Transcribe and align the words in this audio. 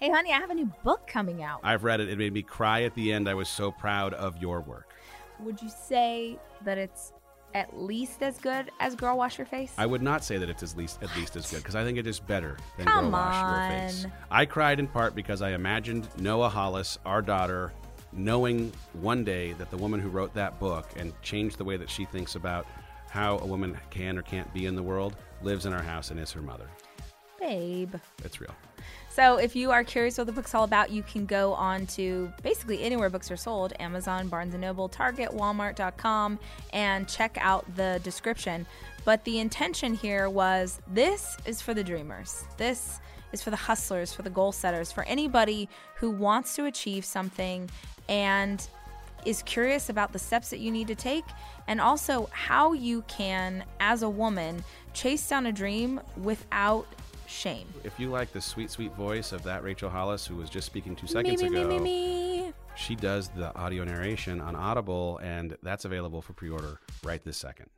Hey, 0.00 0.10
honey, 0.10 0.32
I 0.32 0.36
have 0.38 0.50
a 0.50 0.54
new 0.54 0.70
book 0.84 1.08
coming 1.08 1.42
out. 1.42 1.58
I've 1.64 1.82
read 1.82 2.00
it. 2.00 2.08
It 2.08 2.18
made 2.18 2.32
me 2.32 2.42
cry 2.42 2.84
at 2.84 2.94
the 2.94 3.12
end. 3.12 3.28
I 3.28 3.34
was 3.34 3.48
so 3.48 3.72
proud 3.72 4.14
of 4.14 4.36
your 4.40 4.60
work. 4.60 4.94
Would 5.40 5.60
you 5.60 5.68
say 5.68 6.38
that 6.64 6.78
it's 6.78 7.12
at 7.52 7.76
least 7.76 8.22
as 8.22 8.38
good 8.38 8.70
as 8.78 8.94
Girl 8.94 9.16
Wash 9.18 9.38
Your 9.38 9.46
Face? 9.46 9.72
I 9.76 9.86
would 9.86 10.00
not 10.00 10.22
say 10.22 10.38
that 10.38 10.48
it's 10.48 10.62
at 10.62 10.76
least 10.76 11.02
at 11.02 11.14
least 11.16 11.34
as 11.34 11.50
good 11.50 11.56
because 11.58 11.74
I 11.74 11.82
think 11.82 11.98
it 11.98 12.06
is 12.06 12.20
better 12.20 12.56
than 12.76 12.86
Come 12.86 13.06
Girl 13.06 13.12
Wash 13.12 13.42
Your 13.42 13.78
Face. 13.88 14.04
on. 14.04 14.12
I 14.30 14.46
cried 14.46 14.78
in 14.78 14.86
part 14.86 15.16
because 15.16 15.42
I 15.42 15.50
imagined 15.50 16.06
Noah 16.16 16.48
Hollis, 16.48 16.98
our 17.04 17.20
daughter, 17.20 17.72
knowing 18.12 18.72
one 18.92 19.24
day 19.24 19.52
that 19.54 19.68
the 19.68 19.76
woman 19.76 19.98
who 19.98 20.10
wrote 20.10 20.32
that 20.34 20.60
book 20.60 20.88
and 20.96 21.12
changed 21.22 21.58
the 21.58 21.64
way 21.64 21.76
that 21.76 21.90
she 21.90 22.04
thinks 22.04 22.36
about 22.36 22.66
how 23.10 23.38
a 23.38 23.46
woman 23.46 23.76
can 23.90 24.16
or 24.16 24.22
can't 24.22 24.52
be 24.54 24.66
in 24.66 24.76
the 24.76 24.82
world 24.82 25.16
lives 25.42 25.66
in 25.66 25.72
our 25.72 25.82
house 25.82 26.12
and 26.12 26.20
is 26.20 26.30
her 26.30 26.42
mother. 26.42 26.68
Babe. 27.40 27.94
It's 28.24 28.40
real. 28.40 28.54
So, 29.18 29.36
if 29.38 29.56
you 29.56 29.72
are 29.72 29.82
curious 29.82 30.16
what 30.16 30.28
the 30.28 30.32
book's 30.32 30.54
all 30.54 30.62
about, 30.62 30.90
you 30.90 31.02
can 31.02 31.26
go 31.26 31.52
on 31.54 31.88
to 31.88 32.32
basically 32.44 32.84
anywhere 32.84 33.10
books 33.10 33.32
are 33.32 33.36
sold 33.36 33.72
Amazon, 33.80 34.28
Barnes 34.28 34.54
and 34.54 34.60
Noble, 34.60 34.88
Target, 34.88 35.30
Walmart.com, 35.30 36.38
and 36.72 37.08
check 37.08 37.36
out 37.40 37.66
the 37.74 38.00
description. 38.04 38.64
But 39.04 39.24
the 39.24 39.40
intention 39.40 39.94
here 39.94 40.30
was 40.30 40.80
this 40.86 41.36
is 41.46 41.60
for 41.60 41.74
the 41.74 41.82
dreamers. 41.82 42.44
This 42.58 43.00
is 43.32 43.42
for 43.42 43.50
the 43.50 43.56
hustlers, 43.56 44.12
for 44.12 44.22
the 44.22 44.30
goal 44.30 44.52
setters, 44.52 44.92
for 44.92 45.02
anybody 45.02 45.68
who 45.96 46.10
wants 46.10 46.54
to 46.54 46.66
achieve 46.66 47.04
something 47.04 47.68
and 48.08 48.68
is 49.26 49.42
curious 49.42 49.88
about 49.88 50.12
the 50.12 50.20
steps 50.20 50.50
that 50.50 50.60
you 50.60 50.70
need 50.70 50.86
to 50.86 50.94
take 50.94 51.24
and 51.66 51.80
also 51.80 52.28
how 52.30 52.72
you 52.72 53.02
can, 53.08 53.64
as 53.80 54.04
a 54.04 54.08
woman, 54.08 54.62
chase 54.94 55.28
down 55.28 55.46
a 55.46 55.50
dream 55.50 56.00
without 56.22 56.86
shame. 57.28 57.66
If 57.84 57.98
you 58.00 58.08
like 58.10 58.32
the 58.32 58.40
sweet, 58.40 58.70
sweet 58.70 58.92
voice 58.94 59.32
of 59.32 59.42
that 59.44 59.62
Rachel 59.62 59.90
Hollis 59.90 60.26
who 60.26 60.36
was 60.36 60.50
just 60.50 60.66
speaking 60.66 60.96
two 60.96 61.06
seconds 61.06 61.42
me, 61.42 61.48
me, 61.50 61.60
ago, 61.60 61.78
me, 61.78 62.52
she 62.74 62.94
does 62.94 63.28
the 63.28 63.54
audio 63.56 63.84
narration 63.84 64.40
on 64.40 64.56
Audible, 64.56 65.18
and 65.22 65.56
that's 65.62 65.84
available 65.84 66.22
for 66.22 66.32
pre 66.32 66.48
order 66.50 66.80
right 67.04 67.22
this 67.24 67.36
second. 67.36 67.68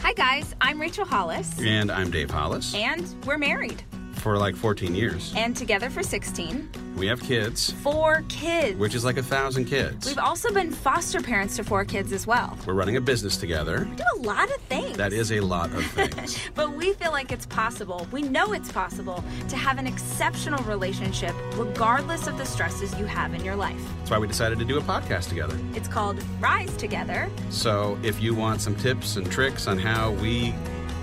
Hi, 0.00 0.12
guys. 0.14 0.54
I'm 0.60 0.80
Rachel 0.80 1.04
Hollis, 1.04 1.58
And 1.60 1.90
I'm 1.90 2.10
Dave 2.10 2.30
Hollis. 2.30 2.74
and 2.74 3.14
we're 3.24 3.38
married 3.38 3.84
For 4.22 4.38
like 4.38 4.54
14 4.54 4.94
years. 4.94 5.34
and 5.36 5.56
together 5.56 5.90
for 5.90 6.04
16. 6.04 6.68
We 6.96 7.08
have 7.08 7.20
kids, 7.20 7.72
Four 7.82 8.22
kids. 8.28 8.78
which 8.78 8.94
is 8.94 9.04
like 9.04 9.16
a 9.16 9.22
thousand 9.22 9.64
kids. 9.64 10.06
We've 10.06 10.16
also 10.18 10.52
been 10.52 10.70
foster 10.70 11.20
parents 11.20 11.56
to 11.56 11.64
four 11.64 11.84
kids 11.84 12.12
as 12.12 12.24
well. 12.24 12.56
We're 12.64 12.74
running 12.74 12.96
a 12.96 13.00
business 13.00 13.36
together. 13.36 13.84
We 13.90 13.96
do 13.96 14.04
a 14.16 14.20
lot 14.20 14.48
of 14.48 14.60
things. 14.68 14.96
That 14.96 15.12
is 15.12 15.32
a 15.32 15.40
lot 15.40 15.72
of 15.72 15.84
things. 15.98 16.38
But 16.54 16.72
we 16.76 16.92
feel 16.92 17.10
like 17.10 17.32
it's 17.32 17.46
possible, 17.46 18.06
we 18.12 18.22
know 18.22 18.52
it's 18.52 18.70
possible, 18.70 19.24
to 19.48 19.56
have 19.56 19.78
an 19.78 19.88
exceptional 19.88 20.62
relationship 20.64 21.34
regardless 21.56 22.28
of 22.28 22.38
the 22.38 22.44
stresses 22.46 22.96
you 23.00 23.06
have 23.06 23.34
in 23.34 23.44
your 23.44 23.56
life. 23.56 23.80
That's 23.98 24.10
why 24.12 24.18
we 24.18 24.28
decided 24.28 24.60
to 24.60 24.64
do 24.64 24.78
a 24.78 24.82
podcast 24.82 25.30
together. 25.30 25.58
It's 25.74 25.88
called 25.88 26.22
Rise 26.38 26.76
Together. 26.76 27.28
So 27.50 27.98
if 28.04 28.22
you 28.22 28.36
want 28.36 28.60
some 28.60 28.76
tips 28.76 29.16
and 29.16 29.28
tricks 29.32 29.66
on 29.66 29.78
how 29.78 30.12
we 30.12 30.54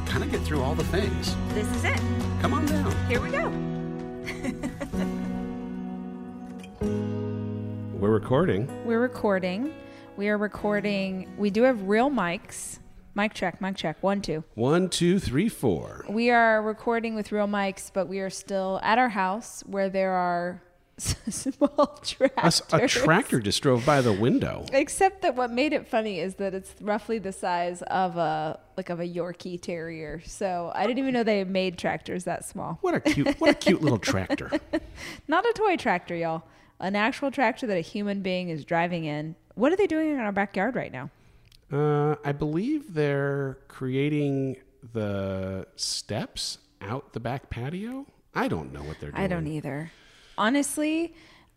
kind 0.10 0.24
of 0.24 0.32
get 0.32 0.42
through 0.42 0.62
all 0.62 0.76
the 0.76 0.84
things, 0.86 1.36
This 1.54 1.68
is 1.76 1.86
it. 1.86 2.00
come 2.42 2.54
on 2.54 2.66
down. 2.66 2.92
Here 3.08 3.22
we 3.22 3.30
go. 3.30 3.50
We're 8.00 8.10
recording. 8.12 8.68
We're 8.86 9.00
recording. 9.02 9.74
We 10.18 10.30
are 10.30 10.38
recording. 10.38 11.30
We 11.38 11.50
do 11.50 11.64
have 11.64 11.84
real 11.84 12.10
mics. 12.10 12.80
Mic 13.16 13.34
check, 13.34 13.60
mic 13.62 13.76
check. 13.76 14.02
One, 14.02 14.22
two. 14.22 14.44
One, 14.56 14.90
two, 14.90 15.20
three, 15.20 15.50
four. 15.50 16.06
We 16.08 16.30
are 16.30 16.62
recording 16.62 17.16
with 17.16 17.32
real 17.32 17.48
mics, 17.48 17.92
but 17.94 18.08
we 18.08 18.20
are 18.20 18.30
still 18.30 18.80
at 18.84 18.98
our 18.98 19.10
house 19.10 19.64
where 19.66 19.90
there 19.90 20.12
are 20.14 20.62
small 20.98 22.00
A, 22.02 22.06
tractors. 22.06 22.62
a 22.72 22.88
tractor 22.88 23.40
just 23.42 23.62
drove 23.62 23.86
by 23.86 24.02
the 24.02 24.14
window. 24.14 24.66
Except 24.72 25.22
that 25.24 25.36
what 25.36 25.52
made 25.52 25.74
it 25.74 25.88
funny 25.88 26.20
is 26.20 26.36
that 26.36 26.54
it's 26.54 26.74
roughly 26.82 27.20
the 27.20 27.32
size 27.34 27.82
of 27.84 28.16
a 28.18 28.60
like 28.80 28.90
of 28.90 29.02
a 29.02 29.08
Yorkie 29.08 29.62
Terrier. 29.62 30.22
So 30.26 30.72
I 30.74 30.88
didn't 30.88 31.00
even 31.00 31.14
know 31.14 31.24
they 31.24 31.44
made 31.44 31.78
tractors 31.78 32.24
that 32.24 32.46
small. 32.46 32.78
What 32.80 32.96
a 32.96 33.02
cute, 33.02 33.38
what 33.40 33.50
a 33.50 33.54
cute 33.54 33.82
little 33.82 34.00
tractor. 34.00 34.50
Not 35.28 35.46
a 35.46 35.52
toy 35.54 35.76
tractor, 35.76 36.16
y'all. 36.16 36.44
An 36.80 36.96
actual 36.96 37.30
tractor 37.30 37.68
that 37.68 37.76
a 37.76 37.82
human 37.82 38.22
being 38.22 38.48
is 38.48 38.64
driving 38.64 39.04
in. 39.04 39.36
What 39.56 39.74
are 39.74 39.76
they 39.76 39.86
doing 39.86 40.12
in 40.12 40.20
our 40.20 40.32
backyard 40.32 40.76
right 40.76 40.94
now? 40.94 41.10
Uh, 41.72 42.16
I 42.24 42.32
believe 42.32 42.94
they're 42.94 43.58
creating 43.68 44.56
the 44.94 45.68
steps 45.76 46.60
out 46.80 47.12
the 47.12 47.20
back 47.20 47.50
patio. 47.50 48.06
I 48.34 48.48
don't 48.48 48.72
know 48.72 48.82
what 48.84 49.02
they're 49.02 49.12
doing. 49.12 49.22
I 49.22 49.28
don't 49.28 49.48
either. 49.48 49.92
Honestly, 50.38 51.14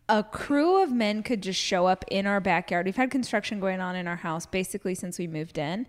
a 0.08 0.24
crew 0.24 0.82
of 0.82 0.90
men 0.90 1.22
could 1.22 1.40
just 1.40 1.60
show 1.60 1.86
up 1.86 2.04
in 2.10 2.26
our 2.26 2.40
backyard. 2.40 2.86
We've 2.86 2.96
had 2.96 3.12
construction 3.12 3.60
going 3.60 3.80
on 3.80 3.94
in 3.94 4.08
our 4.08 4.16
house 4.16 4.44
basically 4.44 4.96
since 4.96 5.18
we 5.20 5.28
moved 5.28 5.56
in. 5.56 5.86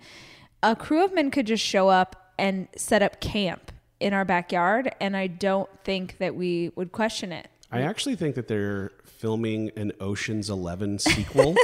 A 0.63 0.75
crew 0.75 1.03
of 1.03 1.13
men 1.13 1.29
could 1.29 1.45
just 1.45 1.63
show 1.63 1.89
up 1.89 2.31
and 2.39 2.67
set 2.75 3.01
up 3.03 3.19
camp 3.19 3.71
in 3.99 4.13
our 4.13 4.25
backyard, 4.25 4.95
and 4.99 5.15
I 5.15 5.27
don't 5.27 5.69
think 5.83 6.17
that 6.19 6.35
we 6.35 6.71
would 6.75 6.91
question 6.91 7.31
it. 7.31 7.47
I 7.71 7.81
actually 7.81 8.15
think 8.15 8.35
that 8.35 8.47
they're 8.47 8.91
filming 9.03 9.71
an 9.75 9.91
Ocean's 9.99 10.49
Eleven 10.49 10.99
sequel 10.99 11.55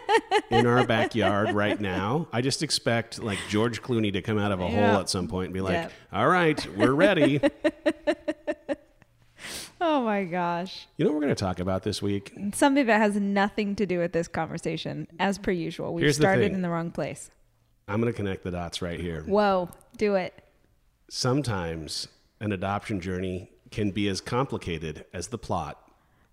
in 0.50 0.66
our 0.66 0.84
backyard 0.86 1.52
right 1.52 1.80
now. 1.80 2.28
I 2.32 2.40
just 2.40 2.62
expect 2.62 3.22
like 3.22 3.38
George 3.48 3.80
Clooney 3.82 4.12
to 4.12 4.22
come 4.22 4.38
out 4.38 4.52
of 4.52 4.60
a 4.60 4.64
Yeah. 4.64 4.90
hole 4.92 5.00
at 5.00 5.08
some 5.08 5.28
point 5.28 5.46
and 5.46 5.54
be 5.54 5.60
like, 5.60 5.74
Yeah. 5.74 5.88
"All 6.12 6.28
right, 6.28 6.64
we're 6.76 6.92
ready." 6.94 7.40
Oh 9.84 10.04
my 10.04 10.22
gosh. 10.22 10.86
you 10.96 11.04
know 11.04 11.10
what 11.10 11.16
we're 11.16 11.22
going 11.24 11.34
to 11.34 11.40
talk 11.44 11.58
about 11.58 11.82
this 11.82 12.00
week? 12.00 12.32
Something 12.54 12.86
that 12.86 12.98
has 12.98 13.16
nothing 13.16 13.74
to 13.74 13.84
do 13.84 13.98
with 13.98 14.12
this 14.12 14.28
conversation, 14.28 15.08
as 15.18 15.38
per 15.38 15.50
usual. 15.50 15.92
We 15.92 16.10
started 16.12 16.52
in 16.52 16.62
the 16.62 16.68
wrong 16.70 16.92
place. 16.92 17.32
I'm 17.92 18.00
going 18.00 18.10
to 18.10 18.16
connect 18.16 18.42
the 18.42 18.50
dots 18.50 18.80
right 18.80 18.98
here. 18.98 19.22
Whoa, 19.26 19.68
do 19.98 20.14
it. 20.14 20.32
Sometimes 21.10 22.08
an 22.40 22.52
adoption 22.52 23.00
journey 23.02 23.50
can 23.70 23.90
be 23.90 24.08
as 24.08 24.20
complicated 24.22 25.04
as 25.12 25.28
the 25.28 25.36
plot 25.36 25.78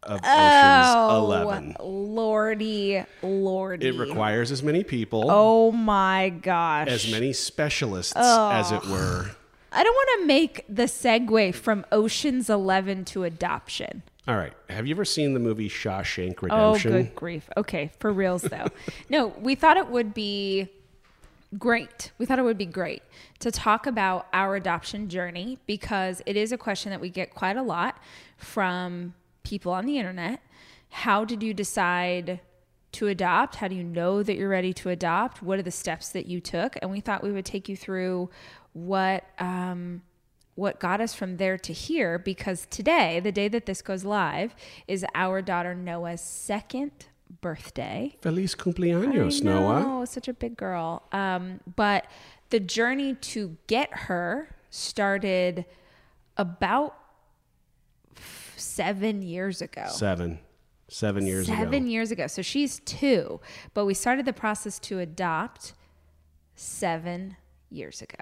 of 0.03 0.21
Oh, 0.23 1.17
Ocean's 1.17 1.25
Eleven. 1.25 1.75
lordy, 1.81 3.03
lordy. 3.21 3.87
It 3.87 3.95
requires 3.99 4.51
as 4.53 4.63
many 4.63 4.85
people, 4.85 5.25
Oh 5.29 5.73
my 5.73 6.29
gosh. 6.29 6.87
as 6.87 7.11
many 7.11 7.33
specialists, 7.33 8.13
as 8.15 8.71
it 8.71 8.85
were. 8.85 9.31
I 9.73 9.83
don't 9.83 9.93
want 9.93 10.21
to 10.21 10.25
make 10.27 10.63
the 10.69 10.83
segue 10.83 11.53
from 11.55 11.85
Ocean's 11.91 12.49
11 12.49 13.03
to 13.05 13.25
adoption. 13.25 14.01
All 14.29 14.37
right. 14.37 14.53
Have 14.69 14.87
you 14.87 14.95
ever 14.95 15.03
seen 15.05 15.33
the 15.33 15.39
movie 15.41 15.67
Shawshank 15.69 16.41
Redemption? 16.41 16.51
Oh, 16.51 16.67
Redemption? 16.73 16.91
good 16.91 17.15
grief. 17.15 17.49
Okay, 17.57 17.91
for 17.99 18.13
reals 18.13 18.43
though. 18.43 18.67
no, 19.09 19.27
we 19.41 19.55
thought 19.55 19.75
it 19.75 19.89
would 19.89 20.13
be 20.13 20.69
great. 21.57 22.11
We 22.17 22.25
thought 22.25 22.39
it 22.39 22.43
would 22.43 22.57
be 22.57 22.65
great 22.65 23.01
to 23.39 23.51
talk 23.51 23.87
about 23.87 24.27
our 24.33 24.55
adoption 24.55 25.09
journey 25.09 25.57
because 25.65 26.21
it 26.25 26.35
is 26.35 26.51
a 26.51 26.57
question 26.57 26.91
that 26.91 27.01
we 27.01 27.09
get 27.09 27.33
quite 27.33 27.57
a 27.57 27.63
lot 27.63 27.97
from 28.37 29.13
people 29.43 29.71
on 29.71 29.85
the 29.85 29.97
internet. 29.97 30.41
How 30.89 31.25
did 31.25 31.41
you 31.41 31.53
decide 31.53 32.39
to 32.93 33.07
adopt? 33.07 33.55
How 33.55 33.67
do 33.67 33.75
you 33.75 33.83
know 33.83 34.23
that 34.23 34.35
you're 34.35 34.49
ready 34.49 34.73
to 34.73 34.89
adopt? 34.89 35.41
What 35.41 35.59
are 35.59 35.63
the 35.63 35.71
steps 35.71 36.09
that 36.09 36.25
you 36.25 36.39
took? 36.39 36.75
And 36.81 36.91
we 36.91 36.99
thought 36.99 37.23
we 37.23 37.31
would 37.31 37.45
take 37.45 37.69
you 37.69 37.75
through 37.75 38.29
what 38.73 39.25
um, 39.39 40.01
what 40.55 40.79
got 40.79 40.99
us 40.99 41.13
from 41.13 41.37
there 41.37 41.57
to 41.57 41.71
here 41.71 42.19
because 42.19 42.67
today, 42.69 43.21
the 43.21 43.31
day 43.31 43.47
that 43.47 43.65
this 43.65 43.81
goes 43.81 44.03
live, 44.03 44.53
is 44.87 45.05
our 45.15 45.41
daughter 45.41 45.73
Noah's 45.73 46.21
second 46.21 46.91
birthday. 47.41 48.15
Feliz 48.21 48.55
cumpleaños, 48.55 49.43
know, 49.43 49.61
Noah. 49.61 49.83
Oh, 50.01 50.05
such 50.05 50.27
a 50.27 50.33
big 50.33 50.57
girl. 50.57 51.03
Um, 51.11 51.59
but 51.75 52.05
the 52.49 52.59
journey 52.59 53.15
to 53.15 53.57
get 53.67 53.89
her 53.93 54.55
started 54.69 55.65
about 56.37 56.95
f- 58.15 58.53
seven 58.57 59.21
years 59.21 59.61
ago. 59.61 59.85
Seven. 59.89 60.39
Seven 60.87 61.27
years 61.27 61.45
Seven 61.45 61.83
ago. 61.83 61.85
years 61.85 62.11
ago. 62.11 62.25
So 62.27 62.41
she's 62.41 62.79
two, 62.79 63.39
but 63.75 63.85
we 63.85 63.93
started 63.93 64.25
the 64.25 64.33
process 64.33 64.79
to 64.79 64.99
adopt 64.99 65.73
seven 66.55 67.37
years 67.69 68.01
ago 68.01 68.17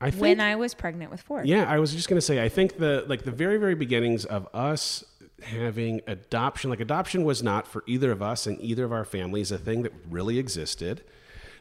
I 0.00 0.10
think, 0.10 0.20
when 0.20 0.40
I 0.40 0.56
was 0.56 0.74
pregnant 0.74 1.10
with 1.10 1.22
four. 1.22 1.42
yeah, 1.44 1.64
I 1.64 1.78
was 1.78 1.94
just 1.94 2.08
going 2.08 2.18
to 2.18 2.24
say, 2.24 2.42
I 2.44 2.50
think 2.50 2.76
the, 2.76 3.04
like 3.08 3.22
the 3.22 3.30
very, 3.30 3.56
very 3.56 3.74
beginnings 3.74 4.26
of 4.26 4.46
us 4.52 5.04
having 5.42 6.00
adoption, 6.06 6.70
like 6.70 6.80
adoption 6.80 7.24
was 7.24 7.42
not 7.42 7.66
for 7.66 7.84
either 7.86 8.10
of 8.10 8.22
us 8.22 8.46
and 8.46 8.60
either 8.60 8.84
of 8.84 8.92
our 8.92 9.04
families 9.04 9.52
a 9.52 9.58
thing 9.58 9.82
that 9.82 9.92
really 10.08 10.38
existed. 10.38 11.02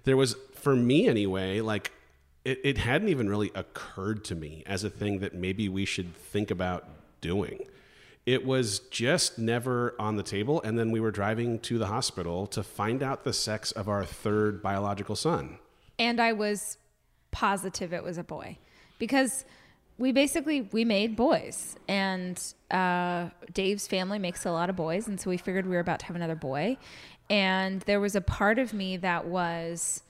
There 0.03 0.17
was, 0.17 0.35
for 0.53 0.75
me 0.75 1.07
anyway, 1.07 1.61
like 1.61 1.91
it, 2.45 2.59
it 2.63 2.77
hadn't 2.77 3.09
even 3.09 3.27
really 3.27 3.51
occurred 3.55 4.23
to 4.25 4.35
me 4.35 4.63
as 4.65 4.83
a 4.83 4.89
thing 4.89 5.19
that 5.19 5.33
maybe 5.33 5.67
we 5.67 5.83
should 5.83 6.15
think 6.15 6.51
about 6.51 6.87
doing. 7.19 7.65
It 8.25 8.45
was 8.45 8.79
just 8.79 9.37
never 9.37 9.93
on 9.99 10.15
the 10.15 10.23
table. 10.23 10.61
And 10.61 10.79
then 10.79 10.91
we 10.91 10.99
were 10.99 11.11
driving 11.11 11.59
to 11.59 11.77
the 11.77 11.87
hospital 11.87 12.47
to 12.47 12.63
find 12.63 13.03
out 13.03 13.23
the 13.23 13.33
sex 13.33 13.71
of 13.71 13.87
our 13.87 14.03
third 14.03 14.63
biological 14.63 15.15
son. 15.15 15.59
And 15.99 16.19
I 16.19 16.33
was 16.33 16.77
positive 17.31 17.93
it 17.93 18.03
was 18.03 18.17
a 18.17 18.23
boy 18.23 18.57
because 18.97 19.45
we 19.97 20.11
basically 20.11 20.61
we 20.71 20.85
made 20.85 21.15
boys. 21.15 21.75
And 21.87 22.41
uh, 22.71 23.29
dave's 23.53 23.87
family 23.87 24.19
makes 24.19 24.45
a 24.45 24.51
lot 24.51 24.69
of 24.69 24.75
boys. 24.75 25.07
And 25.07 25.19
so 25.19 25.29
we 25.29 25.37
figured 25.37 25.65
we 25.65 25.75
were 25.75 25.81
about 25.81 25.99
to 25.99 26.05
have 26.07 26.15
another 26.15 26.35
boy. 26.35 26.77
And 27.29 27.81
there 27.81 27.99
was 27.99 28.15
a 28.15 28.21
part 28.21 28.59
of 28.59 28.73
me 28.73 28.97
that 28.97 29.25
was 29.25 30.03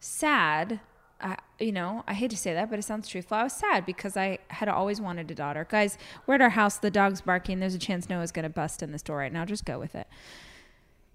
sad. 0.00 0.80
I, 1.20 1.36
you 1.58 1.72
know 1.72 2.04
i 2.06 2.14
hate 2.14 2.30
to 2.30 2.36
say 2.36 2.54
that 2.54 2.70
but 2.70 2.78
it 2.78 2.82
sounds 2.82 3.08
truthful. 3.08 3.36
I 3.36 3.42
was 3.42 3.52
sad 3.52 3.84
because 3.84 4.16
i 4.16 4.38
had 4.48 4.68
always 4.68 5.00
wanted 5.00 5.28
a 5.32 5.34
daughter. 5.34 5.66
Guys 5.68 5.98
we're 6.26 6.34
at 6.34 6.40
our 6.40 6.50
house. 6.50 6.78
The 6.78 6.92
dog's 6.92 7.20
barking. 7.20 7.58
There's 7.58 7.74
a 7.74 7.78
chance 7.78 8.08
noah's 8.08 8.30
going 8.30 8.44
to 8.44 8.48
bust 8.48 8.84
in 8.84 8.92
this 8.92 9.02
door 9.02 9.16
right 9.16 9.32
now. 9.32 9.44
Just 9.44 9.64
go 9.64 9.80
with 9.80 9.96
it. 9.96 10.06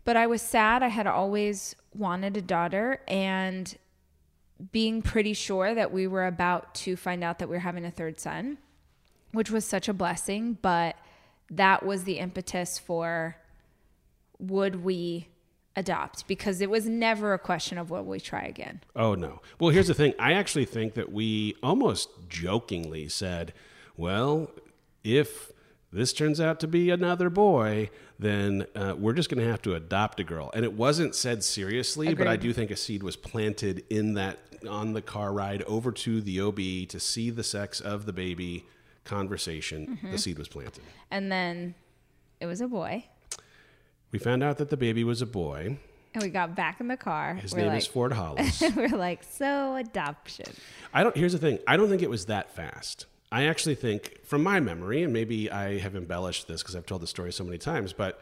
But 0.03 0.17
i 0.17 0.27
was 0.27 0.41
sad. 0.41 0.83
I 0.83 0.89
had 0.89 1.07
always 1.07 1.77
wanted 1.95 2.35
a 2.35 2.41
daughter. 2.41 2.99
And 3.07 3.77
being 4.71 5.01
pretty 5.01 5.33
sure 5.33 5.73
that 5.73 5.91
we 5.91 6.07
were 6.07 6.25
about 6.25 6.73
to 6.75 6.95
find 6.95 7.23
out 7.23 7.39
that 7.39 7.49
we 7.49 7.55
were 7.55 7.61
having 7.61 7.85
a 7.85 7.91
third 7.91 8.19
son, 8.19 8.57
which 9.31 9.51
was 9.51 9.65
such 9.65 9.87
a 9.87 9.93
blessing. 9.93 10.57
But 10.61 10.95
that 11.49 11.85
was 11.85 12.03
the 12.03 12.19
impetus 12.19 12.77
for 12.77 13.37
would 14.39 14.83
we 14.83 15.27
adopt? 15.75 16.27
Because 16.27 16.61
it 16.61 16.69
was 16.69 16.87
never 16.87 17.33
a 17.33 17.39
question 17.39 17.77
of 17.77 17.89
will 17.89 18.03
we 18.03 18.19
try 18.19 18.43
again. 18.43 18.81
Oh, 18.95 19.15
no. 19.15 19.41
Well, 19.59 19.71
here's 19.71 19.87
the 19.87 19.93
thing 19.93 20.13
I 20.19 20.33
actually 20.33 20.65
think 20.65 20.93
that 20.93 21.11
we 21.11 21.55
almost 21.63 22.09
jokingly 22.29 23.09
said, 23.09 23.53
well, 23.97 24.51
if 25.03 25.51
this 25.93 26.11
turns 26.11 26.41
out 26.41 26.59
to 26.61 26.67
be 26.67 26.89
another 26.89 27.29
boy, 27.29 27.89
then 28.17 28.65
uh, 28.75 28.95
we're 28.97 29.13
just 29.13 29.29
going 29.29 29.43
to 29.43 29.49
have 29.49 29.61
to 29.61 29.75
adopt 29.75 30.19
a 30.19 30.23
girl. 30.23 30.49
And 30.53 30.65
it 30.65 30.73
wasn't 30.73 31.13
said 31.13 31.43
seriously, 31.43 32.07
Agreed. 32.07 32.25
but 32.25 32.27
I 32.27 32.35
do 32.35 32.51
think 32.51 32.71
a 32.71 32.75
seed 32.75 33.03
was 33.03 33.15
planted 33.15 33.83
in 33.89 34.15
that 34.15 34.39
on 34.67 34.93
the 34.93 35.01
car 35.01 35.31
ride 35.31 35.61
over 35.63 35.91
to 35.91 36.21
the 36.21 36.41
OB 36.41 36.89
to 36.89 36.99
see 36.99 37.29
the 37.29 37.43
sex 37.43 37.79
of 37.79 38.05
the 38.05 38.13
baby 38.13 38.65
conversation. 39.03 39.97
Mm-hmm. 39.97 40.11
The 40.11 40.17
seed 40.17 40.39
was 40.39 40.47
planted. 40.47 40.83
And 41.11 41.31
then 41.31 41.75
it 42.39 42.47
was 42.47 42.59
a 42.59 42.67
boy. 42.67 43.05
We 44.11 44.19
found 44.19 44.43
out 44.43 44.57
that 44.57 44.69
the 44.69 44.77
baby 44.77 45.03
was 45.03 45.21
a 45.21 45.25
boy. 45.25 45.77
And 46.13 46.23
we 46.23 46.29
got 46.29 46.55
back 46.55 46.79
in 46.79 46.87
the 46.87 46.97
car. 46.97 47.35
His 47.35 47.53
we're 47.53 47.61
name 47.61 47.67
like, 47.69 47.77
is 47.79 47.87
Ford 47.87 48.13
Hollis. 48.13 48.63
we're 48.75 48.87
like, 48.89 49.23
so 49.23 49.75
adoption. 49.75 50.45
I 50.93 51.03
don't. 51.03 51.17
Here's 51.17 51.33
the 51.33 51.39
thing. 51.39 51.59
I 51.67 51.75
don't 51.75 51.89
think 51.89 52.03
it 52.03 52.09
was 52.09 52.27
that 52.27 52.55
fast. 52.55 53.07
I 53.33 53.45
actually 53.45 53.73
think, 53.73 54.23
from 54.23 54.43
my 54.43 54.59
memory, 54.59 55.01
and 55.01 55.11
maybe 55.11 55.49
I 55.49 55.79
have 55.79 55.95
embellished 55.95 56.47
this 56.47 56.61
because 56.61 56.75
I've 56.75 56.85
told 56.85 57.01
the 57.01 57.07
story 57.07 57.33
so 57.33 57.43
many 57.43 57.57
times, 57.57 57.91
but 57.91 58.21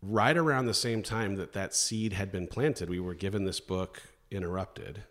right 0.00 0.36
around 0.36 0.66
the 0.66 0.74
same 0.74 1.02
time 1.02 1.34
that 1.34 1.52
that 1.54 1.74
seed 1.74 2.12
had 2.12 2.30
been 2.30 2.46
planted, 2.46 2.88
we 2.88 3.00
were 3.00 3.14
given 3.14 3.44
this 3.44 3.58
book, 3.58 4.00
Interrupted. 4.30 5.02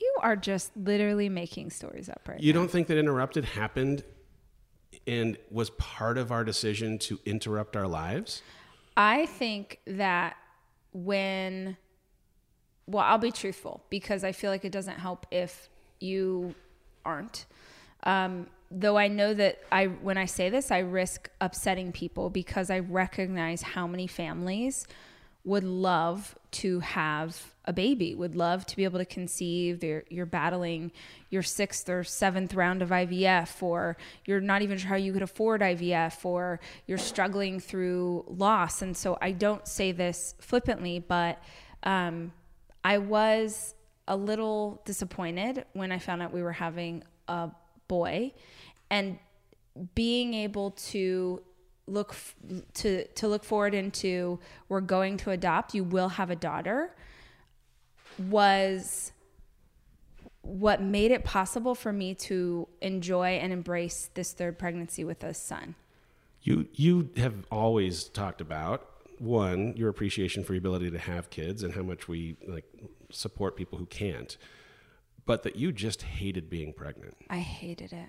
You 0.00 0.14
are 0.22 0.34
just 0.34 0.74
literally 0.74 1.28
making 1.28 1.72
stories 1.72 2.08
up 2.08 2.26
right 2.26 2.40
You 2.40 2.54
now. 2.54 2.60
don't 2.60 2.70
think 2.70 2.86
that 2.86 2.96
Interrupted 2.96 3.44
happened 3.44 4.02
and 5.06 5.36
was 5.50 5.68
part 5.68 6.16
of 6.16 6.32
our 6.32 6.42
decision 6.42 6.98
to 7.00 7.20
interrupt 7.26 7.76
our 7.76 7.86
lives? 7.86 8.40
I 8.96 9.26
think 9.26 9.80
that 9.86 10.36
when, 10.94 11.76
well, 12.86 13.04
I'll 13.04 13.18
be 13.18 13.30
truthful 13.30 13.84
because 13.90 14.24
I 14.24 14.32
feel 14.32 14.50
like 14.50 14.64
it 14.64 14.72
doesn't 14.72 14.98
help 14.98 15.26
if 15.30 15.68
you 16.00 16.54
aren't. 17.04 17.44
Um, 18.04 18.46
though 18.70 18.96
I 18.96 19.08
know 19.08 19.34
that 19.34 19.60
I, 19.70 19.86
when 19.86 20.16
I 20.16 20.24
say 20.24 20.48
this, 20.48 20.70
I 20.70 20.78
risk 20.78 21.28
upsetting 21.40 21.92
people 21.92 22.30
because 22.30 22.70
I 22.70 22.78
recognize 22.78 23.62
how 23.62 23.86
many 23.86 24.06
families 24.06 24.86
would 25.44 25.64
love 25.64 26.36
to 26.52 26.80
have 26.80 27.54
a 27.64 27.72
baby, 27.72 28.14
would 28.14 28.36
love 28.36 28.64
to 28.66 28.76
be 28.76 28.84
able 28.84 28.98
to 28.98 29.04
conceive. 29.04 29.82
You're, 29.82 30.04
you're 30.08 30.26
battling 30.26 30.92
your 31.30 31.42
sixth 31.42 31.88
or 31.88 32.04
seventh 32.04 32.54
round 32.54 32.80
of 32.80 32.90
IVF, 32.90 33.62
or 33.62 33.96
you're 34.24 34.40
not 34.40 34.62
even 34.62 34.78
sure 34.78 34.88
how 34.88 34.96
you 34.96 35.12
could 35.12 35.22
afford 35.22 35.60
IVF, 35.60 36.24
or 36.24 36.60
you're 36.86 36.98
struggling 36.98 37.58
through 37.58 38.24
loss. 38.28 38.82
And 38.82 38.96
so 38.96 39.18
I 39.20 39.32
don't 39.32 39.66
say 39.66 39.92
this 39.92 40.34
flippantly, 40.40 41.00
but 41.00 41.42
um, 41.82 42.32
I 42.84 42.98
was 42.98 43.74
a 44.06 44.16
little 44.16 44.80
disappointed 44.84 45.64
when 45.72 45.90
I 45.90 45.98
found 45.98 46.22
out 46.22 46.32
we 46.32 46.42
were 46.42 46.52
having 46.52 47.02
a 47.28 47.50
boy 47.92 48.32
and 48.90 49.18
being 49.94 50.32
able 50.32 50.70
to 50.70 51.42
look 51.86 52.10
f- 52.12 52.34
to 52.72 53.06
to 53.08 53.28
look 53.28 53.44
forward 53.44 53.74
into 53.74 54.38
we're 54.70 54.80
going 54.80 55.18
to 55.18 55.30
adopt 55.30 55.74
you 55.74 55.84
will 55.84 56.08
have 56.08 56.30
a 56.30 56.36
daughter 56.36 56.94
was 58.30 59.12
what 60.42 60.80
made 60.82 61.10
it 61.10 61.22
possible 61.24 61.74
for 61.74 61.92
me 61.92 62.14
to 62.14 62.66
enjoy 62.80 63.32
and 63.42 63.52
embrace 63.52 64.10
this 64.14 64.32
third 64.32 64.58
pregnancy 64.58 65.04
with 65.04 65.22
a 65.22 65.34
son. 65.34 65.74
You 66.42 66.66
you 66.74 67.10
have 67.16 67.34
always 67.50 68.04
talked 68.04 68.40
about 68.40 68.88
one 69.18 69.74
your 69.76 69.88
appreciation 69.88 70.42
for 70.44 70.54
your 70.54 70.58
ability 70.58 70.90
to 70.90 70.98
have 70.98 71.30
kids 71.30 71.62
and 71.62 71.74
how 71.74 71.82
much 71.82 72.08
we 72.08 72.36
like 72.46 72.64
support 73.10 73.56
people 73.56 73.78
who 73.78 73.86
can't 73.86 74.36
but 75.26 75.42
that 75.44 75.56
you 75.56 75.72
just 75.72 76.02
hated 76.02 76.50
being 76.50 76.72
pregnant. 76.72 77.16
I 77.30 77.38
hated 77.38 77.92
it. 77.92 78.08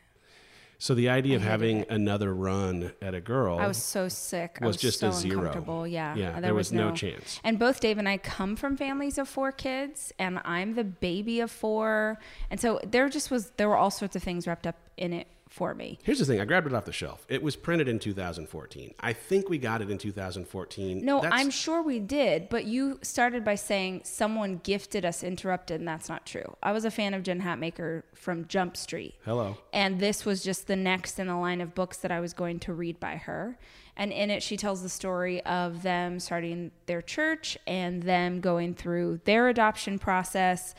So 0.79 0.93
the 0.93 1.07
idea 1.07 1.33
I 1.33 1.35
of 1.37 1.43
having 1.43 1.77
it. 1.79 1.89
another 1.89 2.33
run 2.33 2.91
at 3.01 3.13
a 3.13 3.21
girl, 3.21 3.57
I 3.57 3.67
was 3.67 3.77
so 3.77 4.09
sick. 4.09 4.57
Was, 4.59 4.75
was 4.75 4.77
just 4.77 4.99
so 4.99 5.09
a 5.09 5.13
zero. 5.13 5.85
Yeah, 5.85 6.15
yeah. 6.15 6.31
There, 6.33 6.41
there 6.41 6.53
was, 6.53 6.71
was 6.71 6.73
no, 6.73 6.89
no 6.89 6.95
chance. 6.95 7.39
And 7.43 7.57
both 7.57 7.79
Dave 7.79 7.97
and 7.97 8.09
I 8.09 8.17
come 8.17 8.57
from 8.57 8.75
families 8.75 9.17
of 9.17 9.29
four 9.29 9.53
kids, 9.53 10.11
and 10.19 10.41
I'm 10.43 10.75
the 10.75 10.83
baby 10.83 11.39
of 11.39 11.51
four, 11.51 12.19
and 12.49 12.59
so 12.59 12.81
there 12.83 13.07
just 13.07 13.31
was 13.31 13.51
there 13.51 13.69
were 13.69 13.77
all 13.77 13.91
sorts 13.91 14.15
of 14.15 14.23
things 14.23 14.45
wrapped 14.45 14.67
up 14.67 14.75
in 14.97 15.13
it 15.13 15.27
for 15.53 15.75
me. 15.75 15.99
Here's 16.01 16.17
the 16.17 16.25
thing: 16.25 16.41
I 16.41 16.45
grabbed 16.45 16.65
it 16.65 16.73
off 16.73 16.85
the 16.85 16.91
shelf. 16.91 17.25
It 17.29 17.43
was 17.43 17.55
printed 17.55 17.87
in 17.87 17.99
2014. 17.99 18.95
I 18.99 19.13
think 19.13 19.49
we 19.49 19.59
got 19.59 19.83
it 19.83 19.91
in 19.91 19.99
2014. 19.99 21.05
No, 21.05 21.21
that's... 21.21 21.33
I'm 21.33 21.51
sure 21.51 21.83
we 21.83 21.99
did. 21.99 22.49
But 22.49 22.65
you 22.65 22.97
started 23.03 23.45
by 23.45 23.53
saying 23.55 24.01
someone 24.03 24.61
gifted 24.63 25.05
us 25.05 25.23
Interrupted, 25.23 25.79
and 25.79 25.87
that's 25.87 26.09
not 26.09 26.25
true. 26.25 26.55
I 26.63 26.71
was 26.71 26.85
a 26.85 26.91
fan 26.91 27.13
of 27.13 27.21
Jen 27.21 27.41
Hatmaker 27.41 28.01
from 28.15 28.47
Jump 28.47 28.75
Street. 28.75 29.13
Hello. 29.25 29.57
And 29.71 29.99
this 29.99 30.25
was 30.25 30.43
just 30.43 30.65
the 30.65 30.75
next 30.75 31.19
in 31.19 31.27
the 31.27 31.35
line 31.35 31.61
of 31.61 31.75
books 31.75 31.97
that 31.97 32.11
I 32.11 32.19
was 32.19 32.33
going 32.33 32.59
to 32.61 32.73
read 32.73 32.99
by 32.99 33.17
her. 33.17 33.57
And 33.95 34.11
in 34.11 34.31
it, 34.31 34.41
she 34.41 34.57
tells 34.57 34.81
the 34.81 34.89
story 34.89 35.45
of 35.45 35.83
them 35.83 36.19
starting 36.19 36.71
their 36.87 37.03
church 37.03 37.59
and 37.67 38.01
them 38.01 38.41
going 38.41 38.73
through 38.73 39.21
their 39.25 39.49
adoption 39.49 39.99
process 39.99 40.73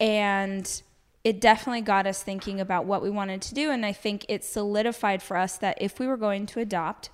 and 0.00 0.82
it 1.24 1.40
definitely 1.40 1.80
got 1.80 2.06
us 2.06 2.22
thinking 2.22 2.60
about 2.60 2.84
what 2.84 3.02
we 3.02 3.10
wanted 3.10 3.40
to 3.42 3.54
do. 3.54 3.70
And 3.70 3.84
I 3.84 3.92
think 3.92 4.26
it 4.28 4.44
solidified 4.44 5.22
for 5.22 5.36
us 5.36 5.56
that 5.56 5.78
if 5.80 5.98
we 5.98 6.06
were 6.06 6.18
going 6.18 6.44
to 6.46 6.60
adopt, 6.60 7.08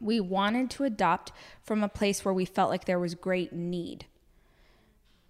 we 0.00 0.18
wanted 0.18 0.70
to 0.70 0.84
adopt 0.84 1.30
from 1.62 1.84
a 1.84 1.88
place 1.88 2.24
where 2.24 2.34
we 2.34 2.46
felt 2.46 2.70
like 2.70 2.86
there 2.86 2.98
was 2.98 3.14
great 3.14 3.52
need. 3.52 4.06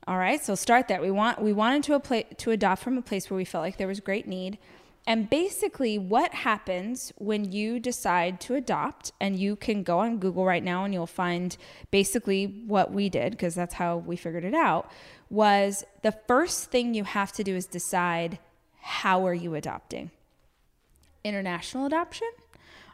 All 0.06 0.16
right, 0.16 0.42
so 0.42 0.54
start 0.54 0.88
there. 0.88 1.02
We 1.02 1.10
want 1.10 1.42
we 1.42 1.52
wanted 1.52 1.82
to 1.84 1.94
a 1.96 2.22
to 2.22 2.50
adopt 2.50 2.82
from 2.82 2.96
a 2.96 3.02
place 3.02 3.28
where 3.28 3.36
we 3.36 3.44
felt 3.44 3.62
like 3.62 3.76
there 3.76 3.88
was 3.88 4.00
great 4.00 4.26
need. 4.26 4.58
And 5.06 5.28
basically, 5.30 5.98
what 5.98 6.34
happens 6.34 7.12
when 7.16 7.50
you 7.50 7.80
decide 7.80 8.40
to 8.42 8.54
adopt, 8.54 9.12
and 9.20 9.38
you 9.38 9.56
can 9.56 9.82
go 9.82 10.00
on 10.00 10.18
Google 10.18 10.44
right 10.44 10.62
now 10.62 10.84
and 10.84 10.92
you'll 10.92 11.06
find 11.06 11.56
basically 11.90 12.62
what 12.66 12.92
we 12.92 13.08
did, 13.08 13.32
because 13.32 13.54
that's 13.54 13.74
how 13.74 13.98
we 13.98 14.16
figured 14.16 14.44
it 14.44 14.54
out, 14.54 14.90
was 15.30 15.84
the 16.02 16.12
first 16.12 16.70
thing 16.70 16.94
you 16.94 17.04
have 17.04 17.32
to 17.32 17.44
do 17.44 17.54
is 17.54 17.66
decide 17.66 18.38
how 18.80 19.26
are 19.26 19.34
you 19.34 19.54
adopting? 19.54 20.10
International 21.24 21.86
adoption? 21.86 22.28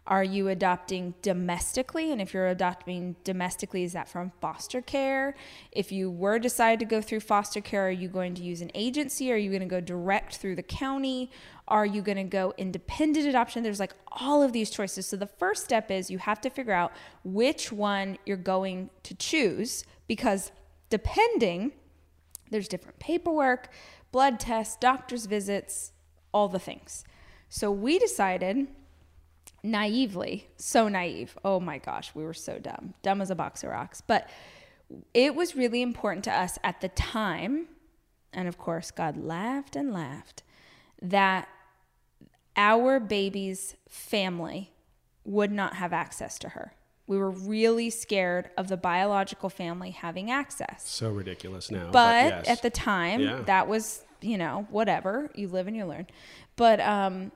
Are 0.07 0.25
you 0.25 0.49
adopting 0.49 1.15
domestically? 1.23 2.13
And 2.13 2.21
if 2.21 2.35
you're 2.35 2.49
adopting 2.49 3.17
domestically, 3.25 3.85
is 3.85 3.95
that 3.95 4.07
from 4.07 4.33
foster 4.41 4.83
care? 4.83 5.35
If 5.73 5.93
you 5.93 6.11
were 6.11 6.39
decided 6.39 6.81
to 6.81 6.85
go 6.85 7.01
through 7.01 7.21
foster 7.21 7.63
care, 7.63 7.89
are 7.89 7.91
you 7.91 8.09
going 8.09 8.35
to 8.35 8.43
use 8.43 8.61
an 8.61 8.71
agency? 8.75 9.33
Are 9.33 9.37
you 9.37 9.49
going 9.49 9.63
to 9.63 9.67
go 9.67 9.81
direct 9.81 10.37
through 10.37 10.57
the 10.57 10.63
county? 10.63 11.31
Are 11.69 11.87
you 11.87 12.03
going 12.03 12.19
to 12.19 12.25
go 12.25 12.53
independent 12.59 13.27
adoption? 13.27 13.63
There's 13.63 13.81
like 13.81 13.95
all 14.13 14.43
of 14.43 14.53
these 14.53 14.69
choices. 14.69 15.07
So 15.07 15.17
the 15.17 15.27
first 15.27 15.65
step 15.65 15.91
is 15.91 16.11
you 16.11 16.19
have 16.19 16.41
to 16.43 16.51
figure 16.51 16.75
out 16.75 16.93
which 17.25 17.73
one 17.73 18.19
you're 18.27 18.37
going 18.37 18.91
to 19.05 19.15
choose 19.15 19.85
because 20.07 20.53
depending, 20.91 21.73
there's 22.55 22.69
different 22.69 23.01
paperwork, 23.01 23.69
blood 24.13 24.39
tests, 24.39 24.77
doctor's 24.81 25.27
visits, 25.27 25.91
all 26.33 26.47
the 26.47 26.61
things. 26.61 27.03
So 27.49 27.69
we 27.69 27.99
decided 27.99 28.69
naively, 29.65 30.47
so 30.57 30.87
naive. 30.87 31.37
Oh 31.45 31.59
my 31.59 31.79
gosh, 31.79 32.15
we 32.15 32.23
were 32.23 32.33
so 32.33 32.61
dumb. 32.61 32.95
Dumb 33.03 33.21
as 33.21 33.33
a 33.33 33.35
box 33.35 33.65
of 33.65 33.71
rocks. 33.71 34.01
But 34.01 34.31
it 35.13 35.35
was 35.35 35.57
really 35.57 35.83
important 35.83 36.23
to 36.27 36.33
us 36.33 36.57
at 36.63 36.81
the 36.81 36.91
time, 36.91 37.67
and 38.33 38.47
of 38.47 38.57
course, 38.57 38.93
God 38.93 39.17
laughed 39.17 39.75
and 39.75 39.93
laughed, 39.93 40.45
that 41.03 41.49
our 42.57 43.01
baby's 43.01 43.75
family 43.89 44.71
would 45.25 45.51
not 45.51 45.75
have 45.75 45.93
access 45.93 46.39
to 46.39 46.51
her. 46.51 46.75
We 47.07 47.19
were 47.19 47.31
really 47.31 47.91
scared 47.91 48.51
of 48.57 48.69
the 48.69 48.77
biological 48.77 49.51
family 49.51 49.91
having 49.91 50.31
access. 50.31 50.89
So 50.89 51.11
ridiculous 51.11 51.71
now. 51.71 51.87
But, 51.87 51.93
but 51.93 52.25
yes. 52.25 52.49
at 52.49 52.63
the 52.63 52.71
time, 52.71 53.21
yeah. 53.21 53.43
that 53.43 53.69
was, 53.69 54.05
you 54.21 54.39
know, 54.39 54.67
whatever. 54.71 55.31
You 55.35 55.49
live 55.49 55.67
and 55.67 55.77
you 55.77 55.85
learn. 55.85 56.07
But 56.57 56.81
um, 56.81 57.33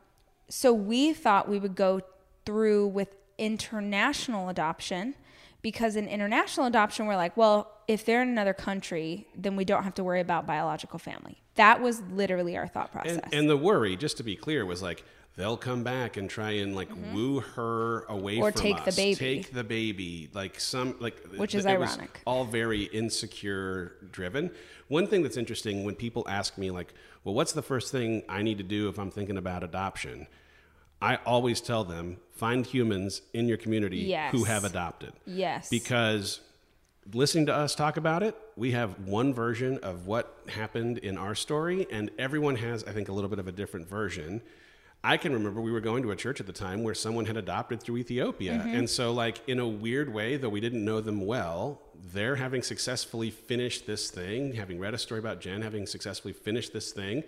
so 0.49 0.73
we 0.73 1.13
thought 1.13 1.49
we 1.49 1.59
would 1.59 1.75
go 1.75 2.01
through 2.47 2.89
with 2.89 3.15
international 3.37 4.49
adoption 4.49 5.15
because 5.61 5.97
in 5.97 6.09
international 6.09 6.67
adoption, 6.67 7.07
we're 7.07 7.17
like, 7.17 7.37
well, 7.37 7.71
if 7.89 8.05
they're 8.05 8.23
in 8.23 8.29
another 8.29 8.55
country, 8.55 9.27
then 9.37 9.57
we 9.57 9.65
don't 9.65 9.83
have 9.83 9.95
to 9.95 10.05
worry 10.05 10.21
about 10.21 10.47
biological 10.47 10.99
family. 10.99 11.43
That 11.57 11.81
was 11.83 12.01
literally 12.13 12.57
our 12.57 12.69
thought 12.69 12.93
process. 12.93 13.19
And, 13.25 13.35
and 13.35 13.51
the 13.51 13.57
worry, 13.57 13.97
just 13.97 14.17
to 14.19 14.23
be 14.23 14.37
clear, 14.37 14.65
was 14.65 14.83
like 14.83 15.05
they'll 15.39 15.57
come 15.57 15.85
back 15.85 16.17
and 16.17 16.29
try 16.29 16.51
and 16.51 16.75
like 16.75 16.89
woo 17.15 17.39
her 17.41 18.01
away 18.09 18.35
Mm-hmm. 18.35 18.43
Or 18.43 18.53
from 18.53 18.61
take 18.61 18.85
the 18.85 18.93
baby. 18.93 19.15
Take 19.15 19.53
the 19.55 19.65
baby. 19.65 20.29
Like 20.35 20.59
some 20.61 20.97
like 20.99 21.17
Which 21.37 21.55
is 21.55 21.65
it 21.65 21.79
was 21.79 21.91
ironic. 21.93 22.21
all 22.27 22.45
very 22.45 22.83
insecure 22.85 23.93
driven. 24.13 24.51
One 24.89 25.07
thing 25.07 25.23
that's 25.23 25.37
interesting 25.37 25.85
when 25.85 25.95
people 25.95 26.27
ask 26.29 26.59
me 26.59 26.71
like, 26.71 26.93
"Well, 27.25 27.35
what's 27.35 27.53
the 27.53 27.63
first 27.63 27.93
thing 27.93 28.23
I 28.29 28.43
need 28.43 28.59
to 28.59 28.65
do 28.65 28.89
if 28.89 28.99
I'm 28.99 29.11
thinking 29.13 29.39
about 29.39 29.63
adoption?" 29.63 30.27
I 31.01 31.17
always 31.25 31.61
tell 31.61 31.85
them, 31.85 32.17
find 32.33 32.67
humans 32.67 33.23
in 33.33 33.47
your 33.47 33.57
community 33.59 33.99
Yes. 33.99 34.33
who 34.33 34.43
have 34.45 34.65
adopted. 34.65 35.13
yes. 35.25 35.69
Because 35.71 36.41
listening 37.13 37.47
to 37.47 37.55
us 37.55 37.77
talk 37.77 37.97
about 37.97 38.25
it, 38.25 38.37
we 38.57 38.73
have 38.73 38.99
one 39.07 39.33
version 39.33 39.79
of 39.79 40.09
what 40.09 40.37
happened 40.49 40.99
in 40.99 41.17
our 41.17 41.37
story, 41.37 41.87
and 41.93 42.11
everyone 42.19 42.57
has, 42.57 42.83
I 42.83 42.91
think, 42.91 43.09
a 43.09 43.13
little 43.13 43.31
bit 43.31 43.39
of 43.39 43.47
a 43.47 43.53
different 43.53 43.89
version. 43.89 44.43
I 45.05 45.17
can 45.17 45.33
remember 45.33 45.61
we 45.61 45.71
were 45.71 45.81
going 45.81 46.03
to 46.03 46.11
a 46.11 46.17
church 46.17 46.41
at 46.41 46.47
the 46.47 46.53
time 46.53 46.83
where 46.83 46.95
someone 46.95 47.27
had 47.27 47.37
adopted 47.37 47.81
through 47.83 47.99
Ethiopia. 47.99 48.55
Mm-hmm. 48.55 48.75
And 48.75 48.91
so, 48.91 49.13
like, 49.13 49.41
in 49.49 49.59
a 49.61 49.67
weird 49.69 50.13
way, 50.13 50.37
though 50.37 50.49
we 50.49 50.61
didn't 50.61 50.85
know 50.85 51.01
them 51.01 51.25
well, 51.25 51.81
they're 52.13 52.37
having 52.37 52.63
successfully 52.63 53.31
finished 53.31 53.87
this 53.87 54.11
thing, 54.11 54.55
having 54.55 54.79
read 54.79 54.95
a 54.95 54.99
story 54.99 55.21
about 55.21 55.41
Jen, 55.41 55.63
having 55.63 55.87
successfully 55.87 56.35
finished 56.35 56.73
this 56.73 56.91
thing, 56.93 57.23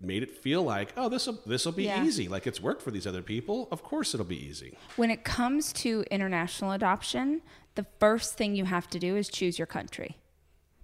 made 0.00 0.22
it 0.22 0.30
feel 0.30 0.62
like, 0.62 0.92
oh, 0.96 1.08
this 1.08 1.26
will 1.26 1.38
this 1.46 1.64
will 1.64 1.72
be 1.72 1.84
Yeah. 1.84 2.04
easy. 2.04 2.28
Like 2.28 2.46
it's 2.46 2.60
worked 2.60 2.82
for 2.82 2.90
these 2.90 3.06
other 3.06 3.22
people. 3.22 3.68
Of 3.70 3.82
course 3.82 4.12
it'll 4.14 4.26
be 4.26 4.44
easy. 4.44 4.76
when 4.96 5.10
it 5.10 5.24
comes 5.24 5.72
to 5.74 6.04
international 6.10 6.72
adoption, 6.72 7.40
the 7.74 7.86
first 8.00 8.34
thing 8.34 8.54
you 8.54 8.64
have 8.66 8.88
to 8.90 8.98
do 8.98 9.16
is 9.16 9.28
choose 9.28 9.58
your 9.58 9.66
country. 9.66 10.16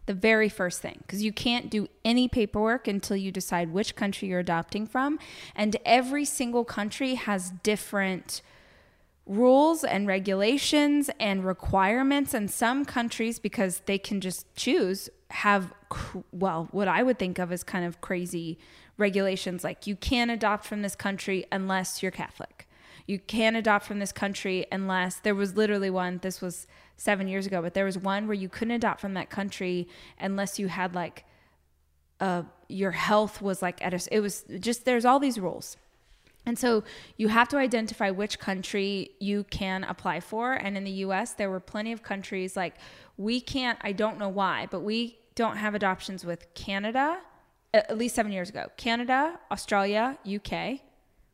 The 0.09 0.15
very 0.15 0.49
first 0.49 0.81
thing, 0.81 1.01
because 1.03 1.23
you 1.23 1.35
can't 1.35 1.69
do 1.69 1.87
any 2.03 2.29
paperwork 2.29 2.89
until 2.89 3.15
you 3.15 3.31
decide 3.31 3.75
which 3.75 3.95
country 3.95 4.29
you're 4.29 4.41
adopting 4.41 4.87
from. 4.87 5.19
And 5.55 5.77
every 5.85 6.25
single 6.25 6.65
country 6.65 7.17
has 7.17 7.51
different 7.63 8.41
rules 9.27 9.85
and 9.85 10.07
regulations 10.07 11.11
and 11.21 11.45
requirements. 11.45 12.33
And 12.33 12.51
some 12.51 12.87
countries 12.87 13.39
because 13.39 13.83
they 13.85 13.99
can 13.99 14.23
just 14.23 14.47
choose 14.57 15.11
have 15.31 15.75
well 16.33 16.69
what 16.71 16.89
i 16.89 17.03
would 17.03 17.19
think 17.19 17.39
of 17.39 17.53
as 17.53 17.63
kind 17.63 17.85
of 17.85 18.01
crazy 18.01 18.59
regulations. 18.97 19.63
Like 19.63 19.87
you 19.87 19.95
can't 19.95 20.31
adopt 20.31 20.65
from 20.65 20.81
this 20.81 20.97
country 20.97 21.45
unless 21.53 22.03
you're 22.03 22.13
catholic. 22.13 22.67
You 23.07 23.19
can't 23.19 23.57
adopt 23.57 23.85
from 23.85 23.99
this 23.99 24.13
country 24.13 24.65
unless 24.73 25.17
there 25.17 25.35
was 25.35 25.55
literally 25.55 25.91
one 25.91 26.21
this 26.23 26.41
was 26.41 26.67
7 26.99 27.27
years 27.29 27.47
ago 27.47 27.63
but 27.63 27.73
there 27.73 27.87
was 27.87 27.97
one 27.97 28.27
where 28.27 28.35
you 28.35 28.49
couldn't 28.49 28.75
adopt 28.75 29.01
from 29.01 29.15
that 29.15 29.31
country 29.31 29.89
unless 30.21 30.59
you 30.59 30.69
had 30.69 30.95
like 30.95 31.25
uh 32.21 32.43
your 32.69 32.91
health 32.91 33.41
was 33.41 33.63
like 33.63 33.83
at 33.85 33.95
a 33.95 34.15
it 34.15 34.21
was 34.21 34.45
just 34.61 34.85
there's 34.85 35.07
all 35.07 35.19
these 35.19 35.39
rules 35.39 35.77
and 36.49 36.59
so 36.59 36.83
you 37.19 37.29
have 37.29 37.47
to 37.49 37.59
identify 37.59 38.11
which 38.11 38.39
country 38.39 39.11
you 39.21 39.45
can 39.45 39.85
apply 39.85 40.21
for. 40.21 40.55
And 40.55 40.79
in 40.79 40.85
the 40.85 40.91
US, 41.05 41.33
there 41.33 41.51
were 41.51 41.61
plenty 41.61 41.93
of 41.93 42.03
countries 42.03 42.57
like 42.57 42.75
we 43.19 43.39
can't, 43.39 43.79
I 43.83 43.93
don't 43.93 44.19
know 44.19 44.31
why, 44.31 44.67
but 44.71 44.81
we 44.81 45.19
don't 45.35 45.59
have 45.59 45.75
adoptions 45.75 46.25
with 46.25 46.53
Canada, 46.55 47.19
at 47.75 47.91
at 47.91 47.99
least 47.99 48.15
seven 48.15 48.33
years 48.33 48.49
ago. 48.49 48.69
Canada, 48.79 49.39
Australia, 49.51 50.17
UK, 50.25 50.81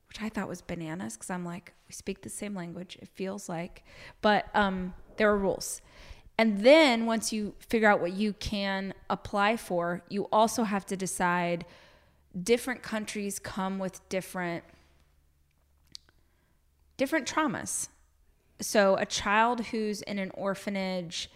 which 0.08 0.20
I 0.20 0.28
thought 0.28 0.48
was 0.48 0.62
bananas 0.62 1.14
because 1.14 1.30
I'm 1.30 1.44
like, 1.44 1.74
we 1.86 1.92
speak 1.92 2.22
the 2.22 2.28
same 2.28 2.54
language, 2.54 2.98
it 3.00 3.08
feels 3.08 3.48
like. 3.48 3.84
But 4.20 4.46
um, 4.52 4.94
there 5.16 5.30
are 5.30 5.38
rules. 5.38 5.80
And 6.36 6.60
then 6.64 7.06
once 7.06 7.32
you 7.32 7.54
figure 7.60 7.88
out 7.88 8.00
what 8.00 8.12
you 8.12 8.32
can 8.32 8.92
apply 9.08 9.56
for, 9.56 10.02
you 10.08 10.24
also 10.32 10.64
have 10.64 10.84
to 10.86 10.96
decide 10.96 11.64
different 12.40 12.82
countries 12.82 13.38
come 13.38 13.78
with 13.78 14.06
different 14.08 14.64
different 16.96 17.26
traumas. 17.26 17.88
So, 18.60 18.96
a 18.96 19.06
child 19.06 19.66
who's 19.66 20.00
in 20.02 20.18
an 20.18 20.30
orphanage 20.34 21.28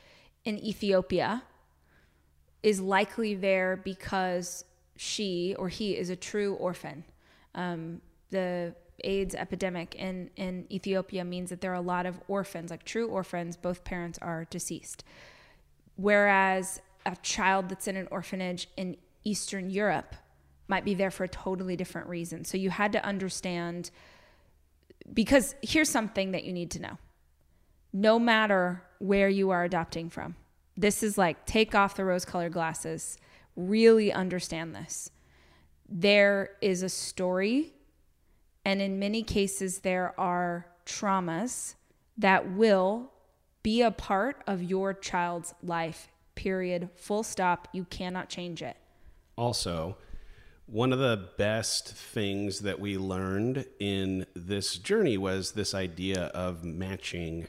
in 0.44 0.58
Ethiopia 0.58 1.42
is 2.62 2.80
likely 2.80 3.34
there 3.34 3.76
because 3.76 4.64
she 4.96 5.54
or 5.58 5.68
he 5.68 5.96
is 5.96 6.10
a 6.10 6.16
true 6.16 6.54
orphan. 6.54 7.04
Um, 7.54 8.00
the 8.30 8.74
AIDS 9.04 9.34
epidemic 9.34 9.94
in, 9.94 10.30
in 10.36 10.66
Ethiopia 10.70 11.24
means 11.24 11.50
that 11.50 11.60
there 11.60 11.70
are 11.72 11.74
a 11.74 11.80
lot 11.80 12.06
of 12.06 12.20
orphans, 12.28 12.70
like 12.70 12.84
true 12.84 13.08
orphans, 13.08 13.56
both 13.56 13.84
parents 13.84 14.18
are 14.20 14.46
deceased. 14.50 15.04
Whereas 15.96 16.80
a 17.06 17.16
child 17.22 17.68
that's 17.68 17.88
in 17.88 17.96
an 17.96 18.08
orphanage 18.10 18.68
in 18.76 18.96
Eastern 19.24 19.70
Europe 19.70 20.14
might 20.68 20.84
be 20.84 20.94
there 20.94 21.10
for 21.10 21.24
a 21.24 21.28
totally 21.28 21.76
different 21.76 22.08
reason. 22.08 22.44
So 22.44 22.56
you 22.56 22.70
had 22.70 22.92
to 22.92 23.04
understand 23.04 23.90
because 25.12 25.54
here's 25.62 25.88
something 25.88 26.32
that 26.32 26.44
you 26.44 26.52
need 26.52 26.70
to 26.72 26.80
know. 26.80 26.98
No 27.92 28.18
matter 28.18 28.82
where 28.98 29.28
you 29.28 29.50
are 29.50 29.64
adopting 29.64 30.10
from, 30.10 30.36
this 30.76 31.02
is 31.02 31.16
like 31.16 31.46
take 31.46 31.74
off 31.74 31.96
the 31.96 32.04
rose 32.04 32.24
colored 32.24 32.52
glasses, 32.52 33.18
really 33.56 34.12
understand 34.12 34.74
this. 34.74 35.10
There 35.88 36.50
is 36.60 36.82
a 36.82 36.88
story, 36.88 37.72
and 38.68 38.82
in 38.82 38.98
many 38.98 39.22
cases, 39.22 39.78
there 39.78 40.12
are 40.20 40.66
traumas 40.84 41.74
that 42.18 42.50
will 42.50 43.10
be 43.62 43.80
a 43.80 43.90
part 43.90 44.42
of 44.46 44.62
your 44.62 44.92
child's 44.92 45.54
life, 45.62 46.08
period, 46.34 46.90
full 46.94 47.22
stop. 47.22 47.66
You 47.72 47.86
cannot 47.86 48.28
change 48.28 48.60
it. 48.60 48.76
Also, 49.36 49.96
one 50.66 50.92
of 50.92 50.98
the 50.98 51.30
best 51.38 51.94
things 51.94 52.58
that 52.60 52.78
we 52.78 52.98
learned 52.98 53.64
in 53.80 54.26
this 54.34 54.76
journey 54.76 55.16
was 55.16 55.52
this 55.52 55.72
idea 55.74 56.24
of 56.34 56.62
matching 56.62 57.48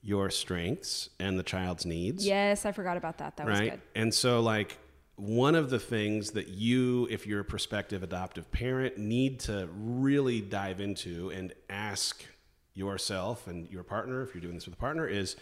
your 0.00 0.30
strengths 0.30 1.10
and 1.18 1.40
the 1.40 1.42
child's 1.42 1.84
needs. 1.84 2.24
Yes, 2.24 2.64
I 2.64 2.70
forgot 2.70 2.96
about 2.96 3.18
that. 3.18 3.36
That 3.36 3.48
was 3.48 3.58
right? 3.58 3.70
good. 3.72 3.80
And 3.96 4.14
so, 4.14 4.38
like, 4.38 4.78
one 5.16 5.54
of 5.54 5.70
the 5.70 5.78
things 5.78 6.30
that 6.32 6.48
you, 6.48 7.06
if 7.10 7.26
you're 7.26 7.40
a 7.40 7.44
prospective 7.44 8.02
adoptive 8.02 8.50
parent, 8.50 8.98
need 8.98 9.40
to 9.40 9.68
really 9.72 10.40
dive 10.40 10.80
into 10.80 11.30
and 11.30 11.52
ask 11.68 12.24
yourself 12.74 13.46
and 13.46 13.70
your 13.70 13.82
partner, 13.82 14.22
if 14.22 14.34
you're 14.34 14.40
doing 14.40 14.54
this 14.54 14.66
with 14.66 14.74
a 14.74 14.78
partner, 14.78 15.06
is 15.06 15.36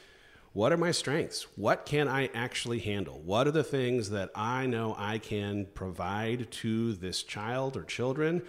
what 0.52 0.72
are 0.72 0.76
my 0.76 0.90
strengths? 0.90 1.46
What 1.56 1.86
can 1.86 2.08
I 2.08 2.26
actually 2.34 2.80
handle? 2.80 3.20
What 3.24 3.46
are 3.46 3.52
the 3.52 3.62
things 3.62 4.10
that 4.10 4.30
I 4.34 4.66
know 4.66 4.96
I 4.98 5.18
can 5.18 5.66
provide 5.74 6.50
to 6.50 6.94
this 6.94 7.22
child 7.22 7.76
or 7.76 7.84
children? 7.84 8.42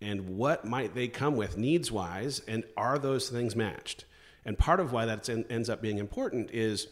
And 0.00 0.36
what 0.36 0.64
might 0.64 0.94
they 0.94 1.08
come 1.08 1.36
with 1.36 1.58
needs 1.58 1.92
wise? 1.92 2.40
And 2.48 2.64
are 2.76 2.98
those 2.98 3.28
things 3.28 3.54
matched? 3.54 4.06
And 4.46 4.58
part 4.58 4.80
of 4.80 4.92
why 4.92 5.04
that 5.04 5.28
ends 5.50 5.68
up 5.68 5.82
being 5.82 5.98
important 5.98 6.50
is 6.50 6.88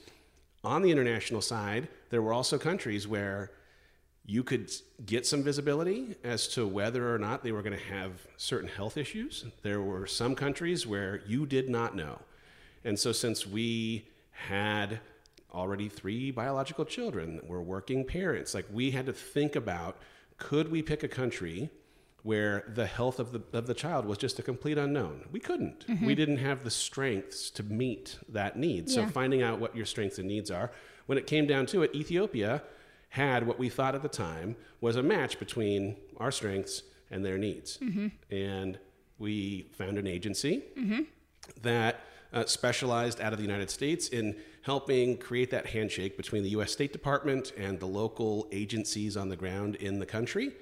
on 0.63 0.83
the 0.83 0.91
international 0.91 1.41
side, 1.41 1.89
there 2.11 2.23
were 2.23 2.33
also 2.33 2.59
countries 2.59 3.09
where 3.09 3.51
you 4.25 4.45
could 4.45 4.71
get 5.05 5.27
some 5.27 5.43
visibility 5.43 6.15
as 6.23 6.47
to 6.49 6.67
whether 6.67 7.13
or 7.13 7.19
not 7.19 7.43
they 7.43 7.51
were 7.53 7.63
going 7.63 7.77
to 7.77 7.85
have 7.85 8.13
certain 8.37 8.69
health 8.69 8.97
issues. 8.97 9.45
There 9.63 9.83
were 9.83 10.07
some 10.07 10.35
countries 10.35 10.87
where 10.87 11.23
you 11.27 11.45
did 11.47 11.69
not 11.69 11.97
know. 11.97 12.21
And 12.85 12.99
so, 12.99 13.13
since 13.13 13.47
we 13.47 14.07
had 14.31 15.01
already 15.53 15.89
three 15.89 16.31
biological 16.31 16.85
children, 16.85 17.41
we're 17.47 17.61
working 17.61 18.05
parents, 18.05 18.55
like 18.55 18.67
we 18.73 18.91
had 18.93 19.07
to 19.07 19.13
think 19.13 19.57
about 19.57 19.97
could 20.39 20.71
we 20.71 20.83
pick 20.83 21.03
a 21.03 21.09
country 21.09 21.71
where 22.25 22.65
the 22.75 22.87
health 22.87 23.19
of 23.19 23.33
the, 23.33 23.43
of 23.57 23.67
the 23.67 23.75
child 23.75 24.07
was 24.07 24.19
just 24.19 24.39
a 24.39 24.43
complete 24.43 24.79
unknown? 24.79 25.25
We 25.31 25.41
couldn't. 25.41 25.87
Mm-hmm. 25.87 26.07
We 26.07 26.15
didn't 26.15 26.39
have 26.39 26.63
the 26.65 26.71
strengths 26.71 27.51
to 27.51 27.63
meet 27.65 28.19
that 28.29 28.57
need. 28.57 28.89
So, 28.89 29.01
Yeah. 29.01 29.09
finding 29.11 29.43
out 29.43 29.59
what 29.61 29.77
your 29.77 29.87
strengths 29.87 30.19
and 30.19 30.27
needs 30.29 30.51
are, 30.51 30.71
when 31.07 31.19
it 31.19 31.27
came 31.27 31.47
down 31.47 31.67
to 31.67 31.83
it, 31.83 31.95
Ethiopia 31.95 32.63
had 33.13 33.47
what 33.47 33.59
we 33.59 33.69
thought 33.69 33.95
at 33.95 34.01
the 34.03 34.09
time 34.09 34.57
was 34.81 34.97
a 34.97 35.03
match 35.03 35.39
between 35.39 35.97
our 36.17 36.31
strengths 36.33 36.83
and 37.11 37.23
their 37.25 37.37
needs. 37.37 37.79
And 38.31 38.79
we 39.19 39.67
found 39.73 39.99
an 39.99 40.07
agency 40.07 40.63
that 41.61 42.01
uh, 42.33 42.47
specialized 42.47 43.21
out 43.21 43.33
of 43.35 43.39
the 43.39 43.45
United 43.45 43.69
States 43.71 44.09
in 44.09 44.35
helping 44.63 45.19
create 45.19 45.51
that 45.51 45.67
handshake 45.67 46.17
between 46.17 46.43
the 46.43 46.49
US 46.51 46.73
State 46.73 46.93
Department 46.93 47.53
and 47.59 47.79
the 47.79 47.87
local 47.87 48.49
agencies 48.51 49.15
on 49.17 49.29
the 49.29 49.37
ground 49.37 49.75
in 49.77 49.99
the 49.99 50.07
country 50.07 50.53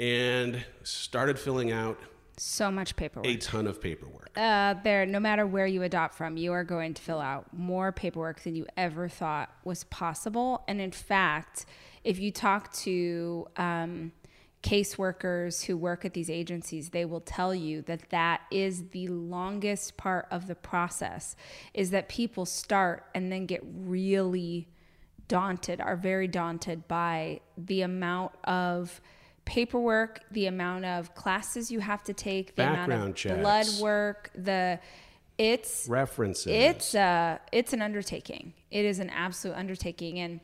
and 0.00 0.64
started 0.84 1.38
filling 1.38 1.70
out 1.70 1.98
So 2.36 2.70
much 2.70 2.96
paperwork. 2.96 3.26
a 3.26 3.36
ton 3.36 3.66
of 3.66 3.80
paperwork. 3.80 4.30
Uh, 4.36 4.74
there, 4.82 5.06
no 5.06 5.20
matter 5.20 5.46
where 5.46 5.66
you 5.66 5.82
adopt 5.82 6.14
from, 6.14 6.36
you 6.36 6.52
are 6.52 6.64
going 6.64 6.94
to 6.94 7.02
fill 7.02 7.20
out 7.20 7.46
more 7.52 7.92
paperwork 7.92 8.42
than 8.42 8.56
you 8.56 8.66
ever 8.76 9.08
thought 9.08 9.50
was 9.64 9.84
possible. 9.84 10.64
And 10.66 10.80
in 10.80 10.90
fact, 10.90 11.66
if 12.02 12.18
you 12.18 12.32
talk 12.32 12.72
to 12.72 13.46
um, 13.56 14.12
caseworkers 14.64 15.64
who 15.64 15.76
work 15.76 16.06
at 16.06 16.14
these 16.14 16.30
agencies 16.30 16.88
they 16.88 17.04
will 17.04 17.20
tell 17.20 17.54
you 17.54 17.82
that 17.82 18.08
that 18.08 18.40
is 18.50 18.88
the 18.88 19.06
longest 19.08 19.94
part 19.98 20.26
of 20.30 20.46
the 20.46 20.54
process 20.54 21.36
is 21.74 21.90
that 21.90 22.08
people 22.08 22.46
start 22.46 23.04
and 23.14 23.30
then 23.30 23.44
get 23.44 23.62
really 23.62 24.66
daunted 25.28 25.82
are 25.82 25.96
very 25.96 26.26
daunted 26.26 26.88
by 26.88 27.38
the 27.58 27.82
amount 27.82 28.32
of 28.44 29.02
paperwork 29.44 30.20
the 30.30 30.46
amount 30.46 30.84
of 30.84 31.14
classes 31.14 31.70
you 31.70 31.80
have 31.80 32.02
to 32.04 32.14
take 32.14 32.54
the 32.56 32.62
amount 32.62 32.92
of 32.92 33.14
checks. 33.14 33.40
blood 33.40 33.66
work 33.80 34.30
the 34.34 34.78
it's 35.36 35.86
References. 35.88 36.46
it's 36.46 36.94
uh 36.94 37.38
it's 37.52 37.72
an 37.72 37.82
undertaking. 37.82 38.54
It 38.70 38.84
is 38.84 39.00
an 39.00 39.10
absolute 39.10 39.54
undertaking 39.56 40.18
and 40.20 40.40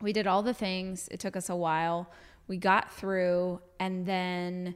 we 0.00 0.12
did 0.12 0.26
all 0.26 0.42
the 0.42 0.54
things. 0.54 1.08
It 1.10 1.20
took 1.20 1.36
us 1.36 1.48
a 1.48 1.56
while. 1.56 2.10
We 2.46 2.56
got 2.56 2.92
through 2.92 3.60
and 3.78 4.04
then 4.06 4.74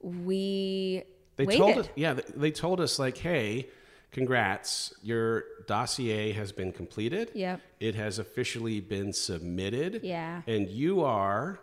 we 0.00 1.02
They 1.36 1.44
waited. 1.46 1.58
told 1.60 1.78
us, 1.78 1.88
yeah, 1.96 2.14
they 2.34 2.50
told 2.50 2.80
us 2.80 2.98
like, 2.98 3.16
hey, 3.18 3.68
congrats, 4.10 4.92
your 5.02 5.44
dossier 5.66 6.32
has 6.32 6.52
been 6.52 6.72
completed. 6.72 7.30
Yep. 7.34 7.60
It 7.80 7.94
has 7.94 8.18
officially 8.18 8.80
been 8.80 9.12
submitted. 9.12 10.00
Yeah. 10.02 10.42
And 10.46 10.68
you 10.68 11.02
are, 11.02 11.60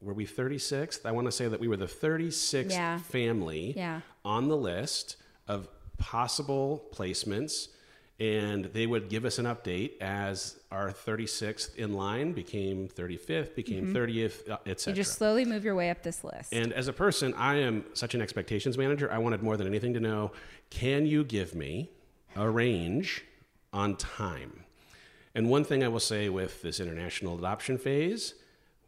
were 0.00 0.14
we 0.14 0.26
36th? 0.26 1.04
I 1.04 1.12
want 1.12 1.26
to 1.26 1.32
say 1.32 1.48
that 1.48 1.60
we 1.60 1.68
were 1.68 1.76
the 1.76 1.86
36th 1.86 2.70
Yeah. 2.72 2.98
family 2.98 3.74
Yeah. 3.76 4.00
on 4.24 4.48
the 4.48 4.56
list 4.56 5.16
of 5.46 5.68
possible 5.98 6.84
placements. 6.94 7.68
And 8.20 8.64
they 8.66 8.84
would 8.84 9.08
give 9.08 9.24
us 9.24 9.38
an 9.38 9.44
update 9.46 9.92
as 10.00 10.58
our 10.72 10.90
36th 10.90 11.76
in 11.76 11.92
line 11.92 12.32
became 12.32 12.88
35th, 12.88 13.54
became 13.54 13.94
30th, 13.94 14.48
uh, 14.50 14.58
et 14.66 14.78
Mm-hmm. 14.78 14.90
You 14.90 14.96
just 14.96 15.14
slowly 15.14 15.44
move 15.44 15.64
your 15.64 15.76
way 15.76 15.88
up 15.88 16.02
this 16.02 16.24
list. 16.24 16.52
And 16.52 16.72
as 16.72 16.88
a 16.88 16.92
person, 16.92 17.32
I 17.34 17.58
am 17.60 17.84
such 17.94 18.16
an 18.16 18.20
expectations 18.20 18.76
manager. 18.76 19.08
I 19.12 19.18
wanted 19.18 19.40
more 19.44 19.56
than 19.56 19.68
anything 19.68 19.94
to 19.94 20.00
know 20.00 20.32
can 20.70 21.06
you 21.06 21.22
give 21.22 21.54
me 21.54 21.90
a 22.34 22.50
range 22.50 23.24
on 23.72 23.94
time? 23.94 24.64
And 25.36 25.48
one 25.48 25.62
thing 25.62 25.84
I 25.84 25.88
will 25.88 26.00
say 26.00 26.28
with 26.28 26.60
this 26.62 26.80
international 26.80 27.38
adoption 27.38 27.78
phase, 27.78 28.34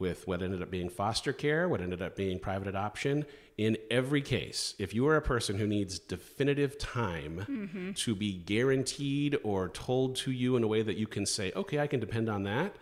with 0.01 0.27
what 0.27 0.43
ended 0.43 0.63
up 0.63 0.71
being 0.71 0.89
foster 0.89 1.33
care, 1.33 1.69
what 1.69 1.81
ended 1.81 2.03
up 2.03 2.17
being 2.17 2.39
private 2.39 2.67
adoption, 2.67 3.25
in 3.59 3.77
every 3.91 4.23
case, 4.23 4.75
if 4.79 4.95
you 4.95 5.07
are 5.07 5.17
a 5.17 5.23
person 5.23 5.59
who 5.59 5.67
needs 5.67 5.99
definitive 5.99 6.79
time 6.79 7.45
mm-hmm. 7.47 7.93
to 7.93 8.15
be 8.15 8.33
guaranteed 8.33 9.37
or 9.45 9.69
told 9.69 10.17
to 10.17 10.33
you 10.33 10.57
in 10.57 10.65
a 10.65 10.67
way 10.67 10.83
that 10.83 10.97
you 10.97 11.07
can 11.07 11.27
say, 11.27 11.53
okay, 11.55 11.79
I 11.79 11.87
can 11.87 12.01
depend 12.01 12.31
on 12.31 12.45
that, 12.45 12.75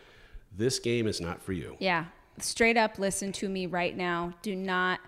this 0.56 0.78
game 0.78 1.06
is 1.06 1.20
not 1.20 1.42
for 1.42 1.52
you. 1.52 1.76
Yeah. 1.80 2.04
Straight 2.38 2.76
up 2.76 2.98
listen 2.98 3.32
to 3.32 3.48
me 3.48 3.66
right 3.66 3.96
now. 3.96 4.32
Do 4.42 4.54
not 4.54 5.00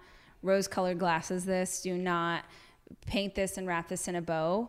rose 0.42 0.66
colored 0.66 0.98
glasses 0.98 1.44
this. 1.44 1.82
Do 1.82 1.96
not 1.96 2.44
paint 3.06 3.36
this 3.36 3.56
and 3.56 3.66
wrap 3.68 3.88
this 3.88 4.08
in 4.08 4.16
a 4.16 4.22
bow. 4.22 4.68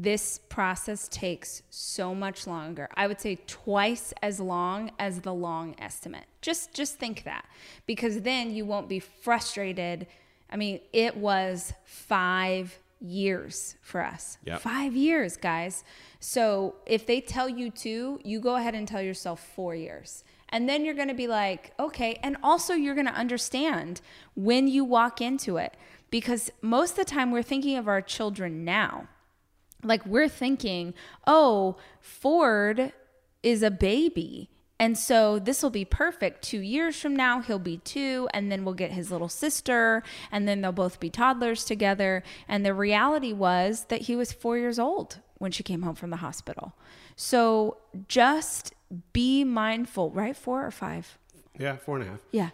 This 0.00 0.38
process 0.48 1.08
takes 1.08 1.62
so 1.70 2.14
much 2.14 2.46
longer. 2.46 2.88
I 2.94 3.08
would 3.08 3.20
say 3.20 3.40
twice 3.48 4.14
as 4.22 4.38
long 4.38 4.92
as 4.96 5.22
the 5.22 5.34
long 5.34 5.74
estimate. 5.76 6.26
Just 6.40 6.72
just 6.72 6.98
think 6.98 7.24
that. 7.24 7.44
Because 7.84 8.20
then 8.20 8.54
you 8.54 8.64
won't 8.64 8.88
be 8.88 9.00
frustrated. 9.00 10.06
I 10.48 10.56
mean, 10.56 10.78
it 10.92 11.16
was 11.16 11.72
5 11.84 12.78
years 13.00 13.74
for 13.82 14.00
us. 14.00 14.38
Yep. 14.44 14.60
5 14.60 14.94
years, 14.94 15.36
guys. 15.36 15.82
So, 16.20 16.76
if 16.86 17.04
they 17.04 17.20
tell 17.20 17.48
you 17.48 17.68
2, 17.68 18.20
you 18.22 18.38
go 18.38 18.54
ahead 18.54 18.76
and 18.76 18.86
tell 18.86 19.02
yourself 19.02 19.40
4 19.56 19.74
years. 19.74 20.22
And 20.50 20.68
then 20.68 20.84
you're 20.84 20.94
going 20.94 21.08
to 21.08 21.14
be 21.14 21.26
like, 21.26 21.72
okay. 21.80 22.20
And 22.22 22.36
also, 22.44 22.72
you're 22.72 22.94
going 22.94 23.06
to 23.08 23.12
understand 23.12 24.00
when 24.36 24.68
you 24.68 24.84
walk 24.84 25.20
into 25.20 25.56
it. 25.56 25.74
Because 26.10 26.52
most 26.62 26.92
of 26.92 26.98
the 26.98 27.04
time, 27.04 27.32
we're 27.32 27.42
thinking 27.42 27.76
of 27.76 27.88
our 27.88 28.00
children 28.00 28.64
now. 28.64 29.08
Like, 29.82 30.04
we're 30.06 30.28
thinking, 30.28 30.94
oh, 31.26 31.76
Ford 32.00 32.92
is 33.42 33.62
a 33.62 33.70
baby. 33.70 34.50
And 34.80 34.96
so 34.96 35.38
this 35.40 35.62
will 35.62 35.70
be 35.70 35.84
perfect. 35.84 36.42
Two 36.42 36.60
years 36.60 37.00
from 37.00 37.16
now, 37.16 37.40
he'll 37.40 37.58
be 37.58 37.78
two, 37.78 38.28
and 38.32 38.50
then 38.50 38.64
we'll 38.64 38.74
get 38.74 38.92
his 38.92 39.10
little 39.10 39.28
sister, 39.28 40.04
and 40.30 40.46
then 40.46 40.60
they'll 40.60 40.70
both 40.70 41.00
be 41.00 41.10
toddlers 41.10 41.64
together. 41.64 42.22
And 42.46 42.64
the 42.64 42.74
reality 42.74 43.32
was 43.32 43.86
that 43.88 44.02
he 44.02 44.14
was 44.14 44.32
four 44.32 44.56
years 44.56 44.78
old 44.78 45.18
when 45.38 45.50
she 45.50 45.64
came 45.64 45.82
home 45.82 45.96
from 45.96 46.10
the 46.10 46.16
hospital. 46.18 46.74
So 47.16 47.78
just 48.06 48.72
be 49.12 49.42
mindful, 49.42 50.10
right? 50.12 50.36
Four 50.36 50.64
or 50.64 50.70
five? 50.70 51.18
Yeah, 51.58 51.76
four 51.76 51.96
and 51.96 52.06
a 52.06 52.10
half. 52.12 52.20
Yeah. 52.30 52.50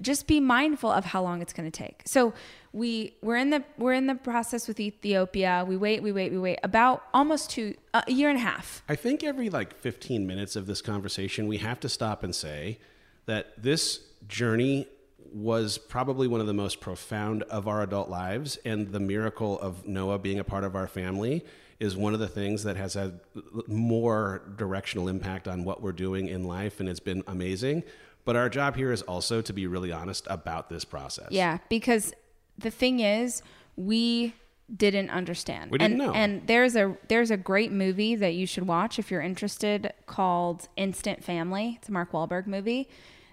Just 0.00 0.26
be 0.26 0.40
mindful 0.40 0.90
of 0.90 1.04
how 1.04 1.22
long 1.22 1.42
it's 1.42 1.52
going 1.52 1.70
to 1.70 1.78
take. 1.78 2.02
So 2.06 2.32
we 2.76 3.14
we're 3.22 3.36
in 3.36 3.48
the 3.50 3.64
we're 3.78 3.94
in 3.94 4.06
the 4.06 4.14
process 4.14 4.68
with 4.68 4.78
Ethiopia. 4.78 5.64
We 5.66 5.76
wait, 5.78 6.02
we 6.02 6.12
wait, 6.12 6.30
we 6.30 6.38
wait 6.38 6.58
about 6.62 7.02
almost 7.14 7.50
two 7.50 7.74
a 7.94 8.04
year 8.06 8.28
and 8.28 8.36
a 8.36 8.42
half. 8.42 8.82
I 8.86 8.94
think 8.94 9.24
every 9.24 9.48
like 9.48 9.74
15 9.74 10.26
minutes 10.26 10.56
of 10.56 10.66
this 10.66 10.82
conversation, 10.82 11.48
we 11.48 11.56
have 11.58 11.80
to 11.80 11.88
stop 11.88 12.22
and 12.22 12.34
say 12.34 12.78
that 13.24 13.60
this 13.60 14.00
journey 14.28 14.86
was 15.32 15.78
probably 15.78 16.28
one 16.28 16.40
of 16.40 16.46
the 16.46 16.54
most 16.54 16.80
profound 16.80 17.42
of 17.44 17.66
our 17.66 17.82
adult 17.82 18.10
lives. 18.10 18.58
And 18.64 18.92
the 18.92 19.00
miracle 19.00 19.58
of 19.60 19.86
Noah 19.86 20.18
being 20.18 20.38
a 20.38 20.44
part 20.44 20.62
of 20.62 20.76
our 20.76 20.86
family 20.86 21.44
is 21.80 21.96
one 21.96 22.12
of 22.12 22.20
the 22.20 22.28
things 22.28 22.62
that 22.64 22.76
has 22.76 22.94
had 22.94 23.20
more 23.66 24.42
directional 24.56 25.08
impact 25.08 25.48
on 25.48 25.64
what 25.64 25.82
we're 25.82 25.92
doing 25.92 26.28
in 26.28 26.44
life. 26.44 26.78
And 26.78 26.88
it's 26.88 27.00
been 27.00 27.22
amazing. 27.26 27.84
But 28.24 28.36
our 28.36 28.48
job 28.48 28.76
here 28.76 28.92
is 28.92 29.02
also 29.02 29.40
to 29.40 29.52
be 29.52 29.66
really 29.66 29.92
honest 29.92 30.26
about 30.28 30.68
this 30.68 30.84
process. 30.84 31.28
Yeah, 31.30 31.58
because 31.68 32.12
the 32.58 32.70
thing 32.70 33.00
is, 33.00 33.42
we 33.76 34.34
didn't 34.74 35.10
understand. 35.10 35.70
We 35.70 35.78
didn't 35.78 36.00
and, 36.00 36.06
know. 36.06 36.12
And 36.12 36.46
there's 36.46 36.76
a 36.76 36.96
there's 37.08 37.30
a 37.30 37.36
great 37.36 37.70
movie 37.70 38.16
that 38.16 38.34
you 38.34 38.46
should 38.46 38.66
watch 38.66 38.98
if 38.98 39.10
you're 39.10 39.22
interested 39.22 39.92
called 40.06 40.68
Instant 40.76 41.22
Family. 41.22 41.76
It's 41.78 41.88
a 41.88 41.92
Mark 41.92 42.12
Wahlberg 42.12 42.46
movie 42.46 42.88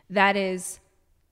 that 0.10 0.36
is 0.36 0.80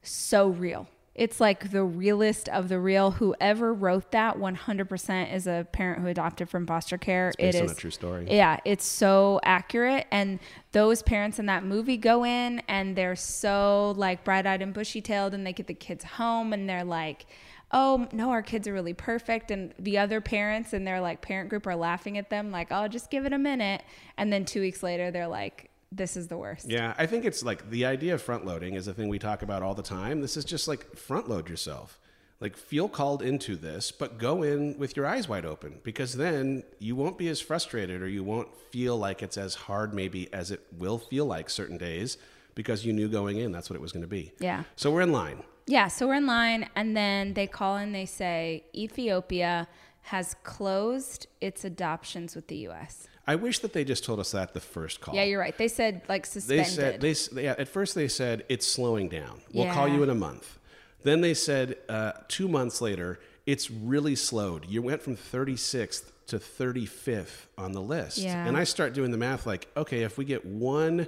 so 0.02 0.48
real. 0.48 0.88
It's 1.14 1.42
like 1.42 1.72
the 1.72 1.84
realest 1.84 2.48
of 2.50 2.70
the 2.70 2.80
real. 2.80 3.12
Whoever 3.12 3.74
wrote 3.74 4.12
that 4.12 4.38
100% 4.38 5.34
is 5.34 5.46
a 5.46 5.68
parent 5.74 6.02
who 6.02 6.08
adopted 6.08 6.50
from 6.50 6.66
foster 6.66 6.98
care. 6.98 7.34
based 7.38 7.58
It 7.58 7.60
on 7.60 7.66
is 7.66 7.72
a 7.74 7.76
true 7.76 7.92
story. 7.92 8.28
Yeah, 8.30 8.60
it's 8.64 8.86
so 8.86 9.42
accurate. 9.44 10.08
And 10.10 10.40
those 10.72 11.04
parents 11.04 11.38
in 11.38 11.48
that 11.48 11.66
movie 11.66 11.98
go 11.98 12.24
in 12.26 12.62
and 12.70 12.96
they're 12.96 13.18
so 13.18 13.94
like 13.98 14.24
bright 14.24 14.48
eyed 14.48 14.62
and 14.62 14.74
bushy 14.74 15.02
tailed, 15.02 15.34
and 15.34 15.46
they 15.46 15.52
get 15.52 15.68
the 15.68 15.74
kids 15.74 16.06
home 16.06 16.54
and 16.54 16.68
they're 16.68 16.86
like, 16.86 17.26
oh, 17.74 18.08
no, 18.12 18.32
our 18.32 18.42
kids 18.42 18.68
are 18.68 18.74
really 18.74 18.94
perfect. 18.94 19.52
And 19.52 19.74
the 19.80 19.98
other 19.98 20.22
parents 20.22 20.74
and 20.74 20.86
their 20.86 21.02
like 21.02 21.22
parent 21.22 21.50
group 21.50 21.66
are 21.68 21.76
laughing 21.76 22.18
at 22.18 22.30
them, 22.30 22.52
like, 22.52 22.68
oh, 22.72 22.88
just 22.88 23.10
give 23.10 23.26
it 23.26 23.34
a 23.34 23.40
minute. 23.40 23.84
And 24.18 24.32
then 24.32 24.46
two 24.46 24.62
weeks 24.62 24.84
later, 24.84 25.12
they're 25.12 25.28
like, 25.28 25.70
this 25.92 26.16
is 26.16 26.28
the 26.28 26.38
worst. 26.38 26.70
Yeah, 26.70 26.94
I 26.98 27.06
think 27.06 27.26
it's 27.26 27.44
like 27.44 27.70
the 27.70 27.86
idea 27.86 28.14
of 28.14 28.22
front 28.22 28.46
loading 28.46 28.76
is 28.76 28.88
a 28.88 28.94
thing 28.94 29.10
we 29.10 29.20
talk 29.20 29.42
about 29.42 29.62
all 29.62 29.76
the 29.76 29.84
time. 29.84 30.22
This 30.22 30.38
is 30.38 30.46
just 30.46 30.68
like 30.68 30.96
front 30.96 31.30
load 31.30 31.50
yourself. 31.50 32.00
Like 32.40 32.58
feel 32.58 32.90
called 32.90 33.22
into 33.22 33.56
this, 33.56 33.92
but 33.92 34.18
go 34.18 34.42
in 34.42 34.78
with 34.80 34.96
your 34.96 35.06
eyes 35.06 35.30
wide 35.30 35.46
open 35.46 35.80
because 35.84 36.14
then 36.14 36.64
you 36.80 36.96
won't 36.96 37.18
be 37.18 37.28
as 37.28 37.40
frustrated 37.40 38.02
or 38.02 38.08
you 38.08 38.24
won't 38.24 38.48
feel 38.72 38.98
like 38.98 39.22
it's 39.22 39.38
as 39.38 39.54
hard 39.54 39.94
maybe 39.94 40.34
as 40.34 40.50
it 40.50 40.62
will 40.76 40.98
feel 40.98 41.28
like 41.28 41.52
certain 41.52 41.78
days 41.78 42.18
because 42.56 42.84
you 42.84 42.94
knew 42.94 43.08
going 43.08 43.38
in 43.38 43.52
that's 43.52 43.70
what 43.70 43.76
it 43.76 43.82
was 43.82 43.92
going 43.92 44.02
to 44.02 44.08
be. 44.08 44.32
Yeah. 44.40 44.64
So 44.76 44.90
we're 44.92 45.02
in 45.02 45.12
line. 45.12 45.44
Yeah, 45.72 45.88
so 45.88 46.08
we're 46.08 46.16
in 46.16 46.28
line, 46.28 46.68
and 46.76 46.98
then 46.98 47.34
they 47.34 47.48
call 47.48 47.78
and 47.78 47.96
they 47.96 48.06
say 48.06 48.66
Ethiopia 48.76 49.70
has 50.02 50.36
closed 50.44 51.28
its 51.40 51.64
adoptions 51.64 52.36
with 52.36 52.48
the 52.48 52.58
U.S. 52.58 53.08
I 53.26 53.36
wish 53.36 53.60
that 53.60 53.72
they 53.72 53.86
just 53.86 54.04
told 54.04 54.20
us 54.20 54.32
that 54.32 54.54
the 54.54 54.60
first 54.60 55.00
call. 55.00 55.16
Yeah, 55.16 55.24
you're 55.24 55.40
right. 55.40 55.58
They 55.58 55.70
said 55.70 56.02
like 56.10 56.26
suspended. 56.26 57.00
They 57.00 57.14
said 57.14 57.36
they, 57.36 57.44
yeah, 57.46 57.56
at 57.58 57.70
first 57.70 57.96
they 57.96 58.10
said 58.10 58.44
it's 58.50 58.68
slowing 58.68 59.08
down. 59.08 59.40
We'll 59.54 59.72
call 59.72 59.88
you 59.88 60.04
in 60.04 60.10
a 60.10 60.16
month. 60.16 60.60
Then 61.04 61.22
they 61.22 61.34
said 61.34 61.78
uh, 61.88 62.14
two 62.28 62.50
months 62.50 62.82
later 62.82 63.22
it's 63.46 63.72
really 63.72 64.16
slowed. 64.16 64.66
You 64.66 64.82
went 64.82 65.02
from 65.02 65.16
36th 65.16 66.12
to 66.28 66.38
35th 66.38 67.46
on 67.58 67.72
the 67.72 67.82
list. 67.82 68.18
Yeah. 68.18 68.46
And 68.46 68.58
I 68.58 68.66
start 68.66 68.94
doing 68.94 69.12
the 69.12 69.18
math 69.18 69.48
like, 69.48 69.68
okay, 69.78 70.04
if 70.04 70.18
we 70.18 70.26
get 70.26 70.46
one 70.46 71.08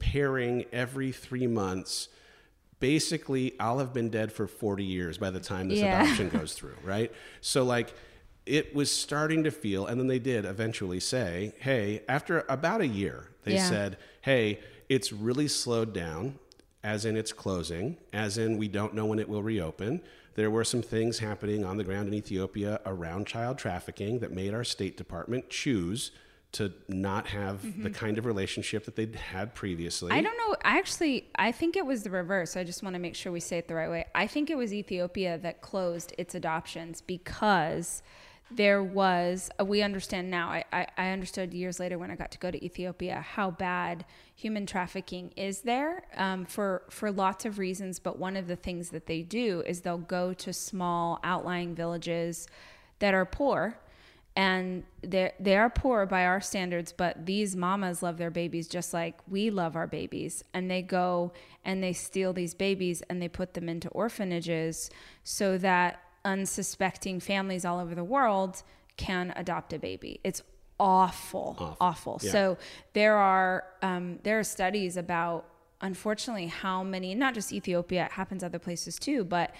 pairing 0.00 0.66
every 0.72 1.12
three 1.12 1.46
months, 1.46 2.08
basically 2.82 3.54
I'll 3.60 3.78
have 3.78 3.94
been 3.94 4.10
dead 4.10 4.32
for 4.32 4.48
40 4.48 4.82
years 4.84 5.16
by 5.16 5.30
the 5.30 5.38
time 5.38 5.68
this 5.68 5.78
Yeah. 5.78 6.02
adoption 6.02 6.28
goes 6.28 6.52
through, 6.52 6.76
right? 6.82 7.12
So 7.40 7.62
like 7.62 7.94
it 8.44 8.74
was 8.74 8.90
starting 8.90 9.44
to 9.44 9.52
feel 9.52 9.86
and 9.86 10.00
then 10.00 10.08
they 10.08 10.18
did 10.18 10.44
eventually 10.44 10.98
say, 10.98 11.54
"Hey, 11.60 12.02
after 12.08 12.44
about 12.48 12.80
a 12.80 12.86
year, 12.88 13.28
they 13.44 13.52
Yeah. 13.54 13.68
said, 13.68 13.98
"Hey, 14.22 14.58
it's 14.88 15.12
really 15.12 15.46
slowed 15.46 15.94
down 15.94 16.40
as 16.82 17.04
in 17.04 17.16
it's 17.16 17.32
closing, 17.32 17.98
as 18.12 18.36
in 18.36 18.58
we 18.58 18.66
don't 18.66 18.94
know 18.94 19.06
when 19.06 19.20
it 19.20 19.28
will 19.28 19.44
reopen." 19.44 20.00
There 20.34 20.50
were 20.50 20.64
some 20.64 20.82
things 20.82 21.20
happening 21.20 21.64
on 21.64 21.76
the 21.76 21.84
ground 21.84 22.08
in 22.08 22.14
Ethiopia 22.14 22.80
around 22.84 23.28
child 23.28 23.58
trafficking 23.58 24.18
that 24.18 24.32
made 24.32 24.52
our 24.54 24.64
State 24.64 24.96
Department 24.96 25.48
choose 25.48 26.10
to 26.52 26.70
not 26.86 27.26
have 27.28 27.82
the 27.82 27.88
kind 27.88 28.18
of 28.18 28.26
relationship 28.26 28.84
that 28.84 28.94
they'd 28.94 29.14
had 29.14 29.54
previously. 29.54 30.10
Mm-hmm. 30.10 30.18
I 30.18 30.22
don't 30.22 30.36
know. 30.36 30.56
I 30.62 30.78
actually, 30.78 31.30
I 31.34 31.50
think 31.50 31.76
it 31.76 31.86
was 31.86 32.02
the 32.02 32.10
reverse. 32.10 32.56
I 32.56 32.64
just 32.64 32.82
want 32.82 32.94
to 32.94 33.00
make 33.00 33.14
sure 33.14 33.32
we 33.32 33.40
say 33.40 33.56
it 33.56 33.68
the 33.68 33.74
right 33.74 33.88
way. 33.88 34.04
I 34.14 34.26
think 34.26 34.50
it 34.50 34.56
was 34.56 34.72
Ethiopia 34.72 35.38
that 35.38 35.62
closed 35.62 36.12
its 36.18 36.34
adoptions 36.34 37.00
because 37.00 38.02
there 38.50 38.82
was, 38.82 39.48
uh, 39.58 39.64
we 39.64 39.80
understand 39.80 40.30
now, 40.30 40.50
I, 40.50 40.64
I, 40.70 40.86
I 40.98 41.10
understood 41.10 41.54
years 41.54 41.80
later 41.80 41.98
when 41.98 42.10
I 42.10 42.16
got 42.16 42.30
to 42.32 42.38
go 42.38 42.50
to 42.50 42.62
Ethiopia 42.62 43.20
how 43.20 43.50
bad 43.50 44.04
human 44.34 44.66
trafficking 44.66 45.32
is 45.36 45.62
there 45.62 46.02
um, 46.18 46.44
for, 46.44 46.82
for 46.90 47.10
lots 47.10 47.46
of 47.46 47.58
reasons. 47.58 47.98
But 47.98 48.18
one 48.18 48.36
of 48.36 48.46
the 48.46 48.56
things 48.56 48.90
that 48.90 49.06
they 49.06 49.22
do 49.22 49.62
is 49.66 49.80
they'll 49.80 49.96
go 49.96 50.34
to 50.34 50.52
small 50.52 51.18
outlying 51.24 51.74
villages 51.74 52.46
that 52.98 53.14
are 53.14 53.24
poor 53.24 53.78
and 54.34 54.84
they 55.02 55.32
they 55.38 55.56
are 55.56 55.68
poor 55.68 56.06
by 56.06 56.24
our 56.24 56.40
standards 56.40 56.92
but 56.92 57.26
these 57.26 57.54
mamas 57.54 58.02
love 58.02 58.16
their 58.16 58.30
babies 58.30 58.66
just 58.66 58.94
like 58.94 59.18
we 59.28 59.50
love 59.50 59.76
our 59.76 59.86
babies 59.86 60.42
and 60.54 60.70
they 60.70 60.80
go 60.80 61.32
and 61.64 61.82
they 61.82 61.92
steal 61.92 62.32
these 62.32 62.54
babies 62.54 63.02
and 63.10 63.20
they 63.20 63.28
put 63.28 63.54
them 63.54 63.68
into 63.68 63.88
orphanages 63.90 64.90
so 65.22 65.58
that 65.58 66.00
unsuspecting 66.24 67.20
families 67.20 67.64
all 67.64 67.78
over 67.78 67.94
the 67.94 68.04
world 68.04 68.62
can 68.96 69.32
adopt 69.36 69.72
a 69.72 69.78
baby 69.78 70.18
it's 70.24 70.42
awful 70.80 71.56
awful, 71.58 71.76
awful. 71.80 72.20
Yeah. 72.22 72.32
so 72.32 72.58
there 72.94 73.16
are 73.16 73.64
um, 73.82 74.18
there 74.22 74.38
are 74.38 74.44
studies 74.44 74.96
about 74.96 75.44
unfortunately 75.82 76.46
how 76.46 76.82
many 76.82 77.14
not 77.14 77.34
just 77.34 77.52
ethiopia 77.52 78.06
it 78.06 78.12
happens 78.12 78.42
other 78.42 78.58
places 78.58 78.98
too 78.98 79.24
but 79.24 79.54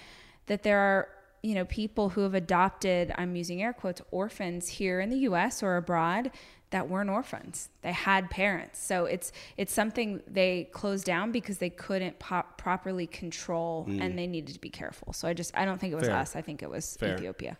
that 0.47 0.63
there 0.63 0.79
are 0.79 1.09
you 1.43 1.53
know 1.53 1.65
people 1.65 2.09
who 2.09 2.21
have 2.21 2.33
adopted 2.33 3.13
i'm 3.17 3.35
using 3.35 3.61
air 3.61 3.73
quotes 3.73 4.01
orphans 4.11 4.67
here 4.69 4.99
in 5.01 5.09
the 5.09 5.17
us 5.17 5.61
or 5.61 5.75
abroad 5.77 6.31
that 6.71 6.89
weren't 6.89 7.09
orphans 7.09 7.69
they 7.81 7.91
had 7.91 8.29
parents 8.29 8.81
so 8.83 9.05
it's 9.05 9.31
it's 9.57 9.73
something 9.73 10.21
they 10.25 10.67
closed 10.71 11.05
down 11.05 11.31
because 11.31 11.57
they 11.59 11.69
couldn't 11.69 12.17
pop, 12.17 12.57
properly 12.57 13.05
control 13.05 13.85
and 13.99 14.17
they 14.17 14.25
needed 14.25 14.53
to 14.53 14.59
be 14.61 14.69
careful 14.69 15.11
so 15.13 15.27
i 15.27 15.33
just 15.33 15.55
i 15.55 15.65
don't 15.65 15.79
think 15.79 15.91
it 15.91 15.95
was 15.97 16.05
Mm. 16.05 16.11
Fair. 16.11 16.17
us 16.17 16.35
i 16.35 16.41
think 16.41 16.63
it 16.63 16.69
was 16.69 16.95
Fair. 16.97 17.15
ethiopia 17.15 17.57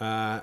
Uh, 0.00 0.40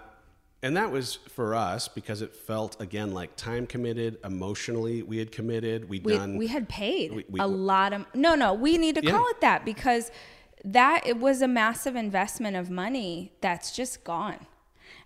and 0.62 0.76
that 0.78 0.92
was 0.92 1.16
for 1.30 1.56
us 1.56 1.88
because 1.88 2.22
it 2.22 2.36
felt 2.36 2.80
again 2.80 3.14
like 3.14 3.36
time 3.36 3.66
committed 3.66 4.18
emotionally 4.24 5.02
we 5.02 5.18
had 5.18 5.32
committed 5.32 5.90
we'd 5.90 6.06
we, 6.06 6.14
done 6.16 6.38
we 6.38 6.48
had 6.48 6.70
paid 6.70 7.12
we- 7.14 7.26
we- 7.30 7.40
a 7.40 7.48
lot 7.48 7.94
of 7.94 8.06
no 8.14 8.36
no 8.36 8.54
we 8.54 8.78
need 8.78 8.96
to 8.96 9.04
Yeah. 9.04 9.12
call 9.12 9.28
it 9.30 9.42
that 9.42 9.66
because 9.66 10.12
that 10.63 11.06
it 11.06 11.17
was 11.17 11.41
a 11.41 11.48
massive 11.48 11.95
investment 11.95 12.56
of 12.56 12.69
money 12.69 13.32
that's 13.41 13.72
just 13.72 14.04
gone. 14.04 14.45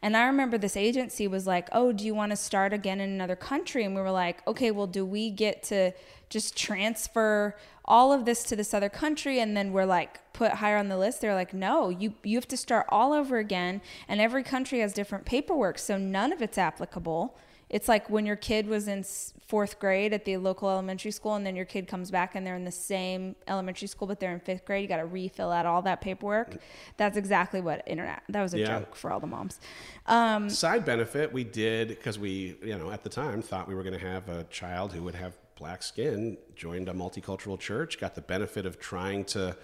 And 0.01 0.17
i 0.17 0.25
remember 0.25 0.57
this 0.57 0.75
agency 0.75 1.27
was 1.27 1.47
like 1.47 1.69
oh 1.71 1.91
do 1.91 2.05
you 2.05 2.13
want 2.13 2.31
to 2.31 2.35
start 2.35 2.73
again 2.73 2.99
in 2.99 3.09
another 3.09 3.35
country? 3.35 3.83
And 3.83 3.95
we 3.95 4.01
were 4.01 4.11
like 4.11 4.45
okay 4.47 4.71
well 4.71 4.87
do 4.87 5.05
we 5.05 5.29
get 5.29 5.63
to 5.63 5.91
just 6.29 6.57
transfer 6.57 7.55
all 7.85 8.11
of 8.11 8.25
this 8.25 8.43
to 8.43 8.55
this 8.55 8.73
other 8.73 8.89
country? 8.89 9.39
And 9.39 9.55
then 9.55 9.71
we're 9.71 9.85
like 9.85 10.19
put 10.33 10.53
higher 10.53 10.77
on 10.77 10.89
the 10.89 10.97
list. 10.97 11.21
They're 11.21 11.35
like 11.35 11.53
no 11.53 11.89
you 11.89 12.13
you 12.23 12.37
have 12.37 12.47
to 12.49 12.57
start 12.57 12.85
all 12.89 13.13
over 13.13 13.37
again 13.37 13.81
and 14.07 14.19
every 14.19 14.43
country 14.43 14.79
has 14.79 14.93
different 14.93 15.25
paperwork 15.25 15.77
so 15.79 15.97
none 15.97 16.33
of 16.33 16.41
it's 16.41 16.57
applicable 16.57 17.37
it's 17.73 17.87
like 17.87 18.07
when 18.07 18.23
your 18.23 18.35
kid 18.35 18.67
was 18.67 18.87
in 18.87 19.03
fourth 19.47 19.79
grade 19.79 20.13
at 20.13 20.25
the 20.25 20.37
local 20.37 20.69
elementary 20.69 21.09
school, 21.09 21.33
and 21.33 21.43
then 21.43 21.55
your 21.55 21.65
kid 21.65 21.87
comes 21.87 22.11
back 22.11 22.35
and 22.35 22.45
they're 22.45 22.55
in 22.55 22.65
the 22.65 22.71
same 22.71 23.35
elementary 23.47 23.87
school, 23.87 24.07
but 24.07 24.19
they're 24.19 24.31
in 24.31 24.39
fifth 24.39 24.63
grade. 24.63 24.83
You 24.83 24.87
got 24.87 24.97
to 24.97 25.05
refill 25.05 25.51
out 25.51 25.65
all 25.65 25.81
that 25.81 25.99
paperwork. 25.99 26.57
That's 26.97 27.17
exactly 27.17 27.61
what 27.61 27.81
internet. 27.87 28.21
That 28.29 28.43
was 28.43 28.53
a 28.53 28.59
Yeah. 28.59 28.79
joke 28.79 28.95
for 28.95 29.11
all 29.11 29.19
the 29.19 29.25
moms. 29.25 29.59
Um, 30.05 30.51
side 30.51 30.85
benefit 30.85 31.33
we 31.33 31.43
did 31.43 31.87
because 31.87 32.19
we 32.19 32.57
you 32.63 32.77
know 32.77 32.91
at 32.91 33.01
the 33.03 33.09
time 33.09 33.41
thought 33.41 33.67
we 33.67 33.73
were 33.73 33.83
going 33.83 33.99
to 33.99 34.07
have 34.07 34.29
a 34.29 34.43
child 34.45 34.93
who 34.93 35.01
would 35.01 35.15
have 35.15 35.33
black 35.55 35.81
skin 35.81 36.37
joined 36.55 36.89
a 36.89 36.93
multicultural 36.93 37.59
church 37.59 37.99
got 37.99 38.13
the 38.13 38.21
benefit 38.21 38.65
of 38.67 38.79
trying 38.79 39.23
to 39.23 39.55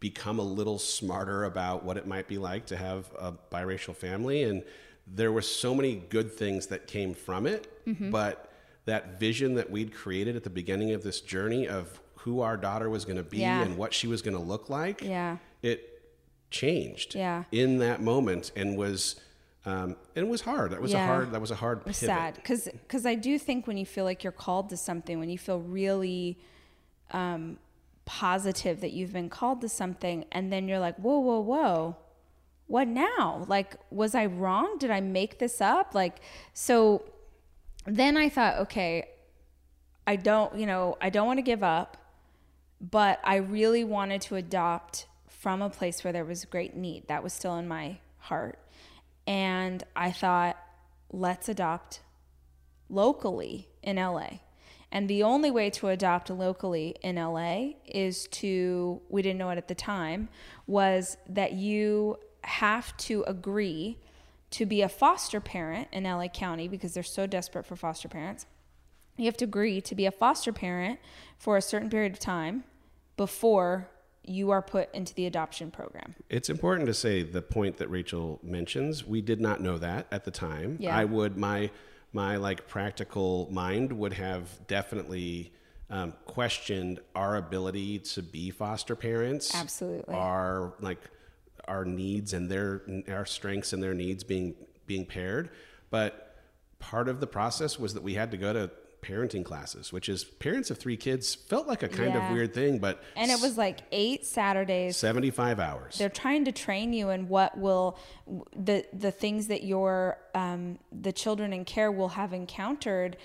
become 0.00 0.38
a 0.38 0.42
little 0.42 0.78
smarter 0.78 1.44
about 1.44 1.84
what 1.84 1.96
it 1.96 2.06
might 2.06 2.26
be 2.26 2.38
like 2.38 2.66
to 2.66 2.76
have 2.76 3.06
a 3.18 3.32
biracial 3.52 3.94
family 3.94 4.42
and 4.42 4.64
there 5.06 5.30
were 5.32 5.42
so 5.42 5.74
many 5.74 5.94
good 6.08 6.32
things 6.32 6.66
that 6.66 6.86
came 6.86 7.14
from 7.14 7.46
it 7.46 7.72
Mm-hmm. 7.86 8.10
but 8.10 8.52
that 8.86 9.18
vision 9.20 9.54
that 9.54 9.70
we'd 9.70 9.92
created 9.94 10.34
at 10.36 10.42
the 10.44 10.50
beginning 10.50 10.92
of 10.92 11.02
this 11.04 11.20
journey 11.20 11.68
of 11.68 12.00
who 12.16 12.40
our 12.40 12.56
daughter 12.56 12.90
was 12.90 13.04
going 13.04 13.16
to 13.16 13.22
be 13.22 13.38
Yeah. 13.38 13.62
and 13.62 13.76
what 13.76 13.94
she 13.94 14.06
was 14.08 14.22
going 14.22 14.36
to 14.36 14.42
look 14.42 14.68
like 14.68 15.02
Yeah. 15.02 15.36
it 15.62 16.02
changed 16.50 17.14
Yeah. 17.14 17.44
in 17.52 17.78
that 17.78 18.00
moment 18.02 18.50
and 18.56 18.76
was 18.76 19.20
um, 19.64 19.96
and 20.14 20.24
it 20.26 20.28
was 20.28 20.42
hard. 20.42 20.70
That 20.70 20.80
was 20.80 20.94
a 20.94 21.04
hard. 21.04 21.32
That 21.32 21.40
was 21.40 21.50
a 21.50 21.56
hard 21.56 21.80
It 21.80 21.86
was 21.86 21.96
sad 21.96 22.36
because 22.36 23.04
I 23.04 23.16
do 23.16 23.36
think 23.36 23.66
when 23.66 23.76
you 23.76 23.84
feel 23.84 24.04
like 24.04 24.22
you're 24.22 24.32
called 24.32 24.68
to 24.68 24.76
something, 24.76 25.18
when 25.18 25.28
you 25.28 25.38
feel 25.38 25.58
really 25.58 26.38
um, 27.10 27.58
positive 28.04 28.80
that 28.82 28.92
you've 28.92 29.12
been 29.12 29.28
called 29.28 29.60
to 29.62 29.68
something, 29.68 30.24
and 30.30 30.52
then 30.52 30.68
you're 30.68 30.78
like, 30.78 30.94
whoa, 30.98 31.18
whoa, 31.18 31.40
whoa, 31.40 31.96
what 32.66 32.88
now? 32.88 33.44
Like, 33.46 33.76
was 33.90 34.14
I 34.14 34.26
wrong? 34.26 34.76
Did 34.78 34.90
I 34.90 35.00
make 35.00 35.38
this 35.38 35.60
up? 35.60 35.94
Like, 35.94 36.16
so 36.52 37.04
then 37.86 38.16
I 38.16 38.28
thought, 38.28 38.58
okay, 38.58 39.08
I 40.06 40.16
don't, 40.16 40.56
you 40.56 40.66
know, 40.66 40.96
I 41.00 41.10
don't 41.10 41.26
want 41.26 41.38
to 41.38 41.42
give 41.42 41.62
up, 41.62 41.96
but 42.80 43.20
I 43.24 43.36
really 43.36 43.84
wanted 43.84 44.20
to 44.22 44.36
adopt 44.36 45.06
from 45.28 45.62
a 45.62 45.70
place 45.70 46.02
where 46.02 46.12
there 46.12 46.24
was 46.24 46.44
great 46.44 46.74
need. 46.74 47.08
That 47.08 47.22
was 47.22 47.32
still 47.32 47.56
in 47.56 47.68
my 47.68 47.98
heart. 48.18 48.58
And 49.26 49.82
I 49.94 50.10
thought, 50.10 50.56
let's 51.12 51.48
adopt 51.48 52.00
locally 52.88 53.68
in 53.82 53.96
LA. 53.96 54.40
And 54.92 55.08
the 55.08 55.22
only 55.24 55.50
way 55.50 55.70
to 55.70 55.88
adopt 55.88 56.30
locally 56.30 56.96
in 57.02 57.16
LA 57.16 57.70
is 57.84 58.28
to, 58.28 59.00
we 59.08 59.22
didn't 59.22 59.38
know 59.38 59.50
it 59.50 59.58
at 59.58 59.68
the 59.68 59.74
time, 59.74 60.28
was 60.66 61.16
that 61.28 61.52
you 61.52 62.18
have 62.46 62.96
to 62.96 63.24
agree 63.26 63.98
to 64.50 64.64
be 64.64 64.80
a 64.80 64.88
foster 64.88 65.40
parent 65.40 65.88
in 65.92 66.04
LA 66.04 66.28
County 66.28 66.68
because 66.68 66.94
they're 66.94 67.02
so 67.02 67.26
desperate 67.26 67.66
for 67.66 67.74
foster 67.74 68.08
parents. 68.08 68.46
You 69.16 69.24
have 69.24 69.36
to 69.38 69.44
agree 69.44 69.80
to 69.80 69.94
be 69.94 70.06
a 70.06 70.12
foster 70.12 70.52
parent 70.52 71.00
for 71.38 71.56
a 71.56 71.62
certain 71.62 71.90
period 71.90 72.12
of 72.12 72.20
time 72.20 72.64
before 73.16 73.88
you 74.22 74.50
are 74.50 74.62
put 74.62 74.94
into 74.94 75.12
the 75.14 75.26
adoption 75.26 75.70
program. 75.70 76.14
It's 76.28 76.48
important 76.48 76.86
to 76.86 76.94
say 76.94 77.22
the 77.22 77.42
point 77.42 77.78
that 77.78 77.88
Rachel 77.90 78.38
mentions. 78.42 79.04
We 79.04 79.20
did 79.20 79.40
not 79.40 79.60
know 79.60 79.78
that 79.78 80.06
at 80.12 80.24
the 80.24 80.30
time. 80.30 80.76
Yeah. 80.80 80.96
I 80.96 81.04
would 81.04 81.36
my 81.36 81.70
my 82.12 82.36
like 82.36 82.68
practical 82.68 83.48
mind 83.50 83.92
would 83.92 84.12
have 84.12 84.66
definitely 84.68 85.52
um, 85.90 86.14
questioned 86.26 87.00
our 87.14 87.36
ability 87.36 88.00
to 88.00 88.22
be 88.22 88.50
foster 88.50 88.94
parents. 88.94 89.54
Absolutely. 89.54 90.14
Our 90.14 90.74
like 90.80 91.00
our 91.68 91.84
needs 91.84 92.32
and 92.32 92.50
their 92.50 92.82
our 93.08 93.26
strengths 93.26 93.72
and 93.72 93.82
their 93.82 93.94
needs 93.94 94.24
being 94.24 94.54
being 94.86 95.04
paired. 95.06 95.50
But 95.90 96.36
part 96.78 97.08
of 97.08 97.20
the 97.20 97.26
process 97.26 97.78
was 97.78 97.94
that 97.94 98.02
we 98.02 98.14
had 98.14 98.30
to 98.32 98.36
go 98.36 98.52
to 98.52 98.70
parenting 99.02 99.44
classes, 99.44 99.92
which 99.92 100.08
is 100.08 100.24
parents 100.24 100.68
of 100.70 100.78
three 100.78 100.96
kids 100.96 101.34
felt 101.34 101.68
like 101.68 101.82
a 101.84 101.88
kind 101.88 102.14
Yeah. 102.14 102.26
of 102.28 102.32
weird 102.34 102.52
thing, 102.54 102.78
but 102.78 103.00
And 103.14 103.30
it 103.30 103.40
was 103.40 103.56
like 103.56 103.80
eight 103.92 104.26
Saturdays 104.26 104.96
75 104.96 105.60
hours. 105.60 105.96
they're 105.98 106.08
trying 106.08 106.44
to 106.46 106.52
train 106.52 106.92
you 106.92 107.10
in 107.10 107.28
what 107.28 107.56
will 107.56 107.98
the 108.56 108.84
the 108.92 109.10
things 109.12 109.46
that 109.46 109.62
your 109.62 110.18
um, 110.34 110.78
the 110.92 111.12
children 111.12 111.52
in 111.52 111.64
care 111.64 111.92
will 111.92 112.08
have 112.10 112.32
encountered 112.32 113.16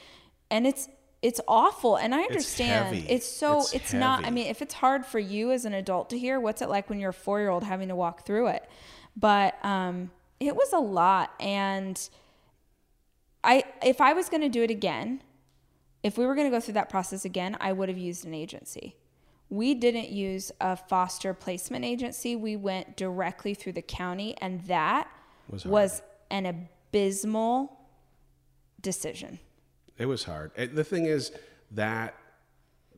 and 0.52 0.68
it's 0.68 0.88
it's 1.22 1.40
awful 1.48 1.98
and 1.98 2.16
i 2.16 2.22
understand 2.22 2.96
heavy. 2.96 3.08
it's 3.08 3.28
so 3.28 3.60
It's 3.60 3.74
it's, 3.74 3.94
not 3.94 4.26
i 4.26 4.30
mean 4.30 4.48
if 4.48 4.62
it's 4.62 4.74
hard 4.74 5.06
for 5.06 5.20
you 5.20 5.52
as 5.52 5.66
an 5.66 5.74
adult 5.74 6.10
to 6.12 6.18
hear 6.20 6.40
what's 6.40 6.62
it 6.62 6.70
like 6.70 6.90
when 6.90 7.00
you're 7.00 7.12
a 7.12 7.14
four 7.14 7.40
year 7.40 7.50
old 7.50 7.64
having 7.64 7.90
to 7.90 7.96
walk 7.96 8.26
through 8.26 8.48
it 8.48 8.68
but 9.16 9.64
um, 9.66 10.10
it 10.40 10.56
was 10.56 10.74
a 10.74 10.80
lot 10.80 11.34
and 11.40 12.10
i 13.44 13.64
if 13.84 14.02
i 14.02 14.14
was 14.14 14.30
going 14.30 14.42
to 14.42 14.50
do 14.50 14.64
it 14.64 14.72
again 14.72 15.22
if 16.04 16.18
we 16.18 16.26
were 16.26 16.36
going 16.36 16.50
to 16.50 16.56
go 16.56 16.60
through 16.60 16.74
that 16.76 16.90
process 16.90 17.26
again, 17.26 17.56
I 17.60 17.74
would 17.74 17.90
have 17.90 17.98
used 17.98 18.26
an 18.26 18.34
agency. 18.34 18.96
We 19.50 19.76
didn't 19.76 20.10
use 20.10 20.52
a 20.60 20.76
foster 20.76 21.34
placement 21.34 21.86
agency. 21.86 22.36
We 22.36 22.56
went 22.56 22.96
directly 22.96 23.54
through 23.54 23.74
the 23.74 23.82
county, 23.82 24.36
and 24.40 24.62
that 24.62 25.08
Was 25.50 25.66
was, 25.66 26.02
an 26.30 26.46
abysmal 26.46 27.78
decision. 28.82 29.40
It 30.02 30.08
was 30.08 30.24
hard. 30.24 30.52
And 30.58 30.72
the 30.76 30.84
thing 30.84 31.06
is 31.06 31.32
that 31.72 32.16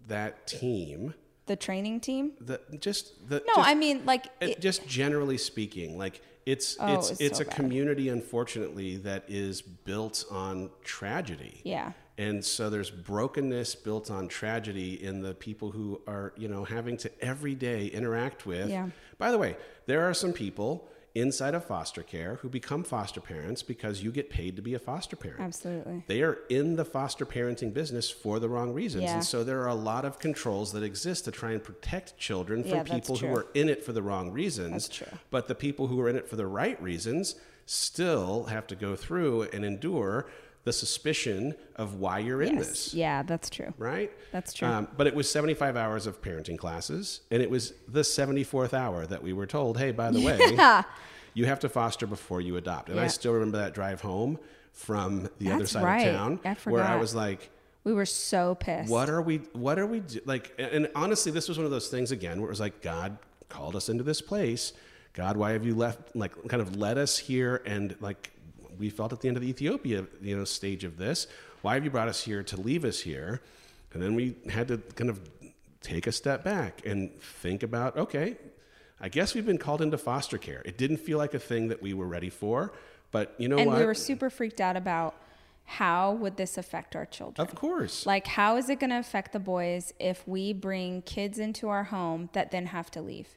that 0.08 0.48
team, 0.48 1.14
The 1.48 1.58
training 1.58 2.00
team? 2.00 2.32
the 2.40 2.62
just 2.80 3.28
the 3.30 3.44
No, 3.46 3.56
just, 3.58 3.68
I 3.70 3.76
mean, 3.76 4.06
like, 4.06 4.28
it- 4.40 4.50
it, 4.52 4.60
just 4.62 4.88
generally 4.88 5.38
speaking, 5.38 5.98
like 5.98 6.22
it's 6.46 6.78
Oh, 6.80 6.98
it's 6.98 7.12
it's 7.12 7.22
it's 7.22 7.38
so 7.40 7.44
a 7.44 7.46
bad. 7.48 7.56
community, 7.56 8.08
unfortunately, 8.10 8.96
that 8.98 9.26
is 9.28 9.62
built 9.62 10.24
on 10.32 10.70
tragedy. 10.84 11.60
yeah. 11.66 11.92
And 12.16 12.46
so 12.46 12.70
there's 12.70 12.92
brokenness 12.92 13.74
built 13.76 14.12
on 14.12 14.28
tragedy 14.28 15.04
in 15.04 15.22
the 15.24 15.34
people 15.34 15.72
who 15.72 16.00
are, 16.06 16.32
you 16.38 16.48
know, 16.48 16.64
having 16.64 16.96
to 16.98 17.12
every 17.26 17.56
day 17.56 17.88
interact 17.88 18.46
with. 18.46 18.70
Yeah. 18.70 18.90
By 19.18 19.32
the 19.32 19.40
way, 19.40 19.58
there 19.88 20.08
are 20.08 20.14
some 20.14 20.32
people 20.32 20.88
inside 21.16 21.54
of 21.54 21.64
foster 21.64 22.02
care 22.02 22.36
who 22.42 22.50
become 22.50 22.84
foster 22.84 23.22
parents 23.22 23.62
because 23.62 24.02
you 24.02 24.12
get 24.12 24.30
paid 24.30 24.56
to 24.56 24.62
be 24.62 24.74
a 24.74 24.80
foster 24.80 25.16
parent. 25.16 25.42
Absolutely. 25.42 26.04
They 26.08 26.22
are 26.24 26.40
in 26.50 26.76
the 26.76 26.86
foster 26.86 27.26
parenting 27.26 27.74
business 27.74 28.10
for 28.10 28.40
the 28.40 28.50
wrong 28.50 28.74
reasons. 28.74 29.04
Yeah. 29.04 29.16
And 29.16 29.24
so 29.24 29.44
there 29.44 29.62
are 29.62 29.68
a 29.68 29.76
lot 29.76 30.06
of 30.06 30.18
controls 30.18 30.72
that 30.74 30.84
exist 30.84 31.26
to 31.26 31.32
try 31.32 31.52
and 31.52 31.64
protect 31.64 32.18
children 32.18 32.64
from 32.64 32.78
Yeah, 32.78 32.84
people 32.84 33.16
who 33.16 33.28
are 33.28 33.48
in 33.54 33.70
it 33.70 33.84
for 33.84 33.94
the 33.94 34.02
wrong 34.02 34.32
reasons. 34.32 34.72
That's 34.72 34.90
true. 34.90 35.20
But 35.30 35.48
the 35.48 35.56
people 35.56 35.88
who 35.88 36.00
are 36.02 36.10
in 36.10 36.16
it 36.16 36.28
for 36.28 36.36
the 36.36 36.48
right 36.48 36.82
reasons 36.82 37.36
still 37.66 38.46
have 38.46 38.68
to 38.68 38.76
go 38.76 38.96
through 38.96 39.44
and 39.44 39.64
endure 39.64 40.28
the 40.64 40.74
suspicion 40.74 41.56
of 41.76 41.96
why 41.96 42.20
you're 42.20 42.42
in 42.42 42.56
this 42.56 42.94
Yeah, 42.94 43.24
that's 43.24 43.50
true. 43.50 43.74
right? 43.78 44.12
That's 44.32 44.54
true. 44.54 44.68
Um, 44.68 44.88
but 44.96 45.08
it 45.08 45.16
was 45.16 45.30
75 45.30 45.76
hours 45.76 46.08
of 46.08 46.22
parenting 46.22 46.58
classes, 46.58 47.22
and 47.32 47.42
it 47.42 47.50
was 47.50 47.74
the 47.88 48.02
74th 48.02 48.74
hour 48.74 49.06
that 49.06 49.22
we 49.22 49.34
were 49.34 49.46
told, 49.46 49.78
hey, 49.78 49.92
by 49.92 50.12
the 50.12 50.22
way, 50.22 50.84
you 51.34 51.46
have 51.46 51.60
to 51.60 51.70
foster 51.70 52.08
before 52.08 52.40
you 52.40 52.56
adopt. 52.58 52.90
And 52.90 53.00
I 53.00 53.08
still 53.08 53.34
remember 53.34 53.58
that 53.58 53.74
drive 53.74 54.02
home 54.02 54.40
from 54.72 55.30
the 55.38 55.52
other 55.52 55.66
side 55.66 55.84
right. 55.84 56.08
of 56.08 56.16
town 56.16 56.40
I 56.46 56.56
where 56.70 56.84
I 56.84 56.96
was 56.96 57.14
like, 57.14 57.50
We 57.84 57.94
were 57.94 58.06
so 58.06 58.56
pissed. 58.56 58.90
what 58.90 59.10
are 59.10 59.22
we, 59.22 59.38
what 59.54 59.78
are 59.78 59.86
we, 59.86 60.00
do? 60.00 60.22
like, 60.26 60.54
and 60.58 60.90
honestly, 60.96 61.32
this 61.32 61.48
was 61.50 61.58
one 61.58 61.66
of 61.66 61.72
those 61.72 61.90
things 61.90 62.12
again 62.12 62.40
where 62.40 62.48
it 62.48 62.52
was 62.52 62.60
like, 62.60 62.82
God 62.82 63.18
called 63.50 63.76
us 63.76 63.90
into 63.90 64.04
this 64.04 64.22
place. 64.22 64.74
God, 65.14 65.38
why 65.38 65.52
have 65.52 65.64
you 65.64 65.76
left, 65.76 66.16
like, 66.16 66.34
kind 66.48 66.62
of 66.62 66.76
led 66.76 66.98
us 66.98 67.18
here? 67.20 67.62
And 67.66 67.96
like, 68.00 68.32
we 68.78 68.90
felt 68.90 69.14
at 69.14 69.22
the 69.22 69.28
end 69.28 69.38
of 69.38 69.44
the 69.44 69.50
Ethiopia, 69.50 70.06
you 70.22 70.38
know, 70.38 70.44
stage 70.44 70.84
of 70.84 70.98
this. 70.98 71.28
Why 71.62 71.76
have 71.76 71.84
you 71.84 71.92
brought 71.92 72.08
us 72.08 72.24
here 72.24 72.44
to 72.44 72.60
leave 72.60 72.86
us 72.86 73.00
here? 73.00 73.42
And 73.94 74.02
then 74.02 74.16
we 74.16 74.36
had 74.50 74.68
to 74.70 74.78
kind 74.96 75.10
of 75.10 75.20
take 75.82 76.08
a 76.08 76.12
step 76.12 76.44
back 76.44 76.82
and 76.86 77.12
think 77.22 77.64
about, 77.64 77.98
okay, 77.98 78.38
I 79.00 79.10
guess 79.10 79.36
we've 79.36 79.46
been 79.46 79.58
called 79.58 79.82
into 79.82 79.98
foster 79.98 80.38
care. 80.38 80.62
It 80.66 80.78
didn't 80.78 80.98
feel 80.98 81.18
like 81.18 81.34
a 81.34 81.40
thing 81.40 81.68
that 81.68 81.82
we 81.82 81.94
were 81.94 82.08
ready 82.08 82.30
for, 82.30 82.72
but 83.12 83.36
you 83.38 83.48
know 83.48 83.58
and 83.58 83.68
what? 83.68 83.80
we 83.80 83.86
were 83.86 83.94
super 83.94 84.30
freaked 84.30 84.62
out 84.62 84.78
about 84.78 85.16
how 85.66 86.14
would 86.14 86.38
this 86.38 86.58
affect 86.58 86.96
our 86.96 87.06
children? 87.06 87.48
of 87.48 87.56
course. 87.56 88.06
Like, 88.06 88.28
how 88.28 88.58
is 88.58 88.70
it 88.70 88.80
going 88.80 88.90
to 88.90 89.00
affect 89.00 89.34
the 89.34 89.40
boys 89.40 89.94
if 90.00 90.28
we 90.28 90.54
bring 90.54 91.02
kids 91.04 91.40
into 91.40 91.70
our 91.70 91.86
home 91.86 92.30
that 92.34 92.52
then 92.52 92.68
have 92.68 92.90
to 92.92 93.02
leave? 93.02 93.28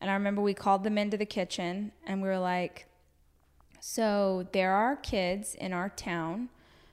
And 0.00 0.10
I 0.10 0.14
remember 0.14 0.42
we 0.42 0.54
called 0.54 0.84
them 0.84 0.98
into 0.98 1.16
the 1.16 1.26
kitchen 1.26 1.92
and 2.06 2.22
we 2.22 2.28
were 2.28 2.38
like, 2.38 2.86
so 3.88 4.48
there 4.50 4.72
are 4.72 4.96
kids 4.96 5.54
in 5.54 5.72
our 5.72 5.88
town 5.88 6.48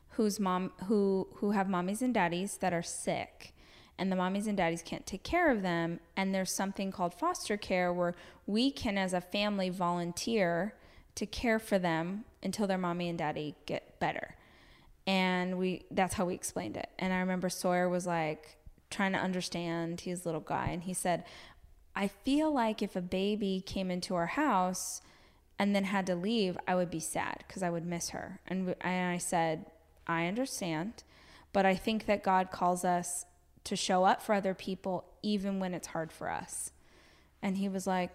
whose 0.10 0.40
mom 0.40 0.72
who 0.86 1.28
who 1.38 1.50
have 1.50 1.66
mommies 1.66 2.04
and 2.04 2.14
daddies 2.14 2.58
that 2.58 2.72
are 2.72 2.84
sick. 2.84 3.56
And 3.98 4.12
the 4.12 4.16
mommies 4.16 4.46
and 4.46 4.56
daddies 4.56 4.84
can't 4.84 5.04
take 5.04 5.24
care 5.24 5.50
of 5.50 5.64
them. 5.64 6.00
And 6.16 6.36
there's 6.36 6.52
something 6.52 6.92
called 6.92 7.16
foster 7.16 7.58
care 7.58 7.92
where 7.92 8.14
we 8.46 8.70
can 8.70 9.00
as 9.00 9.12
a 9.12 9.22
family 9.22 9.72
volunteer 9.72 10.76
to 11.16 11.26
care 11.26 11.58
for 11.58 11.80
them 11.80 12.26
until 12.44 12.68
their 12.68 12.78
mommy 12.78 13.10
and 13.10 13.18
daddy 13.18 13.56
get 13.66 14.00
better. 14.00 14.36
And 15.08 15.58
we 15.58 15.86
that's 15.90 16.14
how 16.14 16.26
we 16.26 16.36
explained 16.36 16.78
it. 16.78 16.90
And 17.00 17.12
i 17.12 17.18
remember 17.18 17.50
sawyer 17.50 17.90
was 17.90 18.06
like 18.06 18.58
trying 18.92 19.14
to 19.14 19.20
understand 19.20 20.02
he's 20.02 20.26
a 20.26 20.28
little 20.28 20.42
guy. 20.42 20.68
And 20.68 20.84
he 20.84 20.94
said 20.94 21.24
i 21.96 22.08
feel 22.08 22.54
like 22.54 22.84
if 22.84 22.96
a 22.96 23.02
baby 23.02 23.64
came 23.66 23.90
into 23.90 24.14
our 24.14 24.28
house 24.28 25.02
and 25.60 25.76
then 25.76 25.84
had 25.86 26.06
to 26.06 26.16
leave 26.16 26.58
i 26.68 26.76
would 26.76 26.90
be 26.90 27.00
sad 27.00 27.44
because 27.48 27.62
i 27.64 27.70
would 27.70 27.86
miss 27.86 28.10
her 28.10 28.40
and, 28.48 28.76
and 28.82 29.12
i 29.14 29.18
said 29.18 29.66
i 30.08 30.26
understand 30.28 31.04
but 31.54 31.66
i 31.66 31.76
think 31.76 32.06
that 32.06 32.24
god 32.24 32.52
calls 32.52 32.84
us 32.84 33.26
to 33.64 33.76
show 33.76 34.04
up 34.04 34.22
for 34.22 34.34
other 34.34 34.54
people 34.54 35.06
even 35.22 35.60
when 35.60 35.74
it's 35.74 35.88
hard 35.88 36.12
for 36.12 36.30
us 36.30 36.72
and 37.42 37.58
he 37.58 37.70
was 37.70 37.86
like 37.88 38.12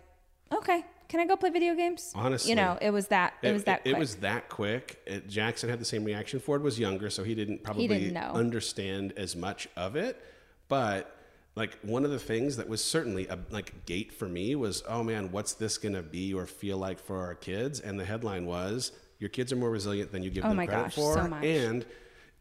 okay 0.53 0.85
can 1.09 1.20
i 1.20 1.27
go 1.27 1.37
play 1.37 1.48
video 1.51 1.74
games 1.74 2.12
Honestly. 2.14 2.51
you 2.51 2.57
know 2.57 2.77
it 2.83 2.90
was 2.90 3.07
that 3.09 3.33
it, 3.42 3.53
was 3.53 3.64
that 3.64 3.81
It, 3.85 3.90
quick. 3.90 3.98
was 3.98 4.14
that 4.16 4.48
quick. 4.51 5.01
It, 5.07 5.29
Jackson 5.29 5.70
had 5.70 5.79
the 5.81 5.85
same 5.87 6.05
reaction. 6.05 6.38
Ford 6.40 6.62
was 6.62 6.79
younger, 6.79 7.09
so 7.09 7.24
he 7.24 7.35
didn't 7.35 7.62
probably 7.62 7.83
he 7.83 7.88
didn't 7.88 8.12
know. 8.12 8.33
understand 8.35 9.14
as 9.16 9.35
much 9.35 9.68
of 9.74 9.96
it. 9.96 10.22
But 10.68 11.14
like 11.59 11.77
one 11.83 12.05
of 12.05 12.11
the 12.11 12.18
things 12.18 12.57
that 12.57 12.68
was 12.68 12.83
certainly 12.83 13.27
a 13.27 13.38
like 13.51 13.85
gate 13.85 14.12
for 14.12 14.29
me 14.29 14.55
was, 14.55 14.83
oh 14.88 15.03
man, 15.03 15.31
what's 15.33 15.53
this 15.55 15.77
going 15.77 15.94
to 15.94 16.03
be 16.03 16.33
or 16.33 16.47
feel 16.47 16.79
like 16.79 16.99
for 17.01 17.18
our 17.18 17.35
kids? 17.35 17.81
And 17.81 17.99
the 18.01 18.05
headline 18.05 18.47
was, 18.47 18.92
your 19.18 19.29
kids 19.29 19.53
are 19.53 19.57
more 19.57 19.71
resilient 19.71 20.12
than 20.12 20.23
you 20.23 20.31
give 20.31 20.44
Oh 20.44 20.49
them 20.49 20.57
my 20.57 20.66
credit 20.66 20.85
gosh, 20.85 20.94
for. 20.94 21.14
so 21.14 21.27
much. 21.29 21.44
And 21.44 21.85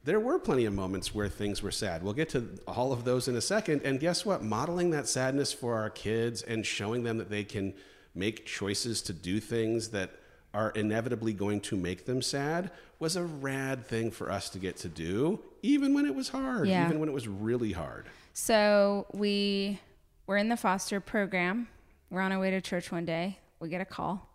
there 0.03 0.19
were 0.19 0.39
plenty 0.39 0.65
of 0.65 0.73
moments 0.73 1.13
where 1.13 1.27
things 1.27 1.61
were 1.61 1.71
sad. 1.71 2.03
We'll 2.03 2.13
get 2.13 2.29
to 2.29 2.47
all 2.67 2.93
of 2.93 3.03
those 3.03 3.27
in 3.27 3.35
a 3.35 3.41
second. 3.41 3.81
And 3.83 3.99
guess 3.99 4.25
what? 4.25 4.43
Modeling 4.43 4.91
that 4.91 5.07
sadness 5.09 5.51
for 5.51 5.75
our 5.75 5.89
kids 5.89 6.43
and 6.43 6.65
showing 6.65 7.03
them 7.03 7.17
that 7.17 7.29
they 7.29 7.43
can 7.43 7.73
make 8.15 8.45
choices 8.45 9.01
to 9.03 9.13
do 9.13 9.39
things 9.39 9.89
that 9.89 10.11
are 10.53 10.69
inevitably 10.71 11.33
going 11.33 11.59
to 11.61 11.75
make 11.75 12.05
them 12.05 12.21
sad 12.21 12.71
was 12.99 13.15
a 13.15 13.23
rad 13.23 13.85
thing 13.85 14.09
for 14.11 14.31
us 14.31 14.49
to 14.51 14.59
get 14.59 14.77
to 14.77 14.87
do, 14.87 15.39
even 15.61 15.93
when 15.93 16.05
it 16.05 16.15
was 16.15 16.29
hard, 16.29 16.67
Yeah. 16.67 16.85
even 16.87 16.99
when 16.99 17.09
it 17.09 17.11
was 17.13 17.27
really 17.27 17.73
hard. 17.73 18.05
So 18.39 19.07
we 19.13 19.79
were 20.27 20.37
in 20.37 20.47
the 20.47 20.55
foster 20.55 20.99
program. 20.99 21.69
We're 22.11 22.21
on 22.21 22.31
our 22.31 22.39
way 22.39 22.51
to 22.51 22.61
church 22.61 22.91
one 22.91 23.03
day. 23.03 23.39
We 23.59 23.67
get 23.67 23.81
a 23.81 23.85
call. 23.85 24.29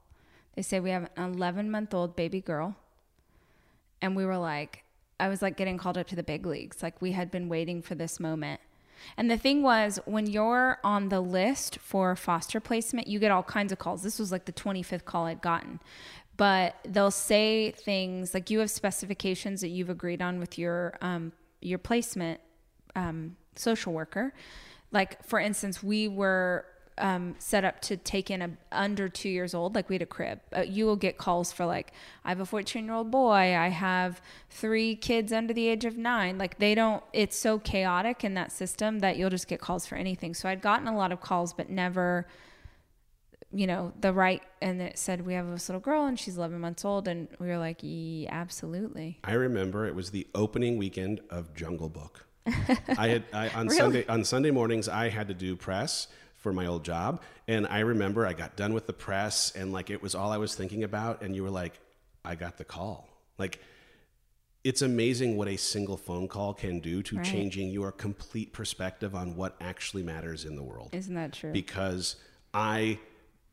They 0.56 0.62
say 0.62 0.80
we 0.80 0.90
have 0.90 1.08
an 1.16 1.34
11 1.34 1.70
month 1.70 1.94
old 1.94 2.16
baby 2.16 2.40
girl. 2.40 2.74
And 4.02 4.16
we 4.16 4.26
were 4.26 4.38
like, 4.38 4.82
I 5.20 5.28
was 5.28 5.40
like 5.40 5.56
getting 5.56 5.78
called 5.78 5.96
up 5.96 6.08
to 6.08 6.16
the 6.16 6.24
big 6.24 6.46
leagues. 6.46 6.82
Like 6.82 7.00
we 7.00 7.12
had 7.12 7.30
been 7.30 7.48
waiting 7.48 7.80
for 7.80 7.94
this 7.94 8.18
moment. 8.18 8.60
And 9.16 9.30
the 9.30 9.38
thing 9.38 9.62
was, 9.62 10.00
when 10.04 10.26
you're 10.26 10.80
on 10.82 11.08
the 11.08 11.20
list 11.20 11.78
for 11.78 12.16
foster 12.16 12.58
placement, 12.58 13.06
you 13.06 13.20
get 13.20 13.30
all 13.30 13.44
kinds 13.44 13.70
of 13.70 13.78
calls. 13.78 14.02
This 14.02 14.18
was 14.18 14.32
like 14.32 14.46
the 14.46 14.52
25th 14.52 15.04
call 15.04 15.26
I'd 15.26 15.40
gotten. 15.40 15.78
But 16.36 16.74
they'll 16.84 17.12
say 17.12 17.70
things 17.70 18.34
like 18.34 18.50
you 18.50 18.58
have 18.58 18.70
specifications 18.72 19.60
that 19.60 19.68
you've 19.68 19.90
agreed 19.90 20.20
on 20.20 20.40
with 20.40 20.58
your 20.58 20.98
um, 21.00 21.30
your 21.60 21.78
placement 21.78 22.40
um, 22.96 23.36
social 23.56 23.92
worker. 23.92 24.34
Like 24.90 25.24
for 25.24 25.40
instance, 25.40 25.82
we 25.82 26.08
were 26.08 26.66
um, 26.98 27.34
set 27.38 27.64
up 27.64 27.80
to 27.82 27.96
take 27.96 28.30
in 28.30 28.42
a 28.42 28.50
under 28.70 29.08
two 29.08 29.28
years 29.28 29.54
old. 29.54 29.74
Like 29.74 29.88
we 29.88 29.94
had 29.96 30.02
a 30.02 30.06
crib. 30.06 30.40
Uh, 30.54 30.60
you 30.60 30.84
will 30.86 30.96
get 30.96 31.18
calls 31.18 31.52
for 31.52 31.64
like 31.64 31.92
I 32.24 32.28
have 32.28 32.40
a 32.40 32.46
fourteen 32.46 32.84
year 32.84 32.94
old 32.94 33.10
boy. 33.10 33.56
I 33.56 33.68
have 33.68 34.20
three 34.50 34.94
kids 34.94 35.32
under 35.32 35.52
the 35.52 35.68
age 35.68 35.84
of 35.84 35.96
nine. 35.96 36.38
Like 36.38 36.58
they 36.58 36.74
don't. 36.74 37.02
It's 37.12 37.36
so 37.36 37.58
chaotic 37.58 38.24
in 38.24 38.34
that 38.34 38.52
system 38.52 39.00
that 39.00 39.16
you'll 39.16 39.30
just 39.30 39.48
get 39.48 39.60
calls 39.60 39.86
for 39.86 39.96
anything. 39.96 40.34
So 40.34 40.48
I'd 40.48 40.62
gotten 40.62 40.86
a 40.86 40.96
lot 40.96 41.12
of 41.12 41.20
calls, 41.20 41.52
but 41.52 41.70
never. 41.70 42.26
You 43.54 43.66
know 43.66 43.92
the 44.00 44.14
right, 44.14 44.40
and 44.62 44.80
it 44.80 44.96
said 44.96 45.26
we 45.26 45.34
have 45.34 45.46
this 45.50 45.68
little 45.68 45.80
girl 45.80 46.06
and 46.06 46.18
she's 46.18 46.38
11 46.38 46.58
months 46.58 46.86
old, 46.86 47.06
and 47.06 47.28
we 47.38 47.48
were 47.48 47.58
like, 47.58 47.80
yeah, 47.82 48.30
absolutely. 48.30 49.18
I 49.24 49.34
remember 49.34 49.86
it 49.86 49.94
was 49.94 50.10
the 50.10 50.26
opening 50.34 50.78
weekend 50.78 51.20
of 51.28 51.52
Jungle 51.52 51.90
Book. 51.90 52.24
I 52.46 53.08
had 53.08 53.24
I, 53.32 53.48
on 53.50 53.66
Really? 53.68 53.76
Sunday 53.78 54.06
on 54.06 54.24
Sunday 54.24 54.50
mornings 54.50 54.88
I 54.88 55.08
had 55.08 55.28
to 55.28 55.34
do 55.34 55.56
press 55.56 56.08
for 56.36 56.52
my 56.52 56.66
old 56.66 56.84
job, 56.84 57.22
and 57.46 57.66
I 57.68 57.80
remember 57.80 58.26
I 58.26 58.32
got 58.32 58.56
done 58.56 58.74
with 58.74 58.86
the 58.88 58.92
press, 58.92 59.52
and 59.54 59.72
like 59.72 59.90
it 59.90 60.02
was 60.02 60.14
all 60.14 60.32
I 60.32 60.38
was 60.38 60.54
thinking 60.54 60.82
about, 60.82 61.22
and 61.22 61.36
you 61.36 61.42
were 61.44 61.50
like, 61.50 61.78
I 62.24 62.34
got 62.34 62.58
the 62.58 62.64
call, 62.64 63.08
like. 63.38 63.60
It's 64.64 64.80
amazing 64.80 65.36
what 65.36 65.48
a 65.48 65.56
single 65.56 65.96
phone 65.96 66.28
call 66.28 66.54
can 66.54 66.78
do 66.78 67.02
to 67.02 67.16
Right. 67.16 67.24
changing 67.26 67.70
your 67.70 67.90
complete 67.90 68.52
perspective 68.52 69.12
on 69.12 69.34
what 69.34 69.56
actually 69.60 70.04
matters 70.04 70.44
in 70.44 70.54
the 70.54 70.62
world 70.62 70.90
Isn't 70.92 71.16
that 71.16 71.32
true? 71.32 71.50
because 71.50 72.14
I 72.54 73.00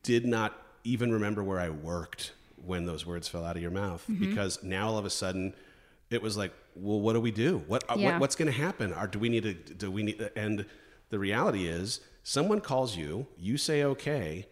did 0.03 0.27
not 0.27 0.53
even 0.83 1.11
remember 1.11 1.43
where 1.43 1.59
I 1.59 1.71
worked 1.71 2.33
when 2.63 2.85
those 2.85 3.07
words 3.07 3.27
fell 3.27 3.43
out 3.43 3.55
of 3.55 3.61
your 3.63 3.71
mouth. 3.71 4.05
Mm-hmm. 4.07 4.29
Because 4.29 4.61
now 4.61 4.89
all 4.89 4.99
of 4.99 5.05
a 5.05 5.09
sudden, 5.09 5.55
it 6.11 6.21
was 6.21 6.37
like, 6.37 6.53
well, 6.81 6.99
what 6.99 7.13
do 7.13 7.19
we 7.21 7.31
do? 7.31 7.63
What, 7.67 7.83
uh, 7.89 7.95
Yeah. 7.97 8.11
what 8.13 8.21
what's 8.21 8.35
going 8.35 8.51
to 8.51 8.57
happen? 8.57 8.93
Or 8.93 9.07
do 9.07 9.19
we 9.19 9.29
need 9.29 9.43
to? 9.43 9.53
Do 9.53 9.91
we 9.91 10.03
need? 10.03 10.29
And 10.35 10.65
the 11.09 11.19
reality 11.19 11.67
is, 11.67 11.99
someone 12.23 12.61
calls 12.61 12.95
you, 12.97 13.27
you 13.37 13.57
say 13.57 13.83
okay, 13.83 14.47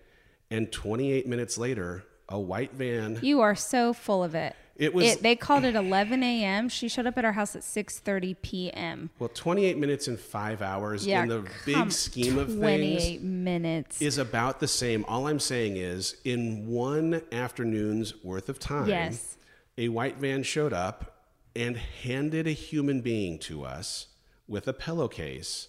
and 0.50 0.72
28 0.72 1.28
minutes 1.28 1.58
later, 1.58 2.04
a 2.30 2.40
white 2.40 2.74
van. 2.74 3.20
You 3.22 3.42
are 3.42 3.56
so 3.56 3.94
full 3.94 4.24
of 4.24 4.36
it. 4.36 4.56
It 4.76 4.94
was- 4.94 5.18
they 5.18 5.36
called 5.36 5.64
it 5.64 5.74
11 5.76 6.22
a.m. 6.22 6.70
She 6.70 6.88
showed 6.88 7.08
up 7.08 7.18
at 7.18 7.26
our 7.26 7.32
house 7.32 7.56
at 7.56 7.64
6:30 7.64 8.36
p.m. 8.44 9.10
Well, 9.18 9.30
28 9.34 9.76
minutes 9.78 10.08
and 10.08 10.20
five 10.20 10.62
hours 10.62 11.06
Yeah, 11.08 11.24
in 11.24 11.30
the 11.30 11.42
come- 11.42 11.86
big 11.86 11.92
scheme 11.92 12.38
of 12.38 12.48
things, 12.48 12.60
28 12.60 13.22
minutes. 13.24 14.02
is 14.04 14.20
about 14.20 14.60
the 14.60 14.68
same. 14.68 15.04
All 15.08 15.28
I'm 15.28 15.40
saying 15.40 15.78
is, 15.78 16.18
in 16.24 16.68
one 16.68 17.22
afternoon's 17.32 18.24
worth 18.24 18.50
of 18.50 18.60
time, 18.60 18.88
Yes. 18.90 19.38
a 19.80 19.90
white 19.90 20.18
van 20.18 20.44
showed 20.44 20.74
up 20.74 21.17
and 21.58 21.76
handed 21.78 22.48
a 22.48 22.52
human 22.52 23.02
being 23.02 23.40
to 23.40 23.64
us 23.66 24.08
with 24.48 24.68
a 24.68 24.74
pillowcase 24.74 25.68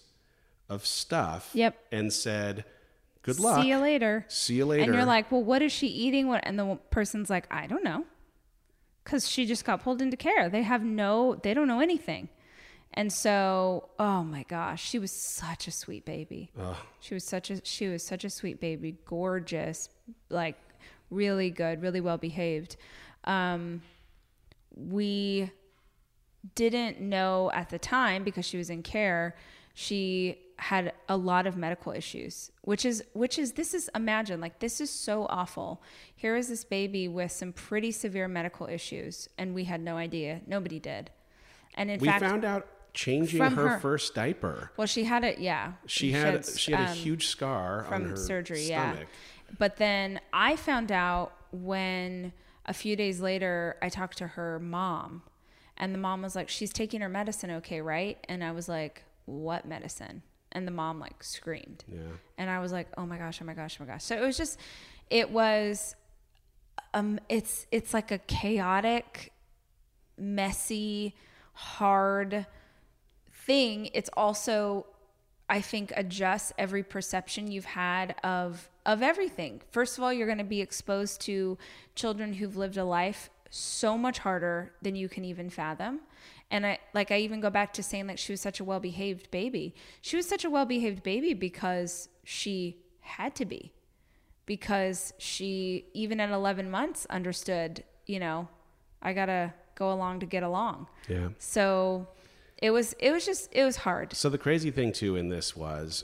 of 0.69 0.85
stuff 0.85 1.49
Yep. 1.53 1.75
and 1.91 2.13
said, 2.13 2.63
Good 3.23 3.39
luck. 3.39 3.61
See 3.63 3.69
you 3.69 3.77
later. 3.79 4.25
See 4.29 4.55
you 4.55 4.65
later. 4.65 4.83
And 4.83 4.93
you're 4.93 5.03
like, 5.05 5.29
well, 5.31 5.43
what 5.43 5.61
is 5.61 5.71
she 5.73 5.87
eating? 5.87 6.27
What? 6.29 6.41
And 6.45 6.57
the 6.57 6.77
person's 6.89 7.29
like, 7.29 7.45
I 7.51 7.67
don't 7.67 7.83
know, 7.83 8.05
because 9.03 9.27
she 9.27 9.45
just 9.45 9.65
got 9.65 9.83
pulled 9.83 10.01
into 10.01 10.15
care. 10.15 10.47
They 10.49 10.61
have 10.63 10.83
no, 10.83 11.35
they 11.35 11.53
don't 11.53 11.67
know 11.67 11.81
anything. 11.81 12.29
And 12.93 13.11
so, 13.11 13.89
oh 13.99 14.23
my 14.23 14.43
gosh, 14.43 14.81
she 14.87 14.97
was 14.99 15.11
such 15.11 15.67
a 15.67 15.71
sweet 15.71 16.05
baby. 16.05 16.49
She 17.01 17.13
was 17.13 17.23
such 17.23 17.51
a 17.51 17.63
she 17.63 17.87
was 17.87 18.03
such 18.03 18.23
a 18.23 18.29
sweet 18.29 18.59
baby, 18.59 18.95
gorgeous, 19.05 19.89
like 20.29 20.55
really 21.11 21.49
good, 21.51 21.81
really 21.81 22.01
well 22.01 22.17
behaved. 22.17 22.77
Um, 23.25 23.81
we 24.75 25.51
didn't 26.55 26.99
know 27.01 27.51
at 27.53 27.69
the 27.69 27.79
time 27.79 28.23
because 28.23 28.45
she 28.45 28.57
was 28.57 28.69
in 28.69 28.83
care. 28.83 29.35
She 29.73 30.39
had 30.57 30.91
a 31.07 31.15
lot 31.15 31.47
of 31.47 31.55
medical 31.55 31.93
issues, 31.93 32.51
which 32.63 32.85
is 32.85 33.03
which 33.13 33.39
is 33.39 33.53
this 33.53 33.73
is 33.73 33.89
imagine 33.95 34.41
like 34.41 34.59
this 34.59 34.81
is 34.81 34.89
so 34.89 35.25
awful. 35.29 35.81
Here 36.15 36.35
is 36.35 36.49
this 36.49 36.63
baby 36.65 37.07
with 37.07 37.31
some 37.31 37.53
pretty 37.53 37.91
severe 37.91 38.27
medical 38.27 38.67
issues, 38.67 39.29
and 39.37 39.53
we 39.55 39.65
had 39.65 39.81
no 39.81 39.95
idea. 39.95 40.41
Nobody 40.47 40.79
did. 40.79 41.11
And 41.75 41.89
in 41.89 41.99
fact, 41.99 42.01
we 42.01 42.07
fact, 42.07 42.23
found 42.23 42.45
out 42.45 42.67
changing 42.93 43.39
her, 43.41 43.69
her- 43.69 43.79
first 43.79 44.15
diaper. 44.15 44.71
well, 44.75 44.87
she 44.87 45.03
had 45.05 45.23
it. 45.23 45.39
Yeah, 45.39 45.73
She 45.85 46.11
had 46.11 46.45
she 46.45 46.71
had 46.73 46.87
a 46.89 46.91
um, 46.91 46.97
huge 46.97 47.27
scar 47.27 47.85
on 47.85 48.01
from 48.01 48.09
her 48.09 48.15
surgery. 48.17 48.65
stomach. 48.65 48.99
Yeah, 48.99 49.55
but 49.57 49.77
then 49.77 50.19
I 50.33 50.55
found 50.57 50.91
out 50.91 51.31
when 51.51 52.33
a 52.65 52.73
few 52.73 52.95
days 52.95 53.21
later 53.21 53.77
I 53.81 53.89
talked 53.89 54.17
to 54.17 54.27
her 54.27 54.59
mom, 54.59 55.23
and 55.79 55.93
the 55.93 55.99
mom 55.99 56.21
was 56.21 56.35
like, 56.35 56.49
"She's 56.49 56.73
taking 56.73 57.01
her 57.01 57.09
medicine, 57.09 57.51
okay, 57.51 57.81
right?" 57.81 58.17
And 58.27 58.43
I 58.43 58.51
was 58.51 58.67
like, 58.67 59.03
"What 59.25 59.65
medicine?" 59.65 60.23
And 60.51 60.67
the 60.67 60.71
mom 60.71 60.99
like 60.99 61.23
screamed. 61.23 61.83
Yeah. 61.87 61.99
And 62.37 62.49
I 62.49 62.59
was 62.59 62.71
like, 62.71 62.87
"Oh 62.97 63.05
my 63.05 63.17
gosh, 63.17 63.39
oh 63.41 63.45
my 63.45 63.53
gosh, 63.53 63.77
oh 63.79 63.85
my 63.85 63.91
gosh." 63.93 64.03
So 64.03 64.15
it 64.15 64.21
was 64.21 64.37
just 64.37 64.59
it 65.09 65.31
was 65.31 65.95
um 66.93 67.19
it's 67.29 67.65
it's 67.71 67.93
like 67.93 68.11
a 68.11 68.17
chaotic, 68.17 69.31
messy, 70.17 71.15
hard 71.53 72.45
thing. 73.31 73.89
It's 73.93 74.09
also 74.15 74.85
I 75.49 75.61
think 75.61 75.91
adjusts 75.95 76.53
every 76.57 76.83
perception 76.83 77.51
you've 77.51 77.65
had 77.65 78.15
of 78.23 78.69
of 78.85 79.01
everything. 79.01 79.61
First 79.71 79.97
of 79.97 80.03
all, 80.03 80.11
you're 80.11 80.27
going 80.27 80.39
to 80.39 80.43
be 80.43 80.61
exposed 80.61 81.21
to 81.21 81.57
children 81.95 82.33
who've 82.33 82.55
lived 82.55 82.77
a 82.77 82.83
life 82.83 83.29
so 83.49 83.97
much 83.97 84.19
harder 84.19 84.71
than 84.81 84.95
you 84.95 85.09
can 85.09 85.25
even 85.25 85.49
fathom. 85.49 86.01
And 86.51 86.65
I 86.65 86.79
like 86.93 87.11
I 87.11 87.17
even 87.19 87.39
go 87.41 87.49
back 87.49 87.73
to 87.73 87.83
saying 87.83 88.07
like 88.07 88.17
she 88.17 88.31
was 88.33 88.41
such 88.41 88.59
a 88.59 88.63
well-behaved 88.63 89.29
baby. 89.31 89.75
She 90.01 90.15
was 90.17 90.27
such 90.27 90.43
a 90.45 90.49
well-behaved 90.49 91.03
baby 91.03 91.33
because 91.33 92.09
she 92.23 92.77
had 93.01 93.35
to 93.35 93.45
be. 93.45 93.71
Because 94.45 95.13
she 95.19 95.85
even 95.93 96.19
at 96.19 96.31
11 96.31 96.71
months 96.71 97.05
understood, 97.09 97.83
you 98.07 98.19
know, 98.19 98.47
I 99.01 99.13
got 99.13 99.27
to 99.27 99.53
go 99.75 99.91
along 99.93 100.21
to 100.21 100.25
get 100.25 100.41
along. 100.41 100.87
Yeah. 101.07 101.29
So 101.37 102.07
it 102.57 102.71
was 102.71 102.93
it 102.99 103.11
was 103.11 103.25
just 103.25 103.49
it 103.53 103.63
was 103.63 103.77
hard. 103.77 104.13
So 104.13 104.29
the 104.29 104.37
crazy 104.39 104.71
thing 104.71 104.91
too 104.91 105.15
in 105.15 105.29
this 105.29 105.55
was 105.55 106.03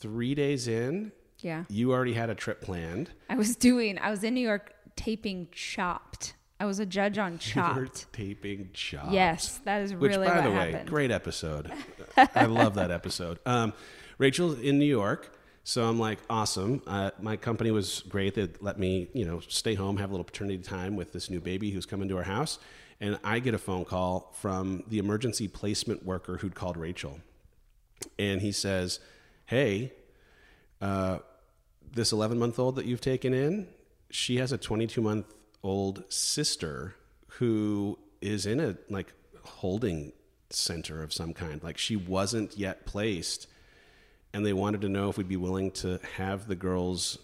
three 0.00 0.34
days 0.34 0.66
in, 0.66 1.12
Yeah. 1.40 1.64
you 1.68 1.92
already 1.92 2.14
had 2.14 2.30
a 2.30 2.34
trip 2.34 2.62
planned. 2.62 3.10
I 3.28 3.36
was 3.36 3.54
doing 3.54 3.98
I 3.98 4.10
was 4.10 4.24
in 4.24 4.32
New 4.34 4.40
York 4.46 4.72
taping 4.96 5.48
Chopped. 5.52 6.34
I 6.60 6.66
was 6.66 6.78
a 6.78 6.86
judge 6.86 7.18
on 7.18 7.32
You 7.54 7.62
were 7.62 7.86
Chopped. 7.86 8.12
taping 8.12 8.70
Chopped. 8.72 9.12
Yes, 9.12 9.58
that 9.64 9.82
is 9.82 9.92
Which, 9.94 10.12
really 10.12 10.28
by 10.28 10.40
the 10.40 10.50
way, 10.50 10.70
happened. 10.72 10.88
great 10.88 11.10
episode. 11.10 11.70
I 12.16 12.46
love 12.46 12.74
that 12.74 12.90
episode. 12.90 13.38
Um, 13.44 13.72
Rachel's 14.18 14.60
in 14.60 14.78
New 14.78 14.84
York, 14.84 15.36
so 15.64 15.84
I'm 15.84 15.98
like, 15.98 16.20
awesome. 16.30 16.80
Uh, 16.86 17.10
my 17.20 17.36
company 17.36 17.70
was 17.72 18.00
great. 18.08 18.34
They 18.34 18.48
let 18.60 18.78
me, 18.78 19.08
you 19.12 19.24
know, 19.24 19.40
stay 19.40 19.74
home, 19.74 19.96
have 19.96 20.10
a 20.10 20.12
little 20.12 20.24
paternity 20.24 20.58
time 20.62 20.94
with 20.94 21.12
this 21.12 21.28
new 21.28 21.40
baby 21.40 21.70
who's 21.72 21.86
coming 21.86 22.08
to 22.08 22.16
our 22.18 22.22
house, 22.22 22.58
and 23.00 23.18
I 23.24 23.40
get 23.40 23.54
a 23.54 23.58
phone 23.58 23.84
call 23.84 24.32
from 24.38 24.84
the 24.86 24.98
emergency 24.98 25.48
placement 25.48 26.04
worker 26.04 26.36
who'd 26.36 26.54
called 26.54 26.76
Rachel, 26.76 27.18
and 28.18 28.40
he 28.40 28.52
says, 28.52 29.00
"Hey, 29.46 29.92
uh, 30.80 31.18
this 31.92 32.12
11 32.12 32.38
month 32.38 32.58
old 32.60 32.76
that 32.76 32.86
you've 32.86 33.00
taken 33.00 33.34
in, 33.34 33.66
she 34.10 34.36
has 34.36 34.52
a 34.52 34.58
22 34.58 35.00
month 35.02 35.33
old 35.64 36.04
sister 36.12 36.94
who 37.26 37.98
is 38.20 38.46
in 38.46 38.60
a 38.60 38.76
like 38.88 39.12
holding 39.42 40.12
center 40.50 41.02
of 41.02 41.12
some 41.12 41.34
kind. 41.34 41.62
Like 41.62 41.78
she 41.78 41.96
wasn't 41.96 42.56
yet 42.56 42.86
placed, 42.86 43.48
and 44.32 44.46
they 44.46 44.52
wanted 44.52 44.82
to 44.82 44.88
know 44.88 45.08
if 45.08 45.18
we'd 45.18 45.28
be 45.28 45.36
willing 45.36 45.72
to 45.72 45.98
have 46.16 46.46
the 46.46 46.54
girls 46.54 47.18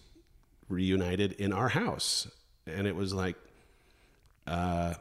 reunited 0.68 1.32
in 1.32 1.52
our 1.52 1.68
house. 1.68 2.28
And 2.66 2.86
it 2.86 2.96
was 2.96 3.12
like, 3.12 3.36
uh, 4.46 4.94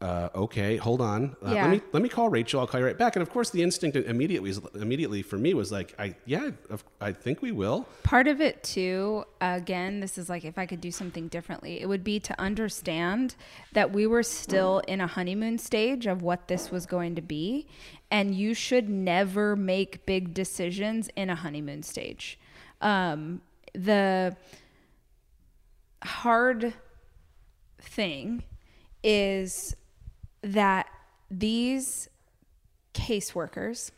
uh, 0.00 0.28
okay, 0.34 0.76
hold 0.76 1.00
on. 1.00 1.36
Uh, 1.44 1.52
Yeah. 1.52 1.62
Let 1.64 1.70
me 1.70 1.80
let 1.92 2.02
me 2.02 2.08
call 2.08 2.28
Rachel. 2.28 2.60
I'll 2.60 2.66
call 2.66 2.80
you 2.80 2.86
right 2.86 2.98
back. 2.98 3.16
And 3.16 3.22
of 3.22 3.30
course, 3.30 3.50
the 3.50 3.62
instinct 3.62 3.96
immediately 3.96 4.54
immediately 4.74 5.22
for 5.22 5.38
me 5.38 5.54
was 5.54 5.72
like, 5.72 5.94
I 5.98 6.14
yeah, 6.24 6.50
I 7.00 7.12
think 7.12 7.42
we 7.42 7.52
will. 7.52 7.86
Part 8.02 8.28
of 8.28 8.40
it 8.40 8.62
too, 8.62 9.24
again, 9.40 10.00
this 10.00 10.18
is 10.18 10.28
like 10.28 10.44
if 10.44 10.58
I 10.58 10.66
could 10.66 10.80
do 10.80 10.90
something 10.90 11.28
differently, 11.28 11.80
it 11.80 11.86
would 11.86 12.04
be 12.04 12.20
to 12.20 12.40
understand 12.40 13.34
that 13.72 13.92
we 13.92 14.06
were 14.06 14.22
still 14.22 14.80
in 14.86 15.00
a 15.00 15.06
honeymoon 15.06 15.58
stage 15.58 16.06
of 16.06 16.22
what 16.22 16.48
this 16.48 16.70
was 16.70 16.86
going 16.86 17.14
to 17.16 17.22
be. 17.22 17.66
And 18.10 18.34
you 18.34 18.54
should 18.54 18.88
never 18.88 19.56
make 19.56 20.06
big 20.06 20.32
decisions 20.32 21.10
in 21.16 21.28
a 21.28 21.34
honeymoon 21.34 21.82
stage. 21.82 22.38
Um, 22.80 23.42
the 23.74 24.36
hard 26.02 26.72
thing 27.80 28.44
is 29.02 29.76
that 30.42 30.86
these 31.30 32.08
caseworkers 32.94 33.90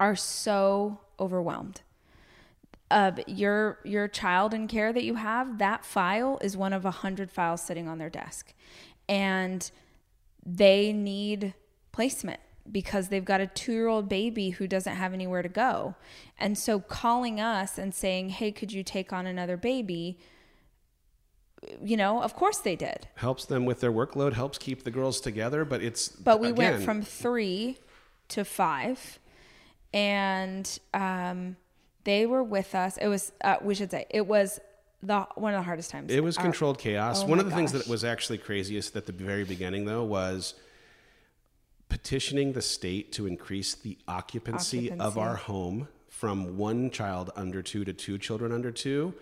are 0.00 0.16
so 0.16 1.00
overwhelmed. 1.18 1.82
Uh, 2.90 3.12
your 3.26 3.78
your 3.84 4.08
child 4.08 4.54
in 4.54 4.66
care 4.66 4.92
that 4.92 5.04
you 5.04 5.16
have, 5.16 5.58
that 5.58 5.84
file 5.84 6.38
is 6.40 6.56
one 6.56 6.72
of 6.72 6.84
a 6.86 6.90
hundred 6.90 7.30
files 7.30 7.60
sitting 7.60 7.86
on 7.86 7.98
their 7.98 8.08
desk, 8.08 8.54
and 9.08 9.70
they 10.44 10.92
need 10.92 11.52
placement 11.92 12.40
because 12.70 13.08
they've 13.08 13.24
got 13.24 13.40
a 13.40 13.46
two 13.46 13.72
year 13.72 13.88
old 13.88 14.08
baby 14.08 14.50
who 14.50 14.66
doesn't 14.66 14.96
have 14.96 15.12
anywhere 15.12 15.42
to 15.42 15.50
go, 15.50 15.96
and 16.38 16.56
so 16.56 16.80
calling 16.80 17.38
us 17.38 17.76
and 17.76 17.94
saying, 17.94 18.30
"Hey, 18.30 18.52
could 18.52 18.72
you 18.72 18.82
take 18.82 19.12
on 19.12 19.26
another 19.26 19.58
baby?" 19.58 20.18
You 21.82 21.96
know, 21.96 22.22
of 22.22 22.34
course 22.34 22.58
they 22.58 22.76
did. 22.76 23.08
helps 23.16 23.44
them 23.44 23.64
with 23.64 23.80
their 23.80 23.92
workload, 23.92 24.32
helps 24.32 24.58
keep 24.58 24.84
the 24.84 24.90
girls 24.90 25.20
together. 25.20 25.64
But 25.64 25.82
it's 25.82 26.08
But 26.08 26.40
we 26.40 26.52
went 26.52 26.82
from 26.82 27.02
three 27.02 27.78
to 28.28 28.44
five, 28.44 29.18
and 29.92 30.78
um, 30.94 31.56
they 32.04 32.26
were 32.26 32.44
with 32.44 32.74
us. 32.74 32.96
It 32.96 33.08
was, 33.08 33.32
uh, 33.42 33.56
we 33.62 33.74
should 33.74 33.90
say, 33.90 34.06
it 34.10 34.26
was 34.26 34.60
the 35.02 35.26
one 35.34 35.54
of 35.54 35.60
the 35.60 35.64
hardest 35.64 35.90
times. 35.90 36.12
It 36.12 36.22
was 36.22 36.36
Our- 36.36 36.44
controlled 36.44 36.78
chaos. 36.78 37.22
oh 37.22 37.26
One 37.26 37.38
of 37.38 37.44
the 37.44 37.54
things 37.54 37.72
that 37.72 37.86
was 37.88 38.04
actually 38.04 38.38
craziest 38.38 38.96
at 38.96 39.06
the 39.06 39.12
very 39.12 39.44
beginning, 39.44 39.84
though, 39.84 40.04
was 40.04 40.54
petitioning 41.88 42.52
the 42.52 42.62
state 42.62 43.12
to 43.12 43.26
increase 43.26 43.74
the 43.74 43.98
occupancy, 44.06 44.90
of 44.90 45.16
our 45.16 45.36
home 45.36 45.88
from 46.08 46.56
one 46.56 46.90
child 46.90 47.30
under 47.36 47.62
two 47.62 47.84
to 47.84 47.92
two 47.92 48.18
children 48.18 48.52
under 48.52 48.70
two. 48.70 49.14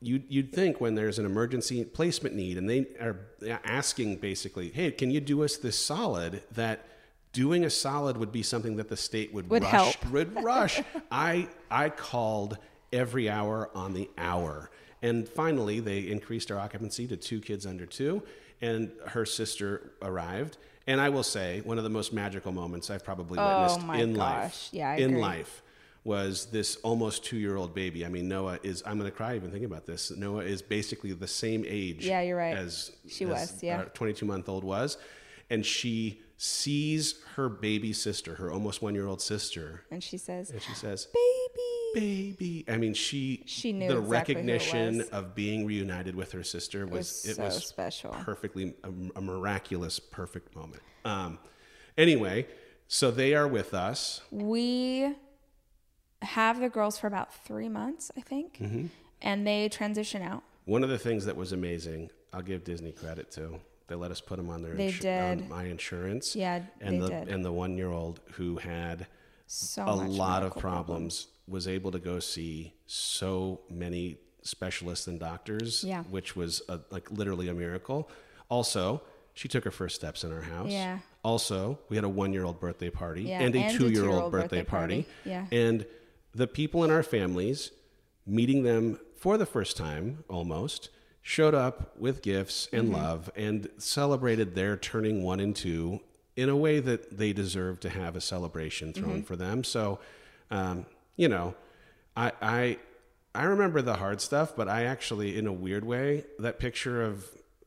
You'd, 0.00 0.24
you'd 0.28 0.52
think 0.52 0.80
when 0.80 0.94
there's 0.94 1.18
an 1.18 1.24
emergency 1.26 1.84
placement 1.84 2.34
need 2.34 2.58
and 2.58 2.68
they 2.68 2.86
are 3.00 3.16
asking 3.64 4.16
basically, 4.16 4.68
hey, 4.70 4.90
can 4.90 5.10
you 5.10 5.20
do 5.20 5.42
us 5.42 5.56
this 5.56 5.78
solid? 5.78 6.42
That 6.52 6.86
doing 7.32 7.64
a 7.64 7.70
solid 7.70 8.16
would 8.18 8.30
be 8.32 8.42
something 8.42 8.76
that 8.76 8.88
the 8.88 8.96
state 8.96 9.32
would, 9.32 9.48
Would 9.50 9.62
rush, 9.62 9.72
help. 9.72 10.06
would 10.10 10.42
rush. 10.42 10.82
I 11.10 11.48
I 11.70 11.88
called 11.88 12.58
every 12.92 13.28
hour 13.30 13.70
on 13.74 13.94
the 13.94 14.08
hour, 14.18 14.70
and 15.02 15.28
finally 15.28 15.80
they 15.80 16.00
increased 16.00 16.50
our 16.52 16.58
occupancy 16.58 17.06
to 17.08 17.16
two 17.16 17.40
kids 17.40 17.64
under 17.66 17.86
two, 17.86 18.22
and 18.60 18.92
her 19.06 19.24
sister 19.26 19.92
arrived. 20.02 20.58
And 20.86 21.00
I 21.00 21.08
will 21.08 21.22
say, 21.24 21.62
one 21.62 21.78
of 21.78 21.84
the 21.84 21.90
most 21.90 22.12
magical 22.12 22.52
moments 22.52 22.90
I've 22.90 23.02
probably 23.04 23.38
oh 23.40 23.46
witnessed 23.48 23.80
Oh 23.88 23.92
in 23.92 24.12
gosh. 24.14 24.18
life, 24.42 24.68
Yeah, 24.70 24.90
I 24.90 24.94
in 24.96 25.10
agree. 25.12 25.20
life, 25.22 25.62
was 26.04 26.46
this 26.46 26.76
almost 26.76 27.24
two-year-old 27.24 27.74
baby. 27.74 28.04
I 28.04 28.08
mean, 28.08 28.28
Noah 28.28 28.58
is. 28.62 28.82
I'm 28.86 28.98
going 28.98 29.10
to 29.10 29.16
cry 29.16 29.36
even 29.36 29.50
thinking 29.50 29.64
about 29.64 29.86
this. 29.86 30.10
Noah 30.10 30.44
is 30.44 30.60
basically 30.62 31.12
the 31.12 31.26
same 31.26 31.64
age. 31.66 32.06
Yeah, 32.06 32.20
you're 32.20 32.36
right. 32.36 32.56
As 32.56 32.92
She 33.08 33.24
as 33.24 33.30
was, 33.30 33.62
yeah. 33.62 33.84
22 33.94 34.26
month 34.26 34.48
old 34.48 34.64
was, 34.64 34.98
and 35.50 35.64
she 35.64 36.20
sees 36.36 37.20
her 37.36 37.48
baby 37.48 37.92
sister, 37.92 38.34
her 38.34 38.50
almost 38.52 38.82
one 38.82 38.94
year 38.94 39.06
old 39.06 39.22
sister, 39.22 39.84
and 39.90 40.02
she 40.02 40.18
says, 40.18 40.50
and 40.50 40.60
she 40.60 40.74
says, 40.74 41.06
"Baby." 41.94 42.34
"Baby." 42.36 42.64
I 42.68 42.76
mean, 42.76 42.92
she 42.92 43.42
She 43.46 43.72
knew 43.72 43.88
the 43.88 43.98
exactly 43.98 44.34
it 44.34 44.36
recognition 44.38 45.00
of 45.12 45.34
being 45.34 45.64
reunited 45.64 46.14
with 46.16 46.32
her 46.32 46.42
sister 46.42 46.84
was, 46.86 46.92
was 46.92 47.24
it 47.26 47.36
so 47.36 47.42
was 47.44 47.64
special. 47.66 48.10
perfectly 48.10 48.74
a, 48.82 48.90
a 49.16 49.20
miraculous, 49.22 50.00
perfect 50.00 50.54
moment. 50.56 50.82
Um, 51.04 51.38
anyway, 51.96 52.48
so 52.88 53.10
they 53.10 53.34
are 53.34 53.46
with 53.48 53.72
us. 53.72 54.20
We 54.30 55.14
have 56.24 56.60
the 56.60 56.68
girls 56.68 56.98
for 56.98 57.06
about 57.06 57.32
three 57.44 57.68
months, 57.68 58.10
I 58.16 58.20
think, 58.20 58.58
Mm-hmm. 58.60 58.86
and 59.22 59.46
they 59.46 59.68
transition 59.68 60.22
out. 60.22 60.42
One 60.64 60.82
of 60.82 60.90
the 60.90 60.98
things 60.98 61.24
that 61.26 61.36
was 61.36 61.52
amazing, 61.52 62.10
I'll 62.32 62.42
give 62.42 62.64
Disney 62.64 62.92
credit 62.92 63.30
to. 63.32 63.60
They 63.86 63.94
let 63.94 64.10
us 64.10 64.20
put 64.20 64.36
them 64.38 64.48
on 64.48 64.62
their 64.62 64.74
They 64.74 64.88
on 64.88 65.38
did. 65.38 65.48
my 65.48 65.64
insurance. 65.64 66.34
Yeah, 66.34 66.62
and 66.80 66.96
they 66.96 67.00
the 67.00 67.08
did. 67.10 67.28
and 67.28 67.44
the 67.44 67.52
one 67.52 67.76
year 67.76 67.90
old 67.90 68.20
who 68.32 68.56
had 68.56 69.06
So 69.46 69.82
a 69.84 69.92
lot 69.92 70.42
of 70.42 70.48
medical 70.48 70.60
problems 70.62 71.26
was 71.46 71.68
able 71.68 71.90
to 71.90 71.98
go 71.98 72.18
see 72.18 72.72
so 72.86 73.60
many 73.68 74.16
specialists 74.40 75.06
and 75.06 75.20
doctors, 75.20 75.84
Yeah. 75.84 76.02
which 76.04 76.34
was 76.34 76.62
a, 76.70 76.80
like 76.90 77.10
literally 77.10 77.48
a 77.48 77.54
miracle. 77.54 78.08
Also, 78.48 79.02
she 79.34 79.48
took 79.48 79.64
her 79.64 79.70
first 79.70 79.96
steps 79.96 80.24
in 80.24 80.32
our 80.32 80.40
house. 80.40 80.70
Yeah. 80.70 81.00
Also, 81.22 81.78
we 81.90 81.96
had 81.96 82.04
a 82.04 82.08
one 82.08 82.32
year 82.32 82.44
old 82.44 82.58
birthday 82.60 82.88
party 82.90 83.24
Yeah, 83.24 83.40
and 83.42 83.54
a 83.54 83.58
two 83.70 83.88
year 83.88 83.94
two-year-old 84.00 84.22
old 84.24 84.32
birthday, 84.32 84.58
birthday 84.60 84.70
party. 84.70 85.02
party. 85.02 85.28
Yeah. 85.28 85.46
And 85.52 85.86
the 86.34 86.46
people 86.46 86.82
in 86.84 86.90
our 86.90 87.02
families, 87.02 87.70
meeting 88.26 88.62
them 88.62 88.98
for 89.16 89.36
the 89.38 89.46
first 89.46 89.76
time 89.76 90.24
almost, 90.28 90.90
showed 91.22 91.54
up 91.54 91.96
with 91.98 92.22
gifts 92.22 92.68
and 92.72 92.84
Mm-hmm. 92.84 92.94
love 92.94 93.30
and 93.36 93.68
celebrated 93.78 94.54
their 94.54 94.76
turning 94.76 95.22
one 95.22 95.40
and 95.40 95.54
two 95.56 96.00
in 96.36 96.48
a 96.48 96.56
way 96.56 96.80
that 96.80 97.16
they 97.16 97.32
deserve 97.32 97.78
to 97.80 97.88
have 97.88 98.16
a 98.16 98.20
celebration 98.20 98.92
thrown 98.92 99.18
Mm-hmm. 99.18 99.22
for 99.22 99.36
them. 99.36 99.64
So, 99.64 100.00
um, 100.50 100.86
you 101.16 101.28
know, 101.28 101.54
I, 102.16 102.32
I, 102.42 102.78
I 103.34 103.44
remember 103.44 103.80
the 103.82 103.94
hard 103.94 104.20
stuff, 104.20 104.54
but 104.56 104.68
I 104.68 104.84
actually, 104.84 105.38
in 105.38 105.46
a 105.46 105.52
weird 105.52 105.84
way, 105.84 106.24
that 106.38 106.58
picture 106.58 107.02
of 107.02 107.26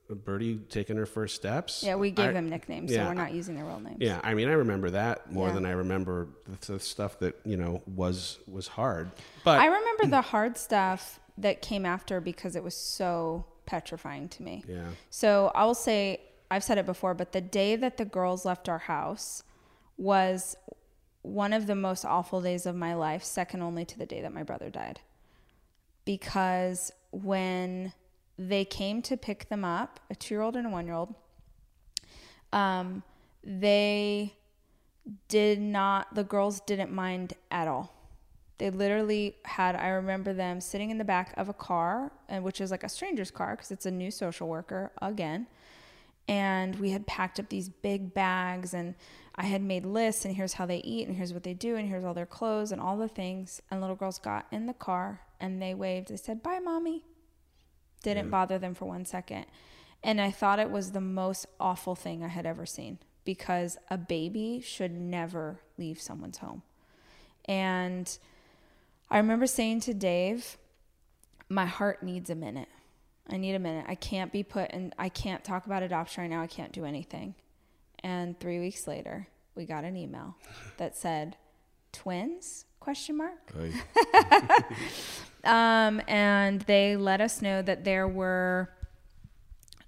Birdie 0.09 0.57
taking 0.69 0.95
her 0.97 1.05
first 1.05 1.35
steps. 1.35 1.83
Yeah, 1.83 1.95
we 1.95 2.11
gave 2.11 2.29
I- 2.29 2.31
them 2.33 2.49
nicknames, 2.49 2.91
yeah, 2.91 3.03
so 3.03 3.09
we're 3.09 3.13
not 3.15 3.33
using 3.33 3.55
their 3.55 3.65
real 3.65 3.79
names. 3.79 3.97
yeah, 3.99 4.19
I 4.23 4.33
mean, 4.33 4.47
I 4.47 4.53
remember 4.53 4.89
that 4.91 5.31
more 5.31 5.47
Yeah. 5.49 5.53
than 5.55 5.65
I 5.65 5.71
remember 5.71 6.27
the, 6.61 6.73
the 6.73 6.79
stuff 6.79 7.19
that 7.19 7.35
you 7.45 7.57
know 7.57 7.81
was 7.85 8.39
was 8.47 8.67
hard. 8.67 9.11
But 9.43 9.59
I 9.59 9.65
remember 9.65 10.07
the 10.07 10.21
hard 10.21 10.57
stuff 10.57 11.19
that 11.37 11.61
came 11.61 11.85
after 11.85 12.19
because 12.21 12.55
it 12.55 12.63
was 12.63 12.75
so 12.75 13.45
petrifying 13.65 14.29
to 14.29 14.43
me. 14.43 14.63
yeah, 14.67 14.85
So 15.09 15.51
I 15.53 15.65
will 15.65 15.75
say, 15.75 16.21
I've 16.49 16.63
said 16.63 16.77
it 16.77 16.85
before, 16.85 17.13
but 17.13 17.31
the 17.33 17.41
day 17.41 17.75
that 17.75 17.97
the 17.97 18.05
girls 18.05 18.45
left 18.45 18.69
our 18.69 18.77
house 18.79 19.43
was 19.97 20.55
one 21.21 21.51
of 21.51 21.67
the 21.67 21.75
most 21.75 22.05
awful 22.05 22.41
days 22.41 22.65
of 22.65 22.75
my 22.75 22.93
life, 22.93 23.23
second 23.23 23.61
only 23.61 23.83
to 23.83 23.97
the 23.99 24.05
day 24.05 24.21
that 24.21 24.33
my 24.33 24.43
brother 24.43 24.69
died. 24.69 25.01
Because 26.05 26.91
when 27.11 27.91
they 28.37 28.65
came 28.65 29.01
to 29.03 29.17
pick 29.17 29.49
them 29.49 29.65
up, 29.65 29.99
a 30.09 30.15
two 30.15 30.35
year 30.35 30.41
old 30.41 30.55
and 30.55 30.67
a 30.67 30.69
one 30.69 30.85
year 30.85 30.95
old, 30.95 31.13
um, 32.53 33.03
they 33.43 34.33
did 35.27 35.59
not, 35.59 36.13
the 36.13 36.23
girls 36.23 36.59
didn't 36.61 36.91
mind 36.91 37.33
at 37.51 37.67
all. 37.67 37.93
They 38.57 38.69
literally 38.69 39.35
had, 39.45 39.75
I 39.75 39.89
remember 39.89 40.33
them 40.33 40.59
sitting 40.61 40.89
in 40.89 40.97
the 40.97 41.05
back 41.05 41.33
of 41.37 41.47
a 41.47 41.53
car, 41.53 42.11
and 42.27 42.43
which 42.43 42.59
is 42.59 42.71
like 42.71 42.83
a 42.83 42.89
stranger's 42.89 43.29
car 43.29 43.55
because 43.55 43.71
it's 43.71 43.85
a 43.85 43.91
new 43.91 44.09
social 44.09 44.47
worker 44.47 44.91
again. 45.01 45.47
And 46.27 46.75
we 46.77 46.89
had 46.89 47.07
packed 47.07 47.39
up 47.39 47.49
these 47.49 47.69
big 47.69 48.13
bags, 48.13 48.73
and 48.73 48.95
I 49.35 49.45
had 49.45 49.61
made 49.61 49.85
lists, 49.85 50.25
and 50.25 50.35
here's 50.35 50.53
how 50.53 50.65
they 50.65 50.79
eat, 50.79 51.07
and 51.07 51.15
here's 51.15 51.33
what 51.33 51.43
they 51.43 51.53
do, 51.53 51.75
and 51.75 51.87
here's 51.87 52.03
all 52.03 52.15
their 52.15 52.25
clothes, 52.25 52.71
and 52.71 52.81
all 52.81 52.97
the 52.97 53.07
things. 53.07 53.61
And 53.69 53.79
little 53.79 53.95
girls 53.95 54.17
got 54.17 54.47
in 54.51 54.65
the 54.65 54.73
car 54.73 55.21
and 55.39 55.61
they 55.61 55.73
waved. 55.73 56.09
They 56.09 56.17
said, 56.17 56.43
Bye, 56.43 56.59
mommy. 56.59 57.03
Didn't 58.03 58.29
bother 58.29 58.57
them 58.59 58.73
for 58.73 58.85
one 58.85 59.05
second. 59.05 59.45
And 60.03 60.21
I 60.21 60.31
thought 60.31 60.59
it 60.59 60.69
was 60.69 60.91
the 60.91 61.01
most 61.01 61.47
awful 61.59 61.95
thing 61.95 62.23
I 62.23 62.27
had 62.27 62.45
ever 62.45 62.65
seen 62.65 62.99
because 63.25 63.77
a 63.89 63.97
baby 63.97 64.61
should 64.63 64.91
never 64.91 65.59
leave 65.77 65.99
someone's 65.99 66.37
home. 66.37 66.61
And 67.45 68.17
I 69.09 69.17
remember 69.17 69.47
saying 69.47 69.81
to 69.81 69.93
Dave, 69.93 70.57
my 71.49 71.65
heart 71.65 72.03
needs 72.03 72.29
a 72.29 72.35
minute. 72.35 72.69
I 73.29 73.37
need 73.37 73.55
a 73.55 73.59
minute. 73.59 73.85
I 73.87 73.95
can't 73.95 74.31
be 74.31 74.43
put 74.43 74.71
in, 74.71 74.93
I 74.97 75.09
can't 75.09 75.43
talk 75.43 75.65
about 75.65 75.83
adoption 75.83 76.21
right 76.21 76.29
now. 76.29 76.41
I 76.41 76.47
can't 76.47 76.71
do 76.71 76.85
anything. 76.85 77.35
And 78.03 78.39
three 78.39 78.59
weeks 78.59 78.87
later, 78.87 79.27
we 79.55 79.65
got 79.65 79.83
an 79.83 79.97
email 79.97 80.35
that 80.77 80.95
said, 80.95 81.35
twins? 81.91 82.65
Question 82.79 83.17
mark. 83.17 83.53
Um, 85.47 86.01
and 86.07 86.61
they 86.63 86.97
let 86.97 87.21
us 87.21 87.41
know 87.41 87.61
that 87.61 87.85
there 87.85 88.07
were 88.07 88.69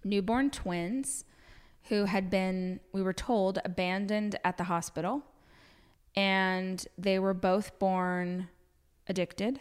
newborn 0.06 0.50
twins 0.50 1.26
who 1.90 2.06
had 2.06 2.30
been, 2.30 2.80
we 2.94 3.02
were 3.02 3.14
told, 3.14 3.60
abandoned 3.66 4.40
at 4.46 4.58
the 4.58 4.66
hospital. 4.66 5.24
And 6.16 6.86
they 6.98 7.20
were 7.20 7.34
both 7.34 7.78
born 7.78 8.48
addicted. 9.08 9.60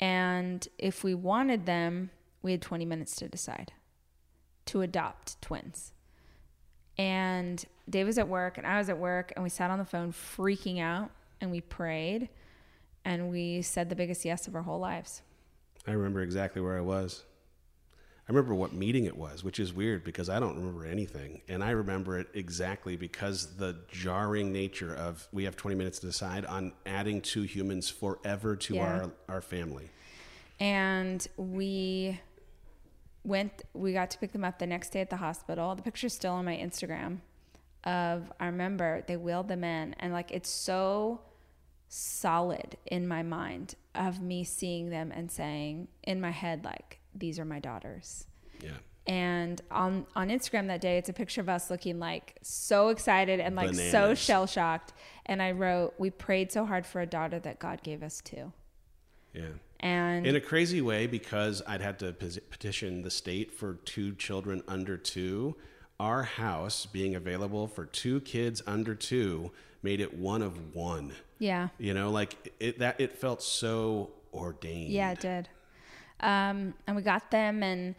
And 0.00 0.66
if 0.78 1.04
we 1.04 1.14
wanted 1.14 1.66
them, 1.66 2.10
we 2.42 2.52
had 2.52 2.62
20 2.62 2.84
minutes 2.86 3.16
to 3.16 3.28
decide 3.28 3.72
to 4.66 4.80
adopt 4.80 5.40
twins. 5.42 5.92
And 6.96 7.64
Dave 7.88 8.06
was 8.06 8.18
at 8.18 8.28
work 8.28 8.56
and 8.56 8.66
I 8.66 8.78
was 8.78 8.88
at 8.88 8.98
work 8.98 9.32
and 9.36 9.42
we 9.42 9.50
sat 9.50 9.70
on 9.70 9.78
the 9.78 9.84
phone 9.84 10.12
freaking 10.12 10.80
out 10.80 11.10
and 11.40 11.50
we 11.50 11.60
prayed 11.60 12.28
and 13.04 13.30
we 13.30 13.62
said 13.62 13.88
the 13.88 13.96
biggest 13.96 14.24
yes 14.24 14.46
of 14.48 14.54
our 14.54 14.62
whole 14.62 14.80
lives. 14.80 15.22
I 15.86 15.92
remember 15.92 16.20
exactly 16.22 16.60
where 16.60 16.76
I 16.76 16.80
was. 16.80 17.22
I 18.28 18.32
remember 18.32 18.56
what 18.56 18.72
meeting 18.72 19.04
it 19.04 19.16
was, 19.16 19.44
which 19.44 19.60
is 19.60 19.72
weird 19.72 20.02
because 20.02 20.28
I 20.28 20.40
don't 20.40 20.56
remember 20.56 20.84
anything. 20.84 21.42
And 21.48 21.62
I 21.62 21.70
remember 21.70 22.18
it 22.18 22.26
exactly 22.34 22.96
because 22.96 23.54
the 23.56 23.76
jarring 23.88 24.52
nature 24.52 24.92
of 24.92 25.28
we 25.30 25.44
have 25.44 25.54
20 25.54 25.76
minutes 25.76 26.00
to 26.00 26.06
decide 26.06 26.44
on 26.44 26.72
adding 26.86 27.20
two 27.20 27.42
humans 27.42 27.88
forever 27.88 28.56
to 28.56 28.74
Yeah. 28.74 28.82
our, 28.82 29.10
our 29.36 29.40
family. 29.40 29.88
And 30.58 31.24
we 31.36 32.18
went, 33.22 33.62
we 33.74 33.92
got 33.92 34.10
to 34.10 34.18
pick 34.18 34.32
them 34.32 34.42
up 34.42 34.58
the 34.58 34.66
next 34.66 34.90
day 34.90 35.00
at 35.02 35.10
the 35.10 35.16
hospital. 35.18 35.76
The 35.76 35.82
picture's 35.82 36.12
still 36.14 36.32
on 36.32 36.44
my 36.46 36.56
Instagram 36.56 37.18
of, 37.84 38.32
I 38.40 38.46
remember 38.46 39.04
they 39.06 39.16
wheeled 39.16 39.46
them 39.46 39.62
in 39.62 39.94
and 40.00 40.12
like 40.12 40.32
it's 40.32 40.50
so 40.50 41.20
solid 41.88 42.76
in 42.86 43.06
my 43.06 43.22
mind 43.22 43.74
of 43.94 44.20
me 44.20 44.44
seeing 44.44 44.90
them 44.90 45.12
and 45.12 45.30
saying 45.30 45.88
in 46.02 46.20
my 46.20 46.30
head, 46.30 46.64
like, 46.64 47.00
these 47.14 47.38
are 47.38 47.44
my 47.44 47.58
daughters. 47.58 48.26
Yeah. 48.62 48.78
And 49.06 49.60
on 49.70 50.06
on 50.16 50.30
Instagram 50.30 50.66
that 50.66 50.80
day, 50.80 50.98
it's 50.98 51.08
a 51.08 51.12
picture 51.12 51.40
of 51.40 51.48
us 51.48 51.70
looking 51.70 52.00
like 52.00 52.36
so 52.42 52.88
excited 52.88 53.38
and 53.38 53.54
like 53.54 53.74
so 53.74 54.14
shell 54.14 54.46
shocked. 54.46 54.92
And 55.26 55.40
I 55.40 55.52
wrote, 55.52 55.94
"We 55.96 56.10
prayed 56.10 56.50
so 56.50 56.66
hard 56.66 56.84
for 56.84 57.00
a 57.00 57.06
daughter 57.06 57.38
that 57.38 57.60
God 57.60 57.84
gave 57.84 58.02
us 58.02 58.20
two." 58.20 58.52
Yeah. 59.32 59.50
And 59.78 60.26
In 60.26 60.34
a 60.34 60.40
crazy 60.40 60.80
way, 60.80 61.06
because 61.06 61.62
I'd 61.66 61.82
had 61.82 61.98
to 62.00 62.12
petition 62.12 63.02
the 63.02 63.10
state 63.10 63.52
for 63.52 63.74
two 63.84 64.14
children 64.14 64.62
under 64.66 64.96
two, 64.96 65.56
our 65.98 66.22
house 66.24 66.86
being 66.86 67.14
available 67.14 67.66
for 67.66 67.86
two 67.86 68.20
kids 68.20 68.62
under 68.66 68.94
two 68.94 69.50
made 69.82 70.00
it 70.00 70.14
one 70.18 70.42
of 70.42 70.74
one. 70.74 71.12
yeah, 71.38 71.68
You 71.78 71.94
know, 71.94 72.10
like 72.10 72.54
it 72.60 72.78
that 72.80 73.00
it 73.00 73.12
felt 73.18 73.42
so 73.42 74.10
ordained. 74.32 74.90
yeah, 74.92 75.12
it 75.12 75.20
did. 75.20 75.48
Um, 76.20 76.74
and 76.86 76.96
we 76.96 77.02
got 77.02 77.30
them, 77.30 77.62
and 77.62 77.94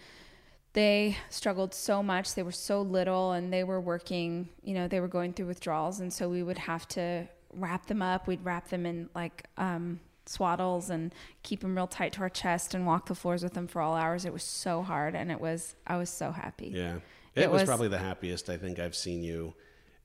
they 0.74 1.18
struggled 1.30 1.74
so 1.74 2.02
much. 2.04 2.36
They 2.36 2.44
were 2.44 2.52
so 2.52 2.82
little, 2.82 3.32
and 3.32 3.52
they 3.54 3.64
were 3.64 3.80
working. 3.80 4.50
You 4.64 4.74
know, 4.74 4.88
they 4.88 5.00
were 5.00 5.08
going 5.08 5.34
through 5.34 5.48
withdrawals, 5.48 6.00
and 6.00 6.12
so 6.12 6.28
we 6.30 6.44
would 6.44 6.58
have 6.58 6.88
to 6.90 7.28
wrap 7.54 7.86
them 7.88 8.02
up. 8.02 8.28
We'd 8.28 8.44
wrap 8.44 8.70
them 8.70 8.86
in 8.86 9.10
like 9.16 9.46
um, 9.58 10.00
swaddles 10.26 10.90
and 10.90 11.14
keep 11.44 11.62
them 11.62 11.76
real 11.76 11.88
tight 11.88 12.14
to 12.14 12.22
our 12.22 12.30
chest, 12.30 12.74
and 12.74 12.86
walk 12.86 13.06
the 13.08 13.16
floors 13.16 13.44
with 13.44 13.54
them 13.54 13.68
for 13.68 13.82
all 13.82 13.96
hours. 13.96 14.26
It 14.26 14.34
was 14.34 14.44
so 14.44 14.82
hard, 14.82 15.16
and 15.16 15.32
it 15.32 15.40
was. 15.40 15.76
I 15.86 15.98
was 15.98 16.10
so 16.10 16.32
happy. 16.32 16.72
Yeah. 16.76 16.98
It, 17.38 17.44
It 17.44 17.52
was, 17.52 17.62
was- 17.62 17.70
probably 17.70 17.88
the 17.88 17.98
happiest 17.98 18.50
I 18.50 18.58
think 18.58 18.80
I've 18.80 18.96
seen 18.96 19.24
you 19.24 19.54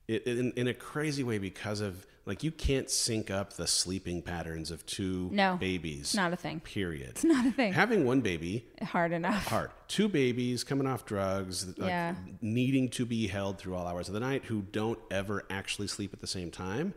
it, 0.07 0.25
in, 0.27 0.51
in 0.53 0.67
a 0.67 0.73
crazy 0.73 1.23
way 1.23 1.37
because 1.37 1.79
of 1.81 2.05
like 2.25 2.41
you 2.43 2.51
can't 2.51 2.89
sync 2.89 3.29
up 3.31 3.53
the 3.53 3.67
sleeping 3.67 4.21
patterns 4.21 4.71
of 4.71 4.85
two 4.85 5.29
No, 5.33 5.57
babies. 5.57 6.15
Not 6.15 6.31
a 6.31 6.37
thing. 6.37 6.61
Period. 6.61 7.09
It's 7.09 7.23
not 7.25 7.45
a 7.45 7.51
thing. 7.51 7.73
Having 7.73 8.05
one 8.05 8.21
baby 8.21 8.65
Hard 8.81 9.11
enough. 9.11 9.47
hard. 9.47 9.71
Two 9.89 10.07
babies 10.07 10.63
coming 10.63 10.87
off 10.87 11.05
drugs, 11.05 11.67
like 11.77 11.89
Yeah. 11.89 12.15
needing 12.41 12.87
to 12.91 13.05
be 13.05 13.27
held 13.27 13.57
through 13.59 13.75
all 13.75 13.85
hours 13.87 14.07
of 14.07 14.13
the 14.13 14.21
night, 14.21 14.45
who 14.45 14.61
don't 14.61 14.99
ever 15.11 15.43
actually 15.49 15.87
sleep 15.87 16.13
at 16.13 16.21
the 16.21 16.27
same 16.27 16.49
time. 16.49 16.93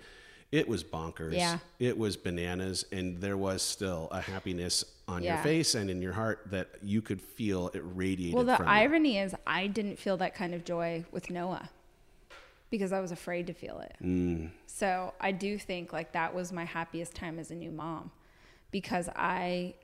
It 0.52 0.68
was 0.68 0.84
bonkers. 0.84 1.36
Yeah. 1.36 1.58
It 1.78 1.98
was 1.98 2.16
bananas, 2.16 2.84
and 2.92 3.20
there 3.20 3.36
was 3.36 3.62
still 3.62 4.08
a 4.10 4.20
happiness 4.20 4.84
on 5.08 5.22
your 5.22 5.36
face 5.38 5.74
and 5.74 5.88
in 5.90 6.02
your 6.02 6.12
heart 6.12 6.46
that 6.50 6.68
you 6.82 7.00
could 7.00 7.20
feel 7.20 7.68
it 7.74 7.82
radiated. 7.94 8.34
Well, 8.34 8.44
the 8.44 8.56
you. 8.62 8.68
irony 8.68 9.18
is, 9.18 9.34
I 9.46 9.66
didn't 9.66 9.98
feel 9.98 10.16
that 10.18 10.34
kind 10.34 10.54
of 10.54 10.64
joy 10.64 11.04
with 11.12 11.30
Noah 11.30 11.70
because 12.70 12.92
I 12.92 13.00
was 13.00 13.12
afraid 13.12 13.46
to 13.46 13.52
feel 13.52 13.78
it. 13.80 13.94
Mm. 14.02 14.50
So 14.66 15.14
I 15.20 15.32
do 15.32 15.58
think 15.58 15.92
like 15.92 16.12
that 16.12 16.34
was 16.34 16.52
my 16.52 16.64
happiest 16.64 17.14
time 17.14 17.38
as 17.38 17.50
a 17.50 17.54
new 17.54 17.70
mom 17.70 18.10
because 18.70 19.08
I 19.14 19.74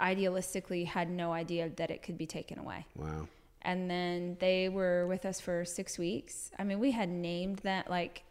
idealistically 0.00 0.86
had 0.86 1.10
no 1.10 1.32
idea 1.32 1.70
that 1.76 1.90
it 1.90 2.02
could 2.02 2.18
be 2.18 2.26
taken 2.26 2.58
away. 2.58 2.84
Wow. 2.96 3.28
And 3.62 3.90
then 3.90 4.36
they 4.40 4.68
were 4.68 5.06
with 5.06 5.24
us 5.24 5.40
for 5.40 5.64
six 5.64 5.98
weeks. 5.98 6.50
I 6.58 6.64
mean, 6.64 6.78
we 6.78 6.90
had 6.90 7.08
named 7.08 7.58
that 7.58 7.90
like 7.90 8.22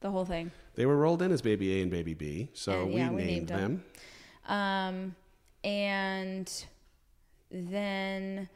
the 0.00 0.10
whole 0.10 0.24
thing. 0.24 0.50
They 0.74 0.86
were 0.86 0.96
rolled 0.96 1.22
in 1.22 1.32
as 1.32 1.42
baby 1.42 1.78
A 1.78 1.82
and 1.82 1.90
baby 1.90 2.14
B, 2.14 2.50
so 2.54 2.82
And, 2.82 2.88
we, 2.94 3.00
yeah, 3.00 3.10
we 3.10 3.16
named, 3.16 3.30
named 3.30 3.48
them. 3.48 3.84
them. 4.46 4.56
Um, 4.56 5.16
and 5.64 6.64
then 7.50 8.48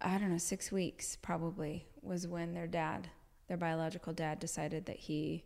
I 0.00 0.18
don't 0.18 0.30
know, 0.30 0.38
six 0.38 0.72
weeks 0.72 1.16
probably 1.16 1.86
was 2.02 2.26
when 2.26 2.54
their 2.54 2.66
dad, 2.66 3.08
their 3.48 3.56
biological 3.58 4.12
dad, 4.12 4.38
decided 4.40 4.86
that 4.86 4.96
he 4.96 5.44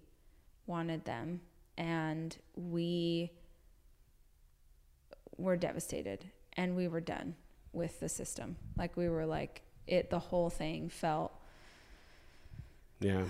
wanted 0.66 1.04
them, 1.04 1.40
and 1.76 2.36
we 2.56 3.32
were 5.36 5.56
devastated. 5.56 6.26
and 6.56 6.76
we 6.76 6.86
were 6.86 7.00
done 7.00 7.34
with 7.72 7.98
the 7.98 8.08
system. 8.08 8.56
Like 8.78 8.96
we 8.96 9.08
were 9.08 9.26
like 9.26 9.62
it 9.88 10.08
the 10.08 10.20
whole 10.20 10.48
thing 10.50 10.88
felt 10.88 11.32
Yeah. 13.00 13.24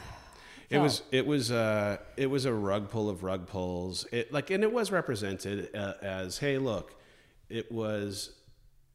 It 0.74 0.80
was 0.80 1.02
it 1.10 1.26
was 1.26 1.50
uh 1.50 1.98
it 2.16 2.26
was 2.26 2.44
a 2.44 2.52
rug 2.52 2.90
pull 2.90 3.08
of 3.08 3.22
rug 3.22 3.46
pulls. 3.46 4.06
It 4.12 4.32
like 4.32 4.50
and 4.50 4.62
it 4.62 4.72
was 4.72 4.90
represented 4.90 5.74
uh, 5.74 5.94
as 6.02 6.38
hey 6.38 6.58
look, 6.58 6.94
it 7.48 7.70
was 7.70 8.32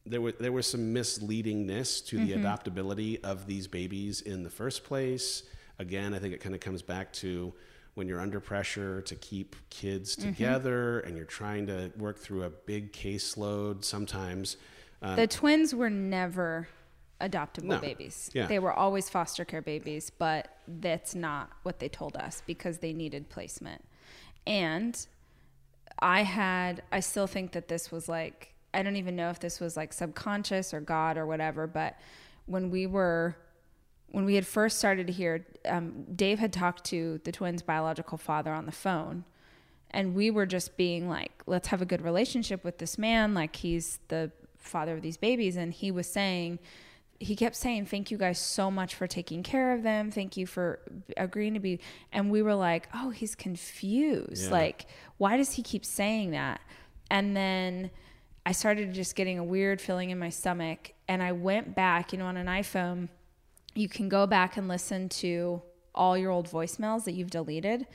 there 0.06 0.20
was 0.20 0.34
there 0.40 0.52
was 0.52 0.66
some 0.66 0.92
misleadingness 0.94 2.04
to 2.06 2.24
the 2.24 2.32
adoptability 2.32 3.22
of 3.24 3.46
these 3.46 3.66
babies 3.66 4.20
in 4.20 4.42
the 4.42 4.50
first 4.50 4.84
place. 4.84 5.42
Again, 5.78 6.14
I 6.14 6.18
think 6.18 6.34
it 6.34 6.40
kind 6.40 6.54
of 6.54 6.60
comes 6.60 6.82
back 6.82 7.12
to 7.14 7.54
when 7.94 8.06
you're 8.06 8.20
under 8.20 8.40
pressure 8.40 9.02
to 9.02 9.14
keep 9.16 9.56
kids 9.68 10.14
together 10.16 11.00
and 11.00 11.16
you're 11.16 11.26
trying 11.26 11.66
to 11.66 11.90
work 11.96 12.18
through 12.18 12.44
a 12.44 12.50
big 12.50 12.92
caseload 12.92 13.84
sometimes. 13.84 14.56
Uh, 15.02 15.16
the 15.16 15.26
twins 15.26 15.74
were 15.74 15.90
never 15.90 16.68
adoptable 17.20 17.64
No. 17.64 17.78
babies. 17.78 18.30
Yeah. 18.32 18.46
They 18.46 18.58
were 18.58 18.72
always 18.72 19.08
foster 19.08 19.44
care 19.44 19.62
babies, 19.62 20.10
but 20.10 20.56
that's 20.66 21.14
not 21.14 21.50
what 21.62 21.78
they 21.78 21.88
told 21.88 22.16
us 22.16 22.42
because 22.46 22.78
they 22.78 22.92
needed 22.92 23.28
placement. 23.28 23.84
And 24.46 25.06
I 25.98 26.22
had, 26.22 26.82
I 26.90 27.00
still 27.00 27.26
think 27.26 27.52
that 27.52 27.68
this 27.68 27.90
was 27.90 28.08
like, 28.08 28.54
I 28.72 28.82
don't 28.82 28.96
even 28.96 29.16
know 29.16 29.30
if 29.30 29.40
this 29.40 29.60
was 29.60 29.76
like 29.76 29.92
subconscious 29.92 30.72
or 30.72 30.80
God 30.80 31.18
or 31.18 31.26
whatever, 31.26 31.66
but 31.66 31.96
when 32.46 32.70
we 32.70 32.86
were, 32.86 33.36
when 34.12 34.24
we 34.24 34.34
had 34.34 34.46
first 34.46 34.78
started 34.78 35.08
here, 35.08 35.46
um, 35.66 36.04
Dave 36.16 36.38
had 36.38 36.52
talked 36.52 36.84
to 36.86 37.20
the 37.24 37.32
twins' 37.32 37.62
biological 37.62 38.18
father 38.18 38.52
on 38.52 38.66
the 38.66 38.72
phone. 38.72 39.24
And 39.92 40.14
we 40.14 40.30
were 40.30 40.46
just 40.46 40.76
being 40.76 41.08
like, 41.08 41.42
let's 41.46 41.68
have 41.68 41.82
a 41.82 41.84
good 41.84 42.00
relationship 42.00 42.62
with 42.62 42.78
this 42.78 42.96
man. 42.96 43.34
Like, 43.34 43.56
he's 43.56 43.98
the 44.06 44.30
father 44.56 44.94
of 44.94 45.02
these 45.02 45.16
babies. 45.16 45.56
And 45.56 45.72
he 45.72 45.90
was 45.90 46.06
saying, 46.06 46.60
he 47.20 47.36
kept 47.36 47.54
saying, 47.54 47.86
Thank 47.86 48.10
you 48.10 48.16
guys 48.18 48.38
so 48.38 48.70
much 48.70 48.94
for 48.94 49.06
taking 49.06 49.42
care 49.42 49.74
of 49.74 49.82
them. 49.82 50.10
Thank 50.10 50.36
you 50.36 50.46
for 50.46 50.80
agreeing 51.16 51.54
to 51.54 51.60
be. 51.60 51.78
And 52.12 52.30
we 52.30 52.42
were 52.42 52.54
like, 52.54 52.88
Oh, 52.94 53.10
he's 53.10 53.34
confused. 53.34 54.44
Yeah. 54.44 54.50
Like, 54.50 54.86
why 55.18 55.36
does 55.36 55.52
he 55.52 55.62
keep 55.62 55.84
saying 55.84 56.32
that? 56.32 56.60
And 57.10 57.36
then 57.36 57.90
I 58.46 58.52
started 58.52 58.94
just 58.94 59.14
getting 59.14 59.38
a 59.38 59.44
weird 59.44 59.80
feeling 59.80 60.10
in 60.10 60.18
my 60.18 60.30
stomach. 60.30 60.92
And 61.06 61.22
I 61.22 61.32
went 61.32 61.74
back, 61.74 62.12
you 62.12 62.18
know, 62.18 62.26
on 62.26 62.38
an 62.38 62.46
iPhone, 62.46 63.08
you 63.74 63.88
can 63.88 64.08
go 64.08 64.26
back 64.26 64.56
and 64.56 64.66
listen 64.66 65.08
to 65.10 65.62
all 65.94 66.16
your 66.16 66.30
old 66.30 66.48
voicemails 66.48 67.04
that 67.04 67.12
you've 67.12 67.30
deleted. 67.30 67.86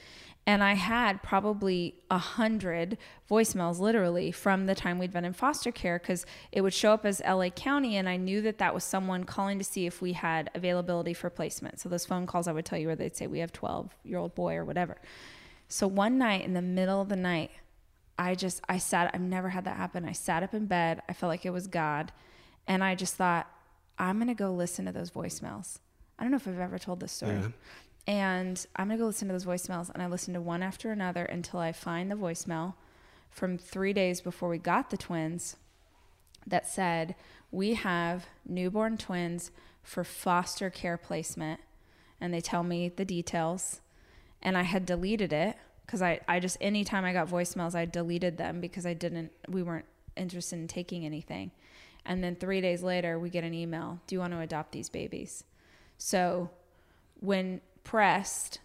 And 0.48 0.64
I 0.64 0.74
had 0.74 1.24
probably 1.24 1.96
a 2.12 2.20
hundred 2.20 3.00
voicemails 3.30 3.80
literally 3.80 4.32
from 4.32 4.68
the 4.68 4.76
time 4.76 5.00
we'd 5.00 5.12
been 5.12 5.26
in 5.26 5.34
foster 5.34 5.72
care 5.72 5.98
because 5.98 6.24
it 6.52 6.62
would 6.62 6.74
show 6.74 6.91
up 6.93 7.04
as 7.04 7.20
LA 7.28 7.50
County. 7.50 7.98
And 7.98 8.08
I 8.08 8.18
knew 8.18 8.41
that 8.43 8.60
that 8.60 8.72
was 8.72 8.84
someone 8.84 9.24
calling 9.24 9.58
to 9.58 9.64
see 9.64 9.88
if 9.88 10.04
we 10.04 10.14
had 10.14 10.52
availability 10.54 11.16
for 11.16 11.32
placement. 11.32 11.80
So 11.80 11.89
those 11.89 12.06
phone 12.06 12.28
calls, 12.28 12.48
I 12.48 12.52
would 12.52 12.66
tell 12.66 12.78
you 12.78 12.88
where 12.88 12.96
they'd 12.96 13.16
say, 13.16 13.26
We 13.26 13.39
have 13.39 13.52
12 13.54 13.96
year 14.04 14.20
old 14.20 14.36
boy 14.36 14.56
or 14.56 14.66
whatever. 14.66 14.98
So 15.68 15.88
one 15.88 16.20
night 16.20 16.46
in 16.46 16.54
the 16.54 16.62
middle 16.62 17.02
of 17.02 17.10
the 17.10 17.16
night, 17.16 17.50
I 18.20 18.36
just, 18.36 18.62
I 18.70 18.78
sat, 18.78 19.12
I've 19.14 19.22
never 19.22 19.50
had 19.50 19.66
that 19.66 19.78
happen. 19.78 20.06
I 20.06 20.12
sat 20.12 20.43
up 20.43 20.54
in 20.54 20.68
bed. 20.68 21.02
I 21.10 21.14
felt 21.14 21.30
like 21.30 21.46
it 21.46 21.50
was 21.50 21.66
God. 21.66 22.12
And 22.68 22.84
I 22.84 22.93
just 22.93 23.16
thought, 23.16 23.48
I'm 23.98 24.26
to 24.26 24.34
go 24.34 24.54
listen 24.54 24.86
to 24.86 24.91
those 24.91 25.12
voicemails. 25.12 25.80
I 26.18 26.24
don't 26.24 26.32
know 26.32 26.38
if 26.38 26.48
I've 26.48 26.60
ever 26.60 26.78
told 26.80 27.00
this 27.00 27.12
story. 27.12 27.34
Yeah. 27.34 27.48
And 28.08 28.66
I'm 28.76 28.89
to 28.89 28.97
go 28.97 29.06
listen 29.06 29.28
to 29.28 29.34
those 29.34 29.45
voicemails. 29.45 29.89
And 29.89 30.01
I 30.01 30.08
listened 30.08 30.36
to 30.36 30.41
one 30.41 30.62
after 30.62 30.91
another 30.91 31.26
until 31.26 31.60
I 31.60 31.72
find 31.72 32.12
the 32.12 32.16
voicemail 32.16 32.76
from 33.30 33.58
three 33.58 33.93
days 33.93 34.22
before 34.22 34.49
we 34.49 34.58
got 34.58 34.89
the 34.89 34.97
twins 34.97 35.56
that 36.45 36.68
said, 36.68 37.16
We 37.51 37.74
have 37.74 38.28
newborn 38.45 38.97
twins 38.97 39.51
for 39.82 40.03
foster 40.03 40.70
care 40.70 40.97
placement. 40.97 41.60
And 42.22 42.34
they 42.34 42.41
tell 42.41 42.64
me 42.64 42.89
the 42.89 43.06
details. 43.06 43.82
And 44.41 44.58
I 44.58 44.64
had 44.64 44.86
deleted 44.86 45.34
it 45.34 45.58
because 45.86 46.01
I, 46.01 46.20
I 46.28 46.39
just, 46.39 46.58
anytime 46.62 47.06
I 47.06 47.14
got 47.14 47.28
voicemails, 47.28 47.76
I 47.76 47.86
deleted 47.86 48.38
them 48.38 48.62
because 48.62 48.86
I 48.86 48.93
didn't, 48.93 49.32
we 49.47 49.64
weren't 49.64 49.86
interested 50.16 50.60
in 50.60 50.68
taking 50.68 51.06
anything. 51.06 51.51
And 52.06 52.24
then 52.24 52.36
three 52.36 52.62
days 52.62 52.84
later, 52.84 53.18
we 53.18 53.30
get 53.30 53.43
an 53.43 53.53
email 53.53 53.99
Do 54.06 54.16
you 54.16 54.20
want 54.20 54.34
to 54.34 54.39
adopt 54.39 54.72
these 54.72 54.89
babies? 54.89 55.43
So 55.97 56.51
when 57.20 57.62
pressed, 57.86 58.59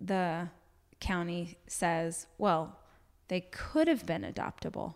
the 0.00 0.48
county 0.98 1.56
says, 1.68 2.26
well, 2.38 2.76
they 3.28 3.42
could 3.42 3.86
have 3.86 4.04
been 4.04 4.22
adoptable. 4.22 4.94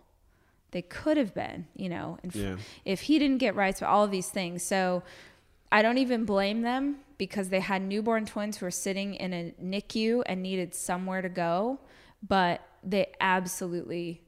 They 0.71 0.81
could 0.81 1.15
have 1.15 1.33
been, 1.33 1.67
you 1.75 1.87
know, 1.87 2.17
and 2.21 2.35
f- 2.35 2.41
Yeah. 2.41 2.57
if 2.83 3.01
he 3.03 3.17
didn't 3.17 3.37
get 3.37 3.55
rights, 3.55 3.79
for 3.79 3.85
all 3.85 4.03
of 4.03 4.11
these 4.11 4.29
things. 4.29 4.61
So 4.61 5.03
I 5.71 5.81
don't 5.81 5.97
even 5.97 6.25
blame 6.25 6.61
them 6.63 6.97
because 7.17 7.47
they 7.49 7.61
had 7.61 7.81
newborn 7.81 8.25
twins 8.25 8.57
who 8.57 8.65
were 8.65 8.71
sitting 8.71 9.15
in 9.15 9.31
a 9.33 9.53
NICU 9.63 10.23
and 10.25 10.43
needed 10.43 10.75
somewhere 10.75 11.21
to 11.21 11.29
go, 11.29 11.79
but 12.27 12.61
they 12.83 13.13
absolutely 13.21 14.21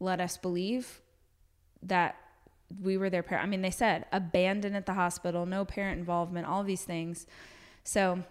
let 0.00 0.20
us 0.20 0.36
believe 0.36 1.00
that 1.82 2.16
we 2.80 2.96
were 2.98 3.08
their 3.10 3.22
parent. 3.22 3.46
I 3.46 3.48
mean, 3.48 3.62
they 3.62 3.70
said 3.70 4.04
abandoned 4.12 4.76
at 4.76 4.86
the 4.86 4.94
hospital, 4.94 5.46
no 5.46 5.64
parent 5.64 5.98
involvement, 5.98 6.46
all 6.46 6.62
these 6.62 6.84
things. 6.84 7.26
So 7.84 8.22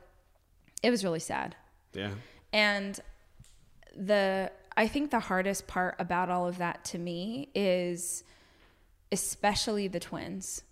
it 0.83 0.89
was 0.91 1.03
really 1.03 1.19
sad. 1.19 1.55
yeah. 1.93 2.11
And 2.53 2.99
the 3.95 4.51
I 4.77 4.87
think 4.87 5.11
the 5.11 5.19
hardest 5.19 5.67
part 5.67 5.95
about 5.99 6.29
all 6.29 6.47
of 6.47 6.57
that 6.59 6.85
to 6.85 6.97
me 6.97 7.49
is 7.53 8.23
especially 9.11 9.87
the 9.87 9.99
twins. 9.99 10.63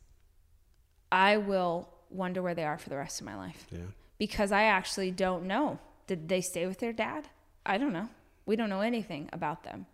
I 1.12 1.38
will 1.38 1.90
wonder 2.10 2.42
where 2.42 2.56
they 2.56 2.64
are 2.64 2.78
for 2.78 2.90
the 2.90 2.96
rest 2.98 3.20
of 3.20 3.26
my 3.26 3.36
life 3.36 3.68
Yeah. 3.72 3.80
because 4.18 4.52
I 4.52 4.64
actually 4.64 5.12
don't 5.12 5.46
know. 5.46 5.80
Did 6.08 6.30
they 6.30 6.42
stay 6.42 6.66
with 6.68 6.80
their 6.80 6.94
dad? 6.94 7.28
I 7.66 7.78
don't 7.78 7.92
know. 7.94 8.10
We 8.46 8.56
don't 8.56 8.70
know 8.70 8.82
anything 8.82 9.30
about 9.34 9.64
them. 9.64 9.88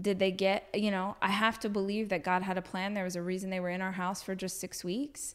Did 0.00 0.18
they 0.18 0.30
get, 0.30 0.68
you 0.74 0.90
know, 0.90 1.16
I 1.20 1.30
have 1.30 1.58
to 1.60 1.68
believe 1.68 2.10
that 2.10 2.22
God 2.22 2.42
had 2.42 2.58
a 2.58 2.62
plan. 2.62 2.94
There 2.94 3.02
was 3.04 3.16
a 3.16 3.22
reason 3.22 3.50
they 3.50 3.60
were 3.60 3.70
in 3.70 3.80
our 3.80 3.92
house 3.92 4.22
for 4.22 4.34
just 4.34 4.60
6 4.60 4.84
weeks. 4.84 5.34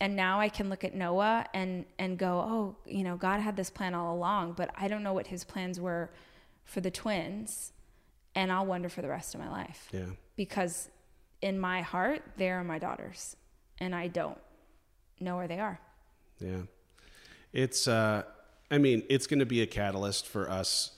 And 0.00 0.14
now 0.14 0.38
I 0.40 0.48
can 0.48 0.68
look 0.70 0.84
at 0.84 0.94
Noah 0.94 1.46
and 1.52 1.84
and 1.98 2.16
go, 2.18 2.38
"Oh, 2.40 2.76
you 2.86 3.02
know, 3.02 3.16
God 3.16 3.40
had 3.40 3.56
this 3.56 3.68
plan 3.70 3.94
all 3.94 4.14
along, 4.14 4.52
but 4.52 4.70
I 4.76 4.86
don't 4.88 5.02
know 5.02 5.12
what 5.12 5.26
his 5.26 5.42
plans 5.44 5.80
were 5.80 6.10
for 6.64 6.80
the 6.80 6.90
twins." 6.90 7.72
And 8.34 8.52
I'll 8.52 8.66
wonder 8.66 8.88
for 8.88 9.02
the 9.02 9.08
rest 9.08 9.34
of 9.34 9.40
my 9.40 9.50
life 9.50 9.88
Yeah. 9.92 10.10
because 10.36 10.88
in 11.42 11.58
my 11.58 11.82
heart, 11.82 12.22
they 12.36 12.50
are 12.50 12.62
my 12.62 12.78
daughters, 12.78 13.36
and 13.80 13.94
I 13.94 14.06
don't 14.06 14.38
know 15.18 15.36
where 15.36 15.48
they 15.48 15.58
are. 15.58 15.80
Yeah. 16.38 16.62
It's, 17.52 17.88
uh, 17.88 18.22
I 18.70 18.78
mean, 18.78 19.02
it's 19.08 19.26
going 19.26 19.40
to 19.40 19.46
be 19.46 19.62
a 19.62 19.66
catalyst 19.66 20.26
for 20.28 20.48
us 20.48 20.92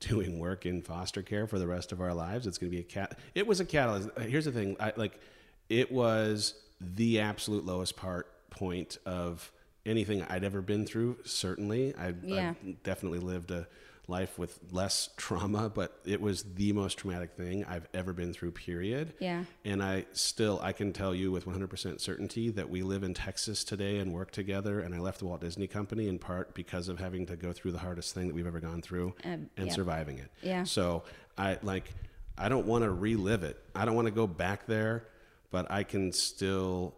doing 0.00 0.38
work 0.40 0.66
in 0.66 0.82
foster 0.82 1.22
care 1.22 1.46
for 1.46 1.58
the 1.58 1.66
rest 1.66 1.92
of 1.92 2.00
our 2.00 2.12
lives. 2.14 2.46
It's 2.46 2.58
going 2.58 2.70
to 2.70 2.76
be 2.76 2.80
a 2.80 2.84
cat. 2.84 3.18
It 3.34 3.46
was 3.46 3.60
a 3.60 3.64
catalyst. 3.64 4.08
Here's 4.18 4.46
the 4.46 4.52
thing. 4.52 4.76
I 4.80 4.92
like, 4.96 5.20
it 5.68 5.92
was 5.92 6.54
the 6.80 7.20
absolute 7.20 7.64
lowest 7.64 7.96
part 7.96 8.28
point 8.50 8.98
of 9.06 9.50
anything 9.84 10.22
I'd 10.22 10.44
ever 10.44 10.60
been 10.62 10.84
through. 10.86 11.18
Certainly, 11.24 11.94
I, 11.96 12.14
Yeah. 12.22 12.54
I 12.64 12.76
definitely 12.82 13.20
lived 13.20 13.50
a 13.50 13.66
life 14.08 14.38
with 14.38 14.58
less 14.70 15.08
trauma, 15.16 15.68
but 15.68 15.98
it 16.04 16.20
was 16.20 16.44
the 16.54 16.72
most 16.72 16.98
traumatic 16.98 17.32
thing 17.32 17.64
I've 17.64 17.88
ever 17.92 18.12
been 18.12 18.32
through. 18.32 18.52
Period. 18.52 19.14
Yeah. 19.18 19.44
And 19.64 19.82
I 19.82 20.06
still, 20.12 20.60
I 20.62 20.72
can 20.72 20.92
tell 20.92 21.12
you 21.14 21.32
with 21.32 21.44
100% 21.46 22.00
certainty 22.00 22.50
that 22.50 22.68
we 22.70 22.82
live 22.82 23.02
in 23.02 23.14
Texas 23.14 23.64
today 23.64 23.98
and 23.98 24.12
work 24.12 24.30
together. 24.30 24.80
And 24.80 24.94
I 24.94 24.98
left 24.98 25.18
the 25.18 25.26
Walt 25.26 25.40
Disney 25.40 25.66
Company 25.66 26.08
in 26.08 26.18
part 26.20 26.54
because 26.54 26.88
of 26.88 26.98
having 27.00 27.26
to 27.26 27.36
go 27.36 27.52
through 27.52 27.72
the 27.72 27.78
hardest 27.78 28.14
thing 28.14 28.28
that 28.28 28.34
we've 28.34 28.46
ever 28.46 28.60
gone 28.60 28.80
through 28.82 29.14
Um, 29.24 29.50
and 29.56 29.66
yeah. 29.68 29.72
surviving 29.72 30.18
it. 30.18 30.30
Yeah. 30.42 30.62
So 30.64 31.02
I 31.36 31.58
like, 31.62 31.92
I 32.38 32.48
don't 32.48 32.66
want 32.66 32.84
to 32.84 32.90
relive 32.90 33.42
it. 33.42 33.60
I 33.74 33.84
don't 33.84 33.94
want 33.96 34.06
to 34.06 34.12
go 34.12 34.26
back 34.28 34.66
there, 34.66 35.06
but 35.50 35.70
I 35.70 35.82
can 35.82 36.12
still 36.12 36.94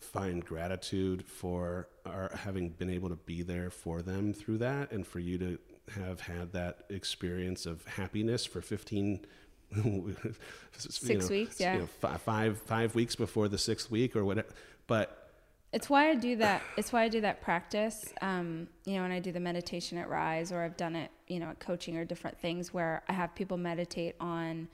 find 0.00 0.44
gratitude 0.44 1.24
for 1.24 1.88
our 2.04 2.30
having 2.34 2.70
been 2.70 2.90
able 2.90 3.08
to 3.08 3.16
be 3.16 3.42
there 3.42 3.70
for 3.70 4.02
them 4.02 4.32
through 4.32 4.58
that 4.58 4.90
and 4.90 5.06
for 5.06 5.20
you 5.20 5.38
to 5.38 5.58
have 5.94 6.20
had 6.20 6.52
that 6.52 6.84
experience 6.90 7.66
of 7.66 7.84
happiness 7.86 8.44
for 8.44 8.60
15 8.60 9.24
Six 10.76 11.30
weeks, 11.30 11.58
yeah. 11.58 11.86
fi- 12.00 12.18
five 12.18 12.58
five 12.58 12.94
weeks 12.94 13.16
before 13.16 13.48
the 13.48 13.56
sixth 13.56 13.90
week 13.90 14.14
or 14.14 14.22
whatever 14.22 14.48
but 14.86 15.30
It's 15.72 15.88
why 15.88 16.10
I 16.10 16.14
do 16.14 16.36
that. 16.36 16.60
It's 16.76 16.92
why 16.92 17.04
I 17.04 17.08
do 17.08 17.22
that 17.22 17.40
practice. 17.40 18.12
Um, 18.20 18.68
you 18.84 18.96
know, 18.96 19.02
when 19.02 19.12
I 19.12 19.20
do 19.20 19.32
the 19.32 19.40
meditation 19.40 19.96
at 19.96 20.10
Rise, 20.10 20.52
or 20.52 20.62
I've 20.62 20.76
done 20.76 20.94
it, 20.94 21.10
you 21.28 21.40
know, 21.40 21.46
at 21.46 21.60
coaching 21.60 21.96
or 21.96 22.04
different 22.04 22.38
things 22.38 22.74
where 22.74 23.02
I 23.08 23.14
have 23.14 23.34
people 23.34 23.56
meditate 23.56 24.16
on. 24.20 24.68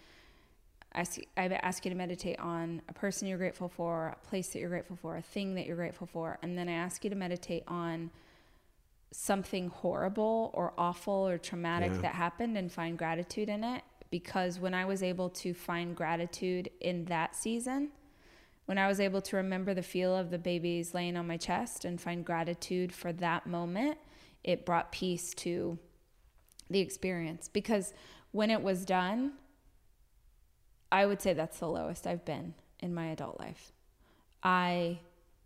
I 0.98 1.04
see, 1.04 1.28
I 1.36 1.46
ask 1.46 1.84
you 1.84 1.90
to 1.90 1.96
meditate 1.96 2.40
on 2.40 2.82
a 2.88 2.92
person 2.92 3.28
you're 3.28 3.38
grateful 3.38 3.68
for, 3.68 4.16
a 4.20 4.26
place 4.26 4.48
that 4.48 4.58
you're 4.58 4.68
grateful 4.68 4.96
for, 4.96 5.16
a 5.16 5.22
thing 5.22 5.54
that 5.54 5.64
you're 5.64 5.76
grateful 5.76 6.08
for, 6.08 6.38
and 6.42 6.58
then 6.58 6.68
I 6.68 6.72
ask 6.72 7.04
you 7.04 7.10
to 7.10 7.16
meditate 7.16 7.62
on 7.68 8.10
something 9.12 9.68
horrible 9.68 10.50
or 10.54 10.74
awful 10.76 11.28
or 11.28 11.38
traumatic 11.38 11.92
Yeah. 11.92 12.00
that 12.02 12.14
happened 12.16 12.58
and 12.58 12.70
find 12.70 12.98
gratitude 12.98 13.48
in 13.48 13.62
it 13.62 13.84
because 14.10 14.58
when 14.58 14.74
I 14.74 14.84
was 14.86 15.02
able 15.02 15.30
to 15.30 15.54
find 15.54 15.96
gratitude 15.96 16.68
in 16.80 17.04
that 17.04 17.36
season, 17.36 17.90
when 18.66 18.76
I 18.76 18.88
was 18.88 18.98
able 18.98 19.22
to 19.22 19.36
remember 19.36 19.74
the 19.74 19.82
feel 19.82 20.16
of 20.16 20.30
the 20.30 20.38
babies 20.38 20.94
laying 20.94 21.16
on 21.16 21.28
my 21.28 21.36
chest 21.36 21.84
and 21.84 22.00
find 22.00 22.24
gratitude 22.24 22.92
for 22.92 23.12
that 23.14 23.46
moment, 23.46 23.98
it 24.42 24.66
brought 24.66 24.90
peace 24.90 25.32
to 25.34 25.78
the 26.68 26.80
experience. 26.80 27.48
Because 27.48 27.94
when 28.32 28.50
it 28.50 28.62
was 28.62 28.84
done, 28.84 29.34
I 30.90 31.06
would 31.06 31.20
say 31.20 31.32
that's 31.34 31.58
the 31.58 31.68
lowest 31.68 32.06
I've 32.06 32.24
been 32.24 32.54
in 32.80 32.94
my 32.94 33.08
adult 33.08 33.38
life. 33.38 33.72
I 34.42 34.98